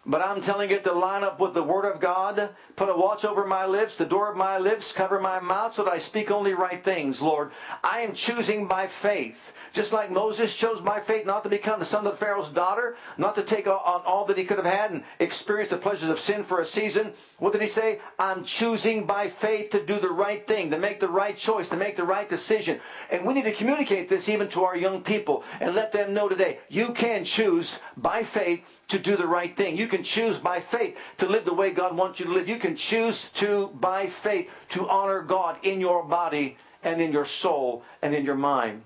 But 0.10 0.22
I'm 0.22 0.40
telling 0.40 0.72
it 0.72 0.86
to 0.86 0.94
line 0.94 1.26
up 1.26 1.38
with 1.38 1.54
the 1.54 1.64
Word 1.64 1.84
of 1.84 2.00
God. 2.00 2.56
Put 2.78 2.88
a 2.88 2.96
watch 2.96 3.26
over 3.26 3.46
my 3.46 3.66
lips, 3.66 3.98
the 3.98 4.06
door 4.06 4.32
of 4.32 4.38
my 4.38 4.58
lips, 4.58 4.94
cover 4.94 5.20
my 5.20 5.42
mouth 5.42 5.74
so 5.74 5.84
that 5.84 5.92
I 5.92 5.98
speak 5.98 6.32
only 6.32 6.54
right 6.54 6.82
things, 6.82 7.22
Lord. 7.22 7.52
I 7.84 8.00
am 8.02 8.14
choosing 8.14 8.68
by 8.68 8.88
faith. 8.88 9.52
Just 9.74 9.92
like 9.92 10.10
Moses 10.10 10.56
chose 10.56 10.80
by 10.80 11.02
faith 11.02 11.26
not 11.26 11.44
to 11.44 11.50
become 11.50 11.80
the 11.80 11.86
son 11.86 12.08
of 12.08 12.18
Pharaoh's 12.18 12.48
daughter, 12.48 12.96
not 13.18 13.36
to 13.36 13.44
take 13.44 13.68
on 13.68 14.02
all 14.06 14.24
that 14.26 14.38
he 14.38 14.46
could 14.46 14.58
have 14.58 14.66
had 14.66 14.92
and 14.92 15.04
experience 15.20 15.72
the 15.72 15.78
pleasures 15.78 16.10
of 16.10 16.22
sin 16.22 16.46
for 16.46 16.62
a 16.62 16.66
season. 16.66 17.12
What 17.38 17.52
did 17.52 17.62
he 17.62 17.68
say? 17.68 18.00
I'm 18.18 18.46
choosing 18.46 19.06
by 19.06 19.28
faith 19.28 19.72
to 19.72 19.86
do 19.86 20.00
the 20.00 20.10
right 20.10 20.48
thing, 20.48 20.72
to 20.72 20.80
make 20.80 21.02
the 21.02 21.10
right 21.10 21.36
choice, 21.36 21.68
to 21.70 21.76
make 21.76 21.98
the 21.98 22.06
right 22.06 22.30
decision. 22.30 22.80
And 23.12 23.26
we 23.26 23.34
need 23.34 23.44
to 23.44 23.52
communicate 23.52 24.08
this 24.08 24.30
even 24.30 24.48
to 24.50 24.64
our 24.64 24.78
young 24.78 25.02
people 25.02 25.44
and 25.60 25.76
let 25.76 25.92
them 25.92 26.14
know 26.14 26.30
today 26.30 26.60
you 26.70 26.94
can 26.94 27.26
choose 27.26 27.80
by 27.98 28.24
faith 28.24 28.64
to 28.88 29.00
do 29.00 29.16
the 29.16 29.28
right 29.28 29.56
thing. 29.56 29.78
You 29.78 29.88
can 29.88 30.04
choose 30.04 30.38
by 30.38 30.60
faith 30.60 31.00
to 31.18 31.28
live 31.28 31.46
the 31.46 31.54
way 31.54 31.72
God 31.72 31.96
wants 31.96 32.20
you 32.20 32.26
to 32.26 32.32
live. 32.32 32.48
You 32.48 32.58
can 32.58 32.76
choose 32.76 33.30
to, 33.36 33.68
by 33.80 34.08
faith, 34.08 34.50
to 34.70 34.88
honor 34.88 35.22
God 35.22 35.58
in 35.64 35.82
your 35.82 36.04
body 36.04 36.58
and 36.84 37.02
in 37.02 37.12
your 37.12 37.26
soul 37.26 37.84
and 38.02 38.16
in 38.16 38.24
your 38.24 38.36
mind. 38.36 38.84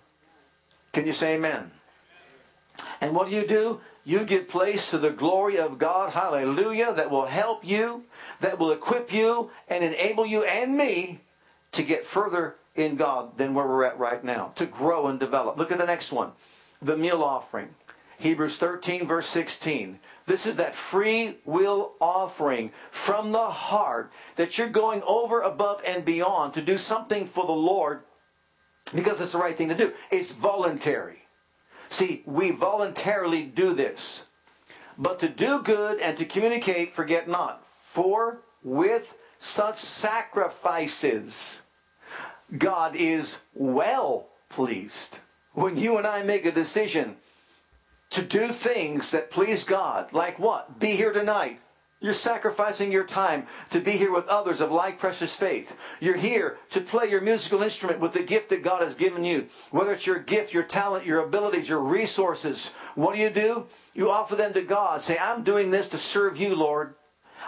Can 0.92 1.06
you 1.06 1.14
say 1.14 1.36
amen? 1.36 1.72
And 3.00 3.14
what 3.14 3.30
do 3.30 3.36
you 3.36 3.46
do? 3.46 3.82
You 4.04 4.26
give 4.26 4.50
place 4.50 4.90
to 4.90 4.98
the 4.98 5.12
glory 5.12 5.60
of 5.60 5.78
God, 5.78 6.14
hallelujah, 6.14 6.94
that 6.94 7.12
will 7.12 7.28
help 7.28 7.64
you, 7.64 8.06
that 8.40 8.58
will 8.58 8.72
equip 8.72 9.14
you, 9.14 9.52
and 9.68 9.84
enable 9.84 10.26
you 10.26 10.44
and 10.44 10.76
me 10.76 11.20
to 11.74 11.84
get 11.84 12.06
further 12.06 12.56
in 12.76 12.96
God 12.96 13.38
than 13.38 13.54
where 13.54 13.68
we're 13.68 13.84
at 13.84 14.00
right 14.00 14.24
now, 14.24 14.54
to 14.56 14.66
grow 14.66 15.06
and 15.08 15.20
develop. 15.20 15.58
Look 15.58 15.72
at 15.72 15.78
the 15.78 15.86
next 15.86 16.12
one 16.12 16.32
the 16.82 16.98
meal 16.98 17.22
offering. 17.22 17.70
Hebrews 18.22 18.58
13, 18.58 19.08
verse 19.08 19.28
16. 19.28 20.00
This 20.26 20.46
is 20.46 20.56
that 20.56 20.76
free 20.76 21.38
will 21.46 21.94
offering 22.00 22.72
from 22.92 23.32
the 23.32 23.50
heart 23.50 24.12
that 24.36 24.58
you're 24.58 24.70
going 24.70 25.04
over, 25.06 25.42
above, 25.42 25.82
and 25.86 26.06
beyond 26.06 26.54
to 26.54 26.62
do 26.62 26.78
something 26.78 27.26
for 27.26 27.46
the 27.46 27.52
Lord 27.52 28.02
because 28.94 29.22
it's 29.22 29.32
the 29.32 29.38
right 29.38 29.56
thing 29.56 29.70
to 29.70 29.76
do. 29.76 29.94
It's 30.12 30.32
voluntary. 30.32 31.24
See, 31.90 32.24
we 32.26 32.52
voluntarily 32.52 33.44
do 33.44 33.74
this. 33.74 34.24
But 34.98 35.20
to 35.20 35.30
do 35.30 35.62
good 35.62 36.00
and 36.00 36.18
to 36.18 36.26
communicate, 36.26 36.94
forget 36.94 37.28
not. 37.28 37.66
For 37.92 38.40
with 38.64 39.16
such 39.40 39.78
sacrifices. 39.78 41.62
God 42.58 42.96
is 42.96 43.38
well 43.54 44.28
pleased. 44.50 45.20
When 45.54 45.78
you 45.78 45.98
and 45.98 46.06
I 46.06 46.24
make 46.24 46.46
a 46.46 46.52
decision 46.52 47.18
to 48.12 48.22
do 48.22 48.50
things 48.50 49.12
that 49.12 49.32
please 49.32 49.64
God, 49.64 50.14
like 50.14 50.38
what? 50.38 50.80
Be 50.80 50.92
here 50.92 51.12
tonight. 51.12 51.60
You're 52.00 52.14
sacrificing 52.14 52.92
your 52.92 53.04
time 53.04 53.46
to 53.70 53.80
be 53.80 53.92
here 53.92 54.12
with 54.12 54.28
others 54.28 54.60
of 54.60 54.72
like 54.72 54.98
precious 54.98 55.36
faith. 55.36 55.76
You're 56.00 56.18
here 56.18 56.58
to 56.72 56.82
play 56.82 57.08
your 57.08 57.22
musical 57.22 57.62
instrument 57.62 58.00
with 58.00 58.14
the 58.14 58.24
gift 58.24 58.50
that 58.50 58.64
God 58.64 58.82
has 58.82 58.96
given 58.96 59.24
you. 59.24 59.48
Whether 59.70 59.94
it's 59.94 60.08
your 60.08 60.18
gift, 60.18 60.52
your 60.52 60.64
talent, 60.64 61.06
your 61.06 61.24
abilities, 61.24 61.70
your 61.70 61.80
resources. 61.80 62.72
What 62.96 63.16
do 63.16 63.22
you 63.22 63.30
do? 63.30 63.68
You 63.94 64.10
offer 64.10 64.36
them 64.36 64.54
to 64.54 64.64
God. 64.64 65.04
Say, 65.04 65.18
I'm 65.22 65.44
doing 65.44 65.70
this 65.70 65.90
to 65.90 66.00
serve 66.00 66.38
you, 66.38 66.56
Lord. 66.56 66.96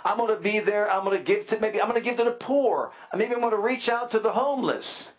I'm 0.06 0.18
going 0.18 0.36
to 0.36 0.42
be 0.42 0.60
there. 0.60 0.90
I'm 0.90 1.04
going 1.04 1.18
to 1.18 1.24
give 1.24 1.48
to 1.48 1.60
maybe 1.60 1.82
I'm 1.82 1.90
going 1.90 2.00
to 2.00 2.08
give 2.08 2.18
to 2.18 2.24
the 2.24 2.32
poor. 2.32 2.92
Maybe 3.16 3.34
I'm 3.34 3.42
going 3.42 3.52
to 3.52 3.58
reach 3.58 3.90
out 3.90 4.12
to 4.12 4.20
the 4.20 4.34
homeless 4.34 5.14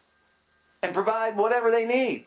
and 0.81 0.95
provide 0.95 1.37
whatever 1.37 1.73
they 1.73 1.85
need. 1.85 2.27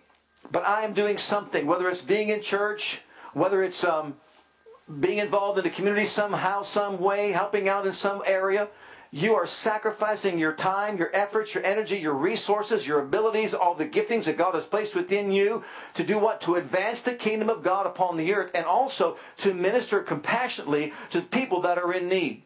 But 0.52 0.68
I 0.68 0.84
am 0.84 0.94
doing 0.94 1.18
something, 1.18 1.66
whether 1.66 1.90
it's 1.90 2.02
being 2.02 2.30
in 2.30 2.42
church, 2.42 3.02
whether 3.34 3.64
it's 3.64 3.84
um, 3.84 4.16
being 5.00 5.18
involved 5.18 5.58
in 5.58 5.64
the 5.64 5.70
community 5.70 6.06
somehow, 6.06 6.64
some 6.64 7.00
way, 7.00 7.32
helping 7.32 7.68
out 7.68 7.86
in 7.86 7.94
some 7.94 8.22
area. 8.26 8.70
You 9.10 9.36
are 9.36 9.46
sacrificing 9.46 10.38
your 10.38 10.52
time, 10.54 10.98
your 10.98 11.10
efforts, 11.14 11.54
your 11.56 11.64
energy, 11.64 11.98
your 11.98 12.14
resources, 12.14 12.86
your 12.86 13.00
abilities, 13.00 13.54
all 13.54 13.74
the 13.74 13.88
giftings 13.88 14.26
that 14.26 14.38
God 14.38 14.54
has 14.54 14.66
placed 14.66 14.96
within 14.96 15.32
you 15.32 15.64
to 15.94 16.04
do 16.04 16.20
what? 16.20 16.42
To 16.42 16.56
advance 16.56 17.02
the 17.02 17.14
kingdom 17.14 17.50
of 17.50 17.64
God 17.64 17.86
upon 17.86 18.18
the 18.18 18.34
earth 18.34 18.52
and 18.54 18.66
also 18.66 19.18
to 19.38 19.54
minister 19.54 20.02
compassionately 20.02 20.94
to 21.12 21.22
people 21.22 21.62
that 21.62 21.78
are 21.78 21.94
in 21.94 22.10
need. 22.10 22.44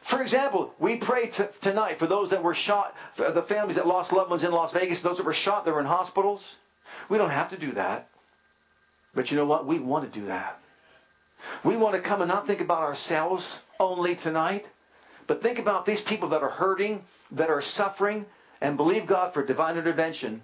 For 0.00 0.22
example, 0.22 0.74
we 0.78 0.96
pray 0.96 1.28
t- 1.28 1.44
tonight 1.60 1.98
for 1.98 2.06
those 2.06 2.30
that 2.30 2.42
were 2.42 2.54
shot, 2.54 2.96
the 3.16 3.42
families 3.42 3.76
that 3.76 3.86
lost 3.86 4.12
loved 4.12 4.30
ones 4.30 4.42
in 4.42 4.50
Las 4.50 4.72
Vegas, 4.72 5.02
those 5.02 5.18
that 5.18 5.26
were 5.26 5.32
shot 5.32 5.64
that 5.64 5.74
were 5.74 5.80
in 5.80 5.86
hospitals. 5.86 6.56
We 7.08 7.18
don't 7.18 7.30
have 7.30 7.50
to 7.50 7.56
do 7.56 7.70
that. 7.72 8.09
But 9.14 9.30
you 9.30 9.36
know 9.36 9.44
what? 9.44 9.66
We 9.66 9.78
want 9.78 10.10
to 10.10 10.20
do 10.20 10.26
that. 10.26 10.60
We 11.64 11.76
want 11.76 11.94
to 11.94 12.00
come 12.00 12.20
and 12.20 12.28
not 12.28 12.46
think 12.46 12.60
about 12.60 12.82
ourselves 12.82 13.60
only 13.78 14.14
tonight, 14.14 14.66
but 15.26 15.42
think 15.42 15.58
about 15.58 15.86
these 15.86 16.00
people 16.00 16.28
that 16.28 16.42
are 16.42 16.50
hurting, 16.50 17.04
that 17.30 17.50
are 17.50 17.62
suffering, 17.62 18.26
and 18.60 18.76
believe 18.76 19.06
God 19.06 19.32
for 19.32 19.44
divine 19.44 19.78
intervention. 19.78 20.42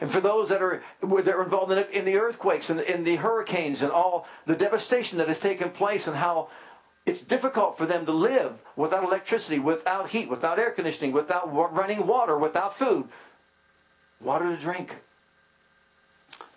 And 0.00 0.10
for 0.10 0.20
those 0.20 0.48
that 0.48 0.62
are, 0.62 0.82
that 1.02 1.28
are 1.28 1.42
involved 1.42 1.72
in, 1.72 1.84
in 1.92 2.04
the 2.04 2.16
earthquakes 2.16 2.70
and 2.70 2.80
in 2.80 3.04
the 3.04 3.16
hurricanes 3.16 3.82
and 3.82 3.90
all 3.90 4.26
the 4.46 4.56
devastation 4.56 5.18
that 5.18 5.28
has 5.28 5.40
taken 5.40 5.70
place 5.70 6.06
and 6.06 6.16
how 6.16 6.48
it's 7.06 7.22
difficult 7.22 7.78
for 7.78 7.86
them 7.86 8.04
to 8.04 8.12
live 8.12 8.58
without 8.76 9.02
electricity, 9.02 9.58
without 9.58 10.10
heat, 10.10 10.28
without 10.28 10.58
air 10.58 10.70
conditioning, 10.70 11.12
without 11.12 11.50
running 11.74 12.06
water, 12.06 12.36
without 12.36 12.78
food. 12.78 13.08
Water 14.20 14.54
to 14.54 14.60
drink. 14.60 14.96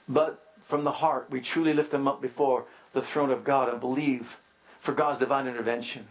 But 0.09 0.50
from 0.71 0.85
the 0.85 0.91
heart, 0.91 1.27
we 1.29 1.41
truly 1.41 1.73
lift 1.73 1.91
them 1.91 2.07
up 2.07 2.21
before 2.21 2.63
the 2.93 3.01
throne 3.01 3.29
of 3.29 3.43
God 3.43 3.67
and 3.67 3.77
believe 3.77 4.37
for 4.79 4.93
God's 4.93 5.19
divine 5.19 5.45
intervention 5.45 6.07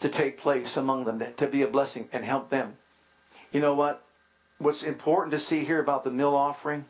to 0.00 0.08
take 0.08 0.36
place 0.36 0.76
among 0.76 1.04
them, 1.04 1.22
to 1.36 1.46
be 1.46 1.62
a 1.62 1.68
blessing 1.68 2.08
and 2.12 2.24
help 2.24 2.50
them. 2.50 2.76
You 3.52 3.60
know 3.60 3.72
what? 3.72 4.02
What's 4.58 4.82
important 4.82 5.30
to 5.30 5.38
see 5.38 5.64
here 5.64 5.78
about 5.78 6.02
the 6.02 6.10
meal 6.10 6.34
offering, 6.34 6.86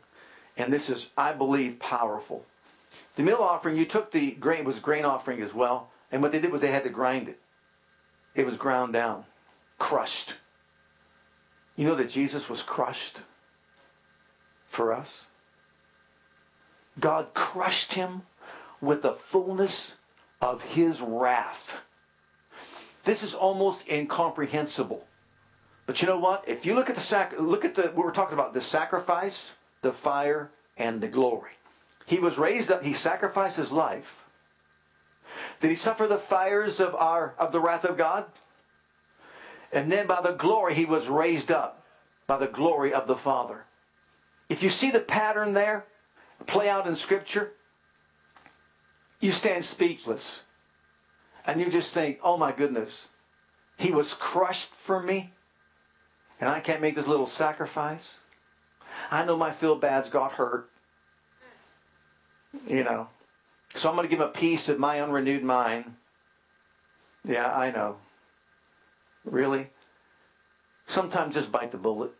and 0.57 0.73
this 0.73 0.89
is, 0.89 1.09
I 1.15 1.31
believe, 1.33 1.77
powerful. 1.77 2.43
The 3.15 3.23
meal 3.23 3.37
offering, 3.39 3.77
you 3.77 3.85
took 3.85 4.11
the 4.11 4.31
grain, 4.31 4.65
was 4.65 4.79
grain 4.79 5.05
offering 5.05 5.43
as 5.43 5.53
well, 5.53 5.91
and 6.11 6.23
what 6.23 6.31
they 6.31 6.41
did 6.41 6.51
was 6.51 6.61
they 6.61 6.71
had 6.71 6.83
to 6.85 6.89
grind 6.89 7.29
it. 7.29 7.39
It 8.33 8.47
was 8.47 8.57
ground 8.57 8.93
down, 8.93 9.25
crushed. 9.77 10.33
You 11.75 11.85
know 11.85 11.95
that 11.95 12.09
Jesus 12.09 12.49
was 12.49 12.63
crushed 12.63 13.19
for 14.67 14.91
us? 14.91 15.27
God 16.99 17.33
crushed 17.33 17.93
him 17.93 18.23
with 18.81 19.01
the 19.01 19.13
fullness 19.13 19.95
of 20.41 20.61
his 20.61 20.99
wrath. 21.01 21.77
This 23.03 23.23
is 23.23 23.33
almost 23.33 23.87
incomprehensible. 23.89 25.07
But 25.85 26.01
you 26.01 26.07
know 26.07 26.19
what? 26.19 26.47
If 26.47 26.65
you 26.65 26.75
look 26.75 26.89
at 26.89 26.95
the 26.95 27.01
sac- 27.01 27.39
look 27.39 27.65
at 27.65 27.75
the 27.75 27.83
what 27.83 28.05
we're 28.05 28.11
talking 28.11 28.33
about, 28.33 28.53
the 28.53 28.61
sacrifice, 28.61 29.53
the 29.81 29.91
fire, 29.91 30.51
and 30.77 31.01
the 31.01 31.07
glory. 31.07 31.51
He 32.05 32.19
was 32.19 32.37
raised 32.37 32.71
up, 32.71 32.83
he 32.83 32.93
sacrificed 32.93 33.57
his 33.57 33.71
life. 33.71 34.23
Did 35.59 35.69
he 35.69 35.75
suffer 35.75 36.07
the 36.07 36.17
fires 36.17 36.79
of 36.79 36.95
our 36.95 37.33
of 37.37 37.51
the 37.51 37.59
wrath 37.59 37.85
of 37.85 37.97
God? 37.97 38.25
And 39.71 39.91
then 39.91 40.07
by 40.07 40.21
the 40.21 40.33
glory 40.33 40.73
he 40.73 40.85
was 40.85 41.07
raised 41.07 41.51
up 41.51 41.83
by 42.27 42.37
the 42.37 42.47
glory 42.47 42.93
of 42.93 43.07
the 43.07 43.15
Father. 43.15 43.65
If 44.49 44.61
you 44.61 44.69
see 44.69 44.91
the 44.91 44.99
pattern 44.99 45.53
there 45.53 45.85
play 46.47 46.69
out 46.69 46.87
in 46.87 46.95
scripture, 46.95 47.53
you 49.19 49.31
stand 49.31 49.65
speechless. 49.65 50.41
And 51.45 51.59
you 51.59 51.69
just 51.69 51.93
think, 51.93 52.19
oh 52.23 52.37
my 52.37 52.51
goodness, 52.51 53.07
he 53.77 53.91
was 53.91 54.13
crushed 54.13 54.75
for 54.75 55.01
me, 55.01 55.33
and 56.39 56.49
I 56.49 56.59
can't 56.59 56.81
make 56.81 56.95
this 56.95 57.07
little 57.07 57.25
sacrifice. 57.25 58.19
I 59.09 59.25
know 59.25 59.37
my 59.37 59.51
feel 59.51 59.75
bads 59.75 60.09
got 60.09 60.33
hurt. 60.33 60.69
You 62.67 62.83
know. 62.83 63.07
So 63.73 63.89
I'm 63.89 63.95
going 63.95 64.07
to 64.07 64.15
give 64.15 64.23
a 64.23 64.27
piece 64.27 64.69
of 64.69 64.77
my 64.77 65.01
unrenewed 65.01 65.43
mind. 65.43 65.95
Yeah, 67.25 67.51
I 67.51 67.71
know. 67.71 67.97
Really? 69.23 69.69
Sometimes 70.85 71.35
just 71.35 71.51
bite 71.51 71.71
the 71.71 71.77
bullet. 71.77 72.11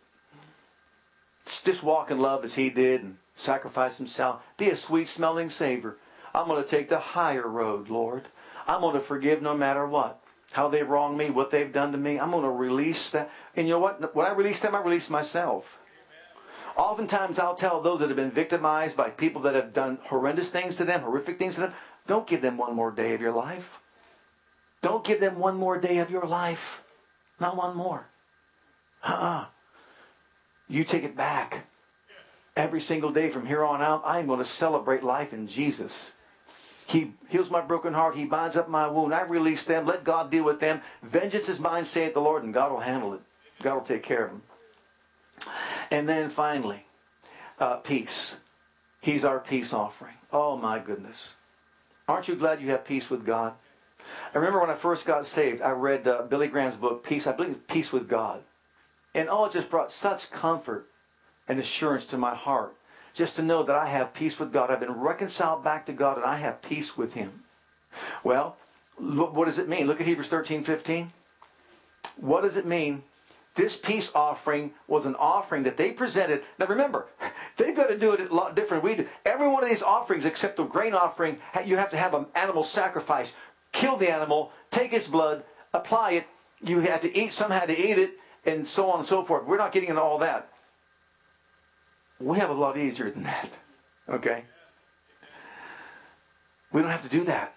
Just 1.64 1.82
walk 1.82 2.10
in 2.10 2.18
love 2.18 2.44
as 2.44 2.54
he 2.54 2.70
did 2.70 3.02
and 3.02 3.18
sacrifice 3.34 3.98
himself. 3.98 4.42
Be 4.56 4.70
a 4.70 4.76
sweet 4.76 5.08
smelling 5.08 5.50
savor. 5.50 5.98
I'm 6.34 6.46
going 6.46 6.62
to 6.62 6.68
take 6.68 6.88
the 6.88 6.98
higher 6.98 7.46
road, 7.46 7.88
Lord. 7.88 8.28
I'm 8.66 8.80
going 8.80 8.94
to 8.94 9.00
forgive 9.00 9.42
no 9.42 9.56
matter 9.56 9.86
what. 9.86 10.22
How 10.52 10.68
they 10.68 10.82
wronged 10.82 11.16
me, 11.16 11.30
what 11.30 11.50
they've 11.50 11.72
done 11.72 11.92
to 11.92 11.98
me. 11.98 12.18
I'm 12.18 12.30
going 12.30 12.42
to 12.44 12.50
release 12.50 13.10
that. 13.10 13.30
And 13.56 13.66
you 13.66 13.74
know 13.74 13.80
what? 13.80 14.14
When 14.14 14.26
I 14.26 14.32
release 14.32 14.60
them, 14.60 14.74
I 14.74 14.80
release 14.80 15.08
myself. 15.08 15.78
Oftentimes, 16.76 17.38
I'll 17.38 17.54
tell 17.54 17.80
those 17.80 18.00
that 18.00 18.08
have 18.08 18.16
been 18.16 18.30
victimized 18.30 18.96
by 18.96 19.10
people 19.10 19.42
that 19.42 19.54
have 19.54 19.72
done 19.72 19.98
horrendous 20.04 20.50
things 20.50 20.76
to 20.76 20.84
them, 20.84 21.02
horrific 21.02 21.38
things 21.38 21.56
to 21.56 21.62
them, 21.62 21.74
don't 22.06 22.26
give 22.26 22.42
them 22.42 22.56
one 22.56 22.74
more 22.74 22.90
day 22.90 23.14
of 23.14 23.20
your 23.20 23.32
life. 23.32 23.78
Don't 24.80 25.04
give 25.04 25.20
them 25.20 25.38
one 25.38 25.56
more 25.56 25.78
day 25.78 25.98
of 25.98 26.10
your 26.10 26.26
life. 26.26 26.82
Not 27.38 27.56
one 27.56 27.76
more. 27.76 28.06
Uh-uh. 29.04 29.46
You 30.68 30.84
take 30.84 31.04
it 31.04 31.16
back. 31.16 31.66
Every 32.56 32.80
single 32.80 33.10
day 33.10 33.30
from 33.30 33.46
here 33.46 33.64
on 33.64 33.80
out, 33.80 34.02
I 34.04 34.18
am 34.18 34.26
going 34.26 34.38
to 34.38 34.44
celebrate 34.44 35.02
life 35.02 35.32
in 35.32 35.46
Jesus. 35.46 36.12
He 36.86 37.14
heals 37.28 37.50
my 37.50 37.62
broken 37.62 37.94
heart. 37.94 38.16
He 38.16 38.24
binds 38.24 38.56
up 38.56 38.68
my 38.68 38.86
wound. 38.88 39.14
I 39.14 39.22
release 39.22 39.64
them. 39.64 39.86
Let 39.86 40.04
God 40.04 40.30
deal 40.30 40.44
with 40.44 40.60
them. 40.60 40.82
Vengeance 41.02 41.48
is 41.48 41.58
mine, 41.58 41.86
saith 41.86 42.12
the 42.12 42.20
Lord, 42.20 42.42
and 42.42 42.52
God 42.52 42.70
will 42.70 42.80
handle 42.80 43.14
it. 43.14 43.20
God 43.62 43.74
will 43.74 43.82
take 43.82 44.02
care 44.02 44.26
of 44.26 44.30
them. 44.30 44.42
And 45.90 46.08
then 46.08 46.28
finally, 46.28 46.84
uh, 47.58 47.76
peace. 47.76 48.36
He's 49.00 49.24
our 49.24 49.38
peace 49.38 49.72
offering. 49.72 50.14
Oh 50.32 50.56
my 50.56 50.78
goodness. 50.78 51.34
Aren't 52.08 52.28
you 52.28 52.34
glad 52.34 52.60
you 52.60 52.70
have 52.70 52.84
peace 52.84 53.08
with 53.08 53.24
God? 53.24 53.54
I 54.34 54.38
remember 54.38 54.60
when 54.60 54.70
I 54.70 54.74
first 54.74 55.06
got 55.06 55.26
saved, 55.26 55.62
I 55.62 55.70
read 55.70 56.06
uh, 56.06 56.22
Billy 56.22 56.48
Graham's 56.48 56.74
book, 56.74 57.04
Peace. 57.04 57.26
I 57.26 57.32
believe 57.32 57.66
Peace 57.68 57.92
with 57.92 58.08
God. 58.08 58.42
And 59.14 59.28
oh, 59.30 59.44
it 59.44 59.52
just 59.52 59.70
brought 59.70 59.92
such 59.92 60.30
comfort 60.30 60.88
and 61.48 61.58
assurance 61.58 62.04
to 62.06 62.18
my 62.18 62.34
heart 62.34 62.74
just 63.14 63.36
to 63.36 63.42
know 63.42 63.62
that 63.62 63.76
I 63.76 63.86
have 63.86 64.14
peace 64.14 64.38
with 64.38 64.52
God. 64.52 64.70
I've 64.70 64.80
been 64.80 64.92
reconciled 64.92 65.62
back 65.62 65.86
to 65.86 65.92
God 65.92 66.16
and 66.16 66.26
I 66.26 66.36
have 66.36 66.62
peace 66.62 66.96
with 66.96 67.14
Him. 67.14 67.44
Well, 68.24 68.56
what 68.96 69.44
does 69.44 69.58
it 69.58 69.68
mean? 69.68 69.86
Look 69.86 70.00
at 70.00 70.06
Hebrews 70.06 70.28
13 70.28 70.64
15. 70.64 71.12
What 72.16 72.42
does 72.42 72.56
it 72.56 72.66
mean? 72.66 73.02
This 73.54 73.76
peace 73.76 74.10
offering 74.14 74.72
was 74.88 75.04
an 75.04 75.14
offering 75.16 75.64
that 75.64 75.76
they 75.76 75.92
presented. 75.92 76.42
Now 76.58 76.66
remember, 76.66 77.06
they've 77.56 77.76
got 77.76 77.88
to 77.88 77.98
do 77.98 78.12
it 78.12 78.30
a 78.30 78.34
lot 78.34 78.56
different. 78.56 78.82
We 78.82 78.94
do. 78.94 79.06
Every 79.26 79.48
one 79.48 79.62
of 79.62 79.68
these 79.68 79.82
offerings, 79.82 80.24
except 80.24 80.56
the 80.56 80.64
grain 80.64 80.94
offering, 80.94 81.38
you 81.64 81.76
have 81.76 81.90
to 81.90 81.98
have 81.98 82.14
an 82.14 82.26
animal 82.34 82.64
sacrifice. 82.64 83.34
Kill 83.72 83.96
the 83.96 84.10
animal, 84.10 84.52
take 84.70 84.92
its 84.92 85.06
blood, 85.06 85.44
apply 85.74 86.12
it. 86.12 86.26
You 86.62 86.80
had 86.80 87.02
to 87.02 87.16
eat, 87.16 87.32
some 87.32 87.50
had 87.50 87.66
to 87.66 87.78
eat 87.78 87.98
it, 87.98 88.12
and 88.46 88.66
so 88.66 88.88
on 88.90 89.00
and 89.00 89.08
so 89.08 89.24
forth. 89.24 89.44
We're 89.44 89.58
not 89.58 89.72
getting 89.72 89.88
into 89.90 90.00
all 90.00 90.18
that. 90.18 90.51
We 92.22 92.38
have 92.38 92.50
a 92.50 92.54
lot 92.54 92.78
easier 92.78 93.10
than 93.10 93.24
that. 93.24 93.50
Okay? 94.08 94.44
We 96.72 96.80
don't 96.80 96.90
have 96.90 97.02
to 97.02 97.08
do 97.08 97.24
that. 97.24 97.54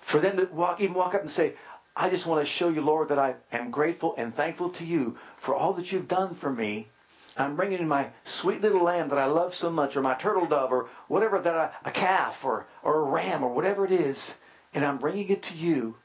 For 0.00 0.18
them 0.18 0.36
to 0.36 0.44
walk, 0.46 0.80
even 0.80 0.94
walk 0.94 1.14
up 1.14 1.22
and 1.22 1.30
say, 1.30 1.54
I 1.96 2.10
just 2.10 2.26
want 2.26 2.44
to 2.44 2.50
show 2.50 2.68
you, 2.68 2.80
Lord, 2.80 3.08
that 3.08 3.18
I 3.18 3.36
am 3.52 3.70
grateful 3.70 4.14
and 4.18 4.34
thankful 4.34 4.68
to 4.70 4.84
you 4.84 5.16
for 5.36 5.54
all 5.54 5.72
that 5.74 5.92
you've 5.92 6.08
done 6.08 6.34
for 6.34 6.52
me. 6.52 6.88
I'm 7.36 7.56
bringing 7.56 7.80
in 7.80 7.88
my 7.88 8.08
sweet 8.24 8.60
little 8.60 8.82
lamb 8.82 9.08
that 9.08 9.18
I 9.18 9.26
love 9.26 9.54
so 9.54 9.70
much, 9.70 9.96
or 9.96 10.02
my 10.02 10.14
turtle 10.14 10.46
dove, 10.46 10.72
or 10.72 10.88
whatever 11.08 11.38
that 11.40 11.56
I, 11.56 11.70
a 11.84 11.90
calf, 11.90 12.44
or, 12.44 12.66
or 12.82 13.00
a 13.00 13.10
ram, 13.10 13.42
or 13.42 13.52
whatever 13.52 13.84
it 13.84 13.92
is, 13.92 14.34
and 14.72 14.84
I'm 14.84 14.98
bringing 14.98 15.28
it 15.28 15.42
to 15.44 15.56
you 15.56 15.96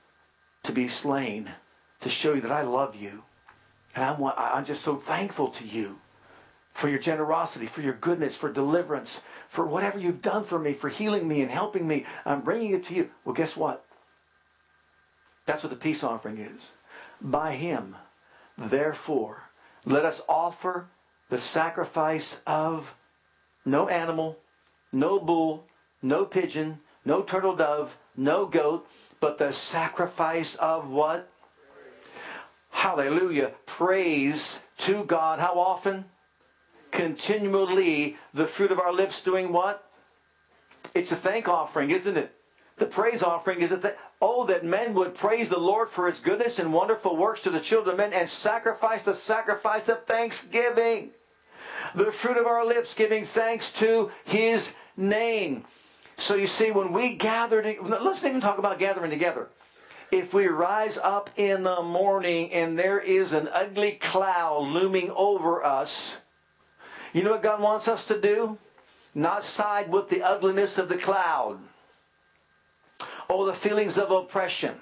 to 0.64 0.72
be 0.72 0.88
slain 0.88 1.52
to 2.02 2.10
show 2.10 2.34
you 2.34 2.42
that 2.42 2.52
I 2.52 2.62
love 2.62 2.96
you. 2.96 3.24
And 3.96 4.04
I 4.04 4.12
want, 4.12 4.36
I'm 4.38 4.66
just 4.66 4.82
so 4.82 4.96
thankful 4.96 5.50
to 5.50 5.66
you 5.66 6.00
for 6.74 6.90
your 6.90 7.00
generosity, 7.00 7.66
for 7.66 7.82
your 7.82 7.94
goodness, 7.94 8.38
for 8.38 8.52
deliverance, 8.52 9.24
for 9.48 9.66
whatever 9.66 10.00
you've 10.00 10.22
done 10.22 10.44
for 10.44 10.60
me, 10.60 10.74
for 10.74 10.90
healing 10.90 11.28
me 11.28 11.42
and 11.42 11.52
helping 11.52 11.88
me. 11.88 12.06
I'm 12.26 12.42
bringing 12.42 12.74
it 12.74 12.84
to 12.86 12.94
you. 12.94 13.10
Well, 13.26 13.36
guess 13.36 13.58
what? 13.58 13.86
That's 15.46 15.64
what 15.64 15.72
the 15.72 15.76
peace 15.76 16.04
offering 16.04 16.38
is. 16.38 16.72
By 17.22 17.54
him, 17.54 17.96
therefore, 18.58 19.44
let 19.86 20.06
us 20.06 20.22
offer 20.30 20.88
the 21.30 21.38
sacrifice 21.38 22.42
of 22.46 22.96
no 23.66 23.88
animal, 23.88 24.38
no 24.92 25.20
bull, 25.20 25.66
no 26.02 26.26
pigeon, 26.26 26.80
no 27.04 27.22
turtle 27.22 27.56
dove, 27.56 27.98
no 28.16 28.46
goat, 28.46 28.88
but 29.20 29.38
the 29.38 29.52
sacrifice 29.52 30.56
of 30.56 30.90
what? 30.90 31.30
Hallelujah. 32.72 33.52
Praise 33.66 34.64
to 34.78 35.04
God. 35.04 35.40
How 35.40 35.60
often? 35.60 36.06
Continually, 36.92 38.18
the 38.34 38.48
fruit 38.48 38.72
of 38.72 38.80
our 38.80 38.94
lips 38.94 39.24
doing 39.24 39.52
what? 39.52 39.90
It's 40.96 41.12
a 41.12 41.16
thank 41.16 41.48
offering, 41.48 41.92
isn't 41.92 42.18
it? 42.18 42.36
The 42.78 42.86
praise 42.86 43.22
offering 43.22 43.62
is 43.62 43.72
a 43.72 43.78
th- 43.78 43.96
oh 44.22 44.46
that 44.46 44.64
men 44.66 44.94
would 44.94 45.14
praise 45.14 45.50
the 45.50 45.60
Lord 45.60 45.90
for 45.90 46.08
his 46.08 46.20
goodness 46.20 46.60
and 46.60 46.74
wonderful 46.74 47.16
works 47.16 47.42
to 47.42 47.50
the 47.50 47.60
children 47.60 47.94
of 47.94 47.98
men 47.98 48.14
and 48.14 48.30
sacrifice 48.30 49.04
the 49.04 49.14
sacrifice 49.14 49.90
of 49.90 50.06
thanksgiving. 50.06 51.12
The 51.94 52.12
fruit 52.12 52.38
of 52.38 52.48
our 52.48 52.66
lips 52.66 52.94
giving 52.94 53.24
thanks 53.24 53.72
to 53.74 54.12
his 54.24 54.76
name. 54.96 55.66
So 56.18 56.36
you 56.36 56.48
see, 56.48 56.72
when 56.72 56.92
we 56.92 57.14
gather, 57.16 57.76
let's 57.82 58.24
even 58.24 58.42
talk 58.42 58.58
about 58.58 58.80
gathering 58.80 59.12
together. 59.12 59.50
If 60.12 60.34
we 60.34 60.48
rise 60.48 60.98
up 60.98 61.30
in 61.36 61.64
the 61.64 61.82
morning 61.82 62.52
and 62.52 62.80
there 62.80 63.00
is 63.00 63.32
an 63.32 63.48
ugly 63.54 63.94
cloud 63.94 64.64
looming 64.64 65.12
over 65.12 65.64
us, 65.64 66.18
you 67.14 67.24
know 67.24 67.32
what 67.32 67.44
God 67.44 67.62
wants 67.62 67.88
us 67.88 68.06
to 68.08 68.20
do? 68.20 68.58
Not 69.16 69.44
side 69.44 69.92
with 69.92 70.10
the 70.10 70.22
ugliness 70.22 70.78
of 70.78 70.90
the 70.90 70.98
cloud 70.98 71.60
or 73.28 73.46
the 73.46 73.54
feelings 73.54 73.98
of 73.98 74.12
oppression. 74.12 74.80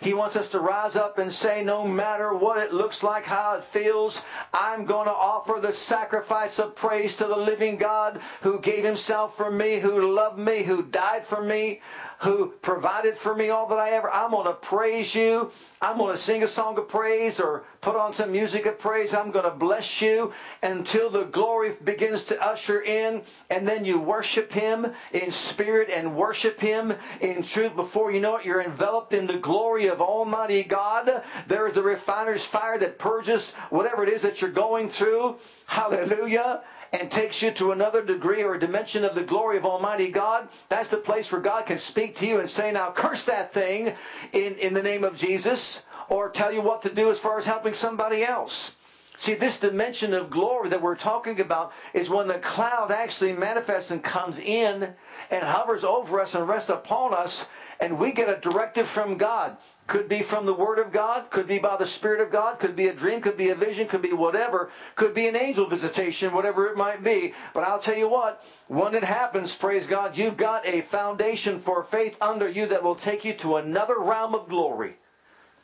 He 0.00 0.12
wants 0.12 0.36
us 0.36 0.50
to 0.50 0.60
rise 0.60 0.94
up 0.94 1.18
and 1.18 1.32
say, 1.32 1.64
no 1.64 1.86
matter 1.86 2.34
what 2.34 2.58
it 2.58 2.72
looks 2.72 3.02
like, 3.02 3.24
how 3.24 3.56
it 3.56 3.64
feels, 3.64 4.22
I'm 4.52 4.84
going 4.84 5.06
to 5.06 5.12
offer 5.12 5.58
the 5.58 5.72
sacrifice 5.72 6.58
of 6.58 6.76
praise 6.76 7.16
to 7.16 7.26
the 7.26 7.36
living 7.36 7.76
God 7.76 8.20
who 8.42 8.60
gave 8.60 8.84
himself 8.84 9.36
for 9.36 9.50
me, 9.50 9.78
who 9.78 10.12
loved 10.12 10.38
me, 10.38 10.64
who 10.64 10.82
died 10.82 11.26
for 11.26 11.42
me, 11.42 11.80
who 12.20 12.52
provided 12.62 13.16
for 13.16 13.34
me 13.34 13.50
all 13.50 13.66
that 13.68 13.78
I 13.78 13.90
ever. 13.90 14.10
I'm 14.10 14.30
going 14.30 14.46
to 14.46 14.54
praise 14.54 15.14
you. 15.14 15.50
I'm 15.82 15.98
going 15.98 16.14
to 16.14 16.20
sing 16.20 16.42
a 16.42 16.48
song 16.48 16.78
of 16.78 16.88
praise 16.88 17.38
or 17.38 17.64
put 17.82 17.94
on 17.96 18.14
some 18.14 18.32
music 18.32 18.64
of 18.64 18.78
praise. 18.78 19.12
I'm 19.12 19.30
going 19.30 19.44
to 19.44 19.50
bless 19.50 20.00
you 20.00 20.32
until 20.62 21.10
the 21.10 21.24
glory 21.24 21.76
begins 21.84 22.24
to 22.24 22.42
usher 22.42 22.80
in. 22.80 23.22
And 23.50 23.68
then 23.68 23.84
you 23.84 24.00
worship 24.00 24.52
Him 24.52 24.92
in 25.12 25.30
spirit 25.30 25.90
and 25.90 26.16
worship 26.16 26.60
Him 26.60 26.94
in 27.20 27.42
truth. 27.42 27.76
Before 27.76 28.10
you 28.10 28.20
know 28.20 28.36
it, 28.36 28.46
you're 28.46 28.62
enveloped 28.62 29.12
in 29.12 29.26
the 29.26 29.38
glory 29.38 29.86
of 29.86 30.00
Almighty 30.00 30.62
God. 30.62 31.22
There 31.46 31.66
is 31.66 31.74
the 31.74 31.82
refiner's 31.82 32.44
fire 32.44 32.78
that 32.78 32.98
purges 32.98 33.52
whatever 33.68 34.02
it 34.02 34.08
is 34.08 34.22
that 34.22 34.40
you're 34.40 34.50
going 34.50 34.88
through. 34.88 35.36
Hallelujah 35.66 36.62
and 36.92 37.10
takes 37.10 37.42
you 37.42 37.50
to 37.52 37.72
another 37.72 38.02
degree 38.02 38.42
or 38.42 38.54
a 38.54 38.60
dimension 38.60 39.04
of 39.04 39.14
the 39.14 39.22
glory 39.22 39.56
of 39.56 39.64
Almighty 39.64 40.10
God, 40.10 40.48
that's 40.68 40.88
the 40.88 40.96
place 40.96 41.30
where 41.30 41.40
God 41.40 41.66
can 41.66 41.78
speak 41.78 42.16
to 42.16 42.26
you 42.26 42.40
and 42.40 42.48
say, 42.48 42.72
now 42.72 42.90
curse 42.90 43.24
that 43.24 43.52
thing 43.52 43.94
in, 44.32 44.54
in 44.54 44.74
the 44.74 44.82
name 44.82 45.04
of 45.04 45.16
Jesus, 45.16 45.82
or 46.08 46.28
tell 46.28 46.52
you 46.52 46.62
what 46.62 46.82
to 46.82 46.92
do 46.92 47.10
as 47.10 47.18
far 47.18 47.38
as 47.38 47.46
helping 47.46 47.74
somebody 47.74 48.24
else. 48.24 48.76
See, 49.18 49.34
this 49.34 49.58
dimension 49.58 50.12
of 50.12 50.28
glory 50.28 50.68
that 50.68 50.82
we're 50.82 50.94
talking 50.94 51.40
about 51.40 51.72
is 51.94 52.10
when 52.10 52.28
the 52.28 52.38
cloud 52.38 52.92
actually 52.92 53.32
manifests 53.32 53.90
and 53.90 54.02
comes 54.02 54.38
in 54.38 54.94
and 55.30 55.42
hovers 55.42 55.84
over 55.84 56.20
us 56.20 56.34
and 56.34 56.46
rests 56.46 56.68
upon 56.68 57.14
us, 57.14 57.48
and 57.80 57.98
we 57.98 58.12
get 58.12 58.28
a 58.28 58.40
directive 58.40 58.86
from 58.86 59.16
God. 59.16 59.56
Could 59.86 60.08
be 60.08 60.22
from 60.22 60.46
the 60.46 60.54
Word 60.54 60.80
of 60.80 60.90
God, 60.90 61.30
could 61.30 61.46
be 61.46 61.58
by 61.58 61.76
the 61.76 61.86
Spirit 61.86 62.20
of 62.20 62.32
God, 62.32 62.58
could 62.58 62.74
be 62.74 62.88
a 62.88 62.92
dream, 62.92 63.20
could 63.20 63.36
be 63.36 63.50
a 63.50 63.54
vision, 63.54 63.86
could 63.86 64.02
be 64.02 64.12
whatever, 64.12 64.70
could 64.96 65.14
be 65.14 65.28
an 65.28 65.36
angel 65.36 65.66
visitation, 65.66 66.32
whatever 66.32 66.66
it 66.66 66.76
might 66.76 67.04
be. 67.04 67.34
But 67.54 67.62
I'll 67.62 67.78
tell 67.78 67.96
you 67.96 68.08
what, 68.08 68.44
when 68.66 68.94
it 68.94 69.04
happens, 69.04 69.54
praise 69.54 69.86
God, 69.86 70.16
you've 70.16 70.36
got 70.36 70.66
a 70.66 70.80
foundation 70.80 71.60
for 71.60 71.84
faith 71.84 72.16
under 72.20 72.48
you 72.48 72.66
that 72.66 72.82
will 72.82 72.96
take 72.96 73.24
you 73.24 73.32
to 73.34 73.56
another 73.56 73.98
realm 74.00 74.34
of 74.34 74.48
glory. 74.48 74.96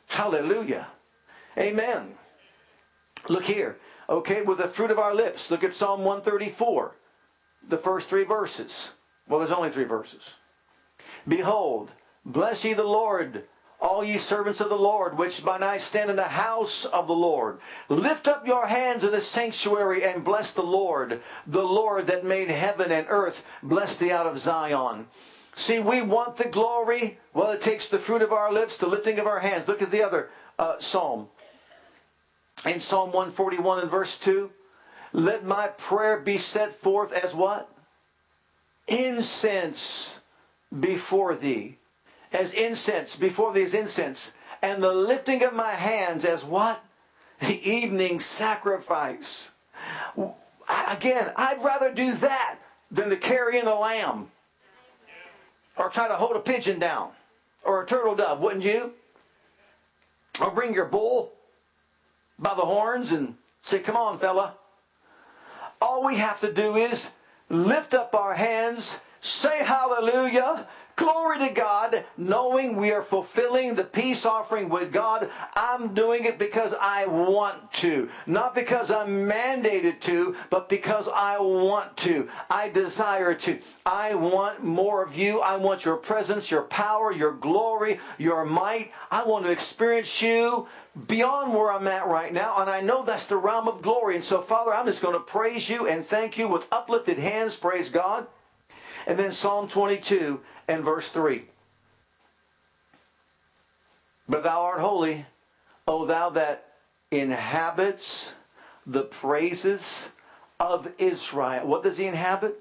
Hallelujah. 0.07 0.87
Amen. 1.57 2.15
Look 3.27 3.45
here. 3.45 3.77
Okay, 4.09 4.41
with 4.41 4.57
the 4.57 4.67
fruit 4.67 4.91
of 4.91 4.99
our 4.99 5.13
lips, 5.13 5.49
look 5.49 5.63
at 5.63 5.73
Psalm 5.73 6.01
134, 6.03 6.95
the 7.67 7.77
first 7.77 8.07
three 8.07 8.23
verses. 8.23 8.91
Well, 9.27 9.39
there's 9.39 9.51
only 9.51 9.71
three 9.71 9.85
verses. 9.85 10.31
Behold, 11.27 11.91
bless 12.25 12.63
ye 12.63 12.73
the 12.73 12.83
Lord 12.83 13.43
all 13.83 14.03
ye 14.03 14.17
servants 14.17 14.61
of 14.61 14.69
the 14.69 14.77
Lord, 14.77 15.17
which 15.17 15.43
by 15.43 15.57
night 15.57 15.81
stand 15.81 16.09
in 16.09 16.15
the 16.15 16.23
house 16.23 16.85
of 16.85 17.05
the 17.05 17.13
Lord. 17.13 17.59
Lift 17.89 18.29
up 18.29 18.47
your 18.47 18.67
hands 18.67 19.03
in 19.03 19.11
the 19.11 19.19
sanctuary 19.19 20.05
and 20.05 20.23
bless 20.23 20.53
the 20.53 20.63
Lord. 20.63 21.21
The 21.45 21.65
Lord 21.65 22.07
that 22.07 22.23
made 22.23 22.49
heaven 22.49 22.93
and 22.93 23.05
earth, 23.09 23.43
bless 23.61 23.95
thee 23.95 24.09
out 24.09 24.25
of 24.25 24.39
Zion. 24.39 25.07
See, 25.55 25.79
we 25.79 26.01
want 26.01 26.37
the 26.37 26.47
glory. 26.47 27.19
Well, 27.33 27.51
it 27.51 27.61
takes 27.61 27.89
the 27.89 27.99
fruit 27.99 28.21
of 28.21 28.31
our 28.31 28.53
lips, 28.53 28.77
the 28.77 28.87
lifting 28.87 29.19
of 29.19 29.27
our 29.27 29.39
hands. 29.39 29.67
Look 29.67 29.81
at 29.81 29.91
the 29.91 30.01
other 30.01 30.29
uh, 30.57 30.79
psalm. 30.79 31.27
In 32.65 32.79
Psalm 32.79 33.11
141 33.11 33.81
and 33.81 33.91
verse 33.91 34.17
2, 34.17 34.49
let 35.11 35.43
my 35.43 35.67
prayer 35.67 36.17
be 36.17 36.37
set 36.37 36.79
forth 36.79 37.11
as 37.11 37.33
what? 37.33 37.69
Incense 38.87 40.15
before 40.79 41.35
thee 41.35 41.77
as 42.33 42.53
incense 42.53 43.15
before 43.15 43.53
these 43.53 43.73
incense, 43.73 44.33
and 44.61 44.81
the 44.81 44.93
lifting 44.93 45.43
of 45.43 45.53
my 45.53 45.71
hands 45.71 46.25
as 46.25 46.43
what? 46.43 46.83
The 47.39 47.69
evening 47.69 48.19
sacrifice. 48.19 49.51
Again, 50.87 51.31
I'd 51.35 51.63
rather 51.63 51.93
do 51.93 52.13
that 52.13 52.59
than 52.89 53.09
to 53.09 53.17
carry 53.17 53.59
in 53.59 53.67
a 53.67 53.77
lamb 53.77 54.31
or 55.75 55.89
try 55.89 56.07
to 56.07 56.15
hold 56.15 56.35
a 56.35 56.39
pigeon 56.39 56.79
down 56.79 57.11
or 57.63 57.83
a 57.83 57.85
turtle 57.85 58.15
dove, 58.15 58.39
wouldn't 58.39 58.63
you? 58.63 58.93
Or 60.39 60.51
bring 60.51 60.73
your 60.73 60.85
bull 60.85 61.33
by 62.39 62.53
the 62.55 62.61
horns 62.61 63.11
and 63.11 63.35
say, 63.61 63.79
Come 63.79 63.97
on, 63.97 64.19
fella. 64.19 64.55
All 65.81 66.05
we 66.05 66.15
have 66.15 66.39
to 66.39 66.51
do 66.51 66.75
is 66.75 67.11
lift 67.49 67.93
up 67.93 68.15
our 68.15 68.35
hands, 68.35 68.99
say 69.21 69.63
hallelujah, 69.63 70.67
Glory 70.95 71.39
to 71.39 71.49
God, 71.49 72.05
knowing 72.17 72.75
we 72.75 72.91
are 72.91 73.01
fulfilling 73.01 73.73
the 73.73 73.83
peace 73.83 74.27
offering 74.27 74.69
with 74.69 74.93
God. 74.93 75.27
I'm 75.55 75.95
doing 75.95 76.25
it 76.25 76.37
because 76.37 76.75
I 76.79 77.07
want 77.07 77.71
to. 77.73 78.09
Not 78.27 78.53
because 78.53 78.91
I'm 78.91 79.27
mandated 79.27 80.01
to, 80.01 80.35
but 80.51 80.69
because 80.69 81.09
I 81.09 81.39
want 81.39 81.97
to. 81.97 82.29
I 82.47 82.69
desire 82.69 83.33
to. 83.33 83.59
I 83.87 84.13
want 84.13 84.63
more 84.63 85.03
of 85.03 85.17
you. 85.17 85.39
I 85.39 85.55
want 85.55 85.83
your 85.83 85.97
presence, 85.97 86.51
your 86.51 86.61
power, 86.61 87.11
your 87.11 87.31
glory, 87.31 87.99
your 88.19 88.45
might. 88.45 88.91
I 89.09 89.23
want 89.23 89.45
to 89.45 89.51
experience 89.51 90.21
you 90.21 90.67
beyond 91.07 91.55
where 91.55 91.71
I'm 91.71 91.87
at 91.87 92.05
right 92.05 92.31
now. 92.31 92.57
And 92.57 92.69
I 92.69 92.81
know 92.81 93.03
that's 93.03 93.25
the 93.25 93.37
realm 93.37 93.67
of 93.67 93.81
glory. 93.81 94.13
And 94.13 94.23
so, 94.23 94.43
Father, 94.43 94.71
I'm 94.71 94.85
just 94.85 95.01
going 95.01 95.15
to 95.15 95.19
praise 95.19 95.69
you 95.69 95.87
and 95.87 96.05
thank 96.05 96.37
you 96.37 96.47
with 96.47 96.67
uplifted 96.71 97.17
hands. 97.17 97.55
Praise 97.55 97.89
God. 97.89 98.27
And 99.07 99.17
then 99.19 99.31
Psalm 99.31 99.67
22 99.67 100.39
and 100.67 100.83
verse 100.83 101.09
3. 101.09 101.45
But 104.27 104.43
thou 104.43 104.61
art 104.61 104.79
holy, 104.79 105.25
O 105.87 106.05
thou 106.05 106.29
that 106.31 106.71
inhabits 107.11 108.33
the 108.85 109.03
praises 109.03 110.09
of 110.59 110.91
Israel. 110.97 111.67
What 111.67 111.83
does 111.83 111.97
he 111.97 112.05
inhabit? 112.05 112.59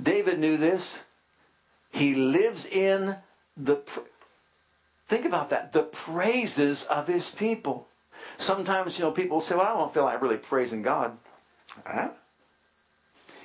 David 0.00 0.38
knew 0.38 0.56
this. 0.56 1.00
He 1.90 2.14
lives 2.14 2.66
in 2.66 3.16
the. 3.56 3.80
Think 5.08 5.24
about 5.24 5.50
that. 5.50 5.72
The 5.72 5.84
praises 5.84 6.84
of 6.84 7.06
his 7.06 7.30
people. 7.30 7.88
Sometimes, 8.36 8.98
you 8.98 9.04
know, 9.04 9.10
people 9.10 9.40
say, 9.40 9.56
well, 9.56 9.66
I 9.66 9.74
don't 9.74 9.94
feel 9.94 10.04
like 10.04 10.20
really 10.20 10.36
praising 10.36 10.82
God. 10.82 11.16
Huh? 11.86 12.10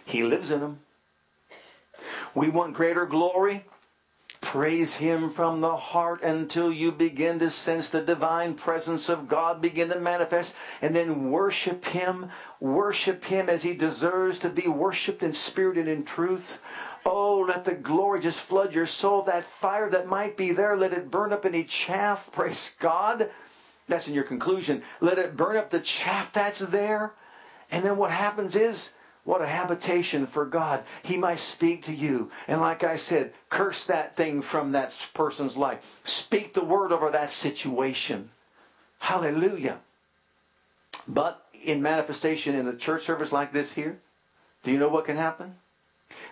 He 0.06 0.24
lives 0.24 0.52
in 0.52 0.60
them. 0.60 0.80
We 2.36 2.50
want 2.50 2.74
greater 2.74 3.06
glory. 3.06 3.66
Praise 4.42 4.98
Him 4.98 5.30
from 5.30 5.62
the 5.62 5.78
heart 5.78 6.22
until 6.22 6.72
you 6.72 6.92
begin 6.92 7.40
to 7.40 7.50
sense 7.50 7.90
the 7.90 8.02
divine 8.02 8.56
presence 8.56 9.08
of 9.08 9.30
God 9.30 9.62
begin 9.62 9.90
to 9.90 10.00
manifest, 10.00 10.58
and 10.82 10.94
then 10.94 11.32
worship 11.32 11.86
Him. 11.86 12.30
Worship 12.60 13.24
Him 13.24 13.50
as 13.50 13.64
He 13.64 13.74
deserves 13.74 14.40
to 14.40 14.50
be 14.50 14.68
worshiped 14.68 15.24
in 15.24 15.32
spirit 15.32 15.78
and 15.78 15.88
in 15.88 16.04
truth. 16.04 16.60
Oh, 17.06 17.40
let 17.48 17.66
the 17.66 17.74
glory 17.74 18.20
just 18.20 18.40
flood 18.40 18.74
your 18.74 18.86
soul. 18.86 19.22
That 19.22 19.46
fire 19.46 19.90
that 19.90 20.08
might 20.08 20.36
be 20.36 20.52
there, 20.52 20.76
let 20.76 20.94
it 20.94 21.10
burn 21.10 21.32
up 21.32 21.46
any 21.46 21.64
chaff. 21.64 22.30
Praise 22.32 22.76
God. 22.80 23.30
That's 23.88 24.08
in 24.08 24.14
your 24.14 24.24
conclusion. 24.24 24.84
Let 25.00 25.18
it 25.18 25.38
burn 25.38 25.56
up 25.56 25.70
the 25.70 25.80
chaff 25.80 26.34
that's 26.34 26.60
there. 26.60 27.14
And 27.72 27.84
then 27.84 27.98
what 27.98 28.12
happens 28.12 28.56
is, 28.56 28.90
what 29.26 29.42
a 29.42 29.48
habitation 29.48 30.28
for 30.28 30.46
God. 30.46 30.84
He 31.02 31.18
might 31.18 31.40
speak 31.40 31.84
to 31.86 31.94
you. 31.94 32.30
And 32.48 32.60
like 32.60 32.84
I 32.84 32.98
said, 32.98 33.34
curse 33.50 33.86
that 33.86 34.16
thing 34.16 34.42
from 34.42 34.74
that 34.74 34.98
person's 35.14 35.56
life. 35.56 35.80
Speak 36.04 36.54
the 36.54 36.64
word 36.64 36.92
over 36.92 37.10
that 37.10 37.32
situation. 37.32 38.32
Hallelujah. 39.00 39.80
But 41.08 41.46
in 41.64 41.82
manifestation 41.82 42.54
in 42.54 42.68
a 42.68 42.76
church 42.76 43.06
service 43.06 43.32
like 43.32 43.54
this 43.54 43.74
here, 43.74 44.00
do 44.64 44.72
you 44.72 44.78
know 44.78 44.90
what 44.90 45.06
can 45.06 45.16
happen? 45.16 45.56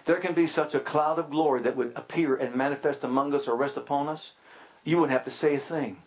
There 0.06 0.18
can 0.18 0.34
be 0.34 0.48
such 0.48 0.76
a 0.76 0.80
cloud 0.80 1.18
of 1.18 1.30
glory 1.30 1.62
that 1.62 1.78
would 1.78 1.94
appear 1.96 2.36
and 2.36 2.56
manifest 2.56 3.04
among 3.06 3.34
us 3.34 3.48
or 3.48 3.56
rest 3.56 3.78
upon 3.78 4.10
us. 4.10 4.34
You 4.84 4.98
wouldn't 4.98 5.14
have 5.14 5.26
to 5.26 5.32
say 5.32 5.56
a 5.56 5.60
thing. 5.60 5.98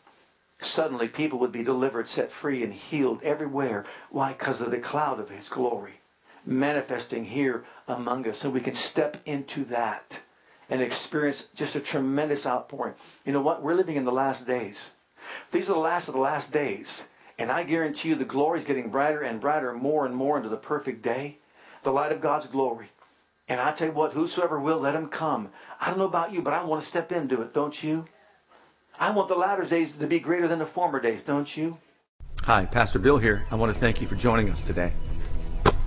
Suddenly, 0.61 1.09
people 1.09 1.39
would 1.41 1.53
be 1.53 1.65
delivered, 1.65 2.09
set 2.09 2.31
free, 2.31 2.63
and 2.63 2.73
healed 2.73 3.23
everywhere. 3.23 3.85
Why? 4.11 4.33
Because 4.33 4.61
of 4.61 4.71
the 4.71 4.79
cloud 4.79 5.19
of 5.19 5.31
His 5.31 5.49
glory 5.49 6.01
manifesting 6.47 7.27
here 7.27 7.65
among 7.89 8.29
us. 8.29 8.39
So 8.39 8.51
we 8.51 8.61
can 8.61 8.75
step 8.75 9.17
into 9.25 9.65
that 9.67 10.21
and 10.69 10.81
experience 10.81 11.47
just 11.55 11.75
a 11.75 11.81
tremendous 11.81 12.47
outpouring. 12.47 12.95
You 13.25 13.33
know 13.33 13.43
what? 13.43 13.63
We're 13.63 13.75
living 13.75 13.97
in 13.97 14.05
the 14.05 14.13
last 14.13 14.47
days. 14.47 14.93
These 15.53 15.69
are 15.69 15.75
the 15.75 15.79
last 15.79 16.09
of 16.09 16.15
the 16.15 16.21
last 16.21 16.53
days. 16.53 17.09
And 17.39 17.51
I 17.51 17.65
guarantee 17.65 18.11
you 18.11 18.15
the 18.15 18.25
glory 18.25 18.61
is 18.61 18.65
getting 18.65 18.91
brighter 18.91 19.21
and 19.21 19.41
brighter, 19.41 19.73
more 19.73 20.07
and 20.07 20.15
more 20.15 20.37
into 20.37 20.49
the 20.49 20.57
perfect 20.57 21.03
day. 21.03 21.39
The 21.83 21.93
light 21.93 22.13
of 22.13 22.21
God's 22.21 22.47
glory. 22.47 22.89
And 23.49 23.61
I 23.61 23.73
tell 23.73 23.89
you 23.89 23.95
what, 23.95 24.13
whosoever 24.13 24.59
will, 24.59 24.79
let 24.79 24.95
him 24.95 25.09
come. 25.09 25.51
I 25.81 25.89
don't 25.91 25.99
know 25.99 26.07
about 26.07 26.33
you, 26.33 26.41
but 26.41 26.55
I 26.55 26.65
want 26.65 26.83
to 26.83 26.89
step 26.89 27.13
into 27.13 27.43
it, 27.43 27.53
don't 27.53 27.83
you? 27.83 28.07
I 28.99 29.11
want 29.11 29.29
the 29.29 29.35
latter 29.35 29.65
days 29.65 29.93
to 29.93 30.07
be 30.07 30.21
greater 30.21 30.49
than 30.49 30.61
the 30.61 30.67
former 30.67 31.01
days, 31.01 31.23
don't 31.23 31.55
you? 31.57 31.79
Hi, 32.45 32.65
Pastor 32.65 32.99
Bill 32.99 33.19
here. 33.19 33.45
I 33.51 33.57
want 33.57 33.75
to 33.75 33.79
thank 33.79 34.01
you 34.01 34.07
for 34.07 34.17
joining 34.17 34.49
us 34.51 34.67
today. 34.67 34.93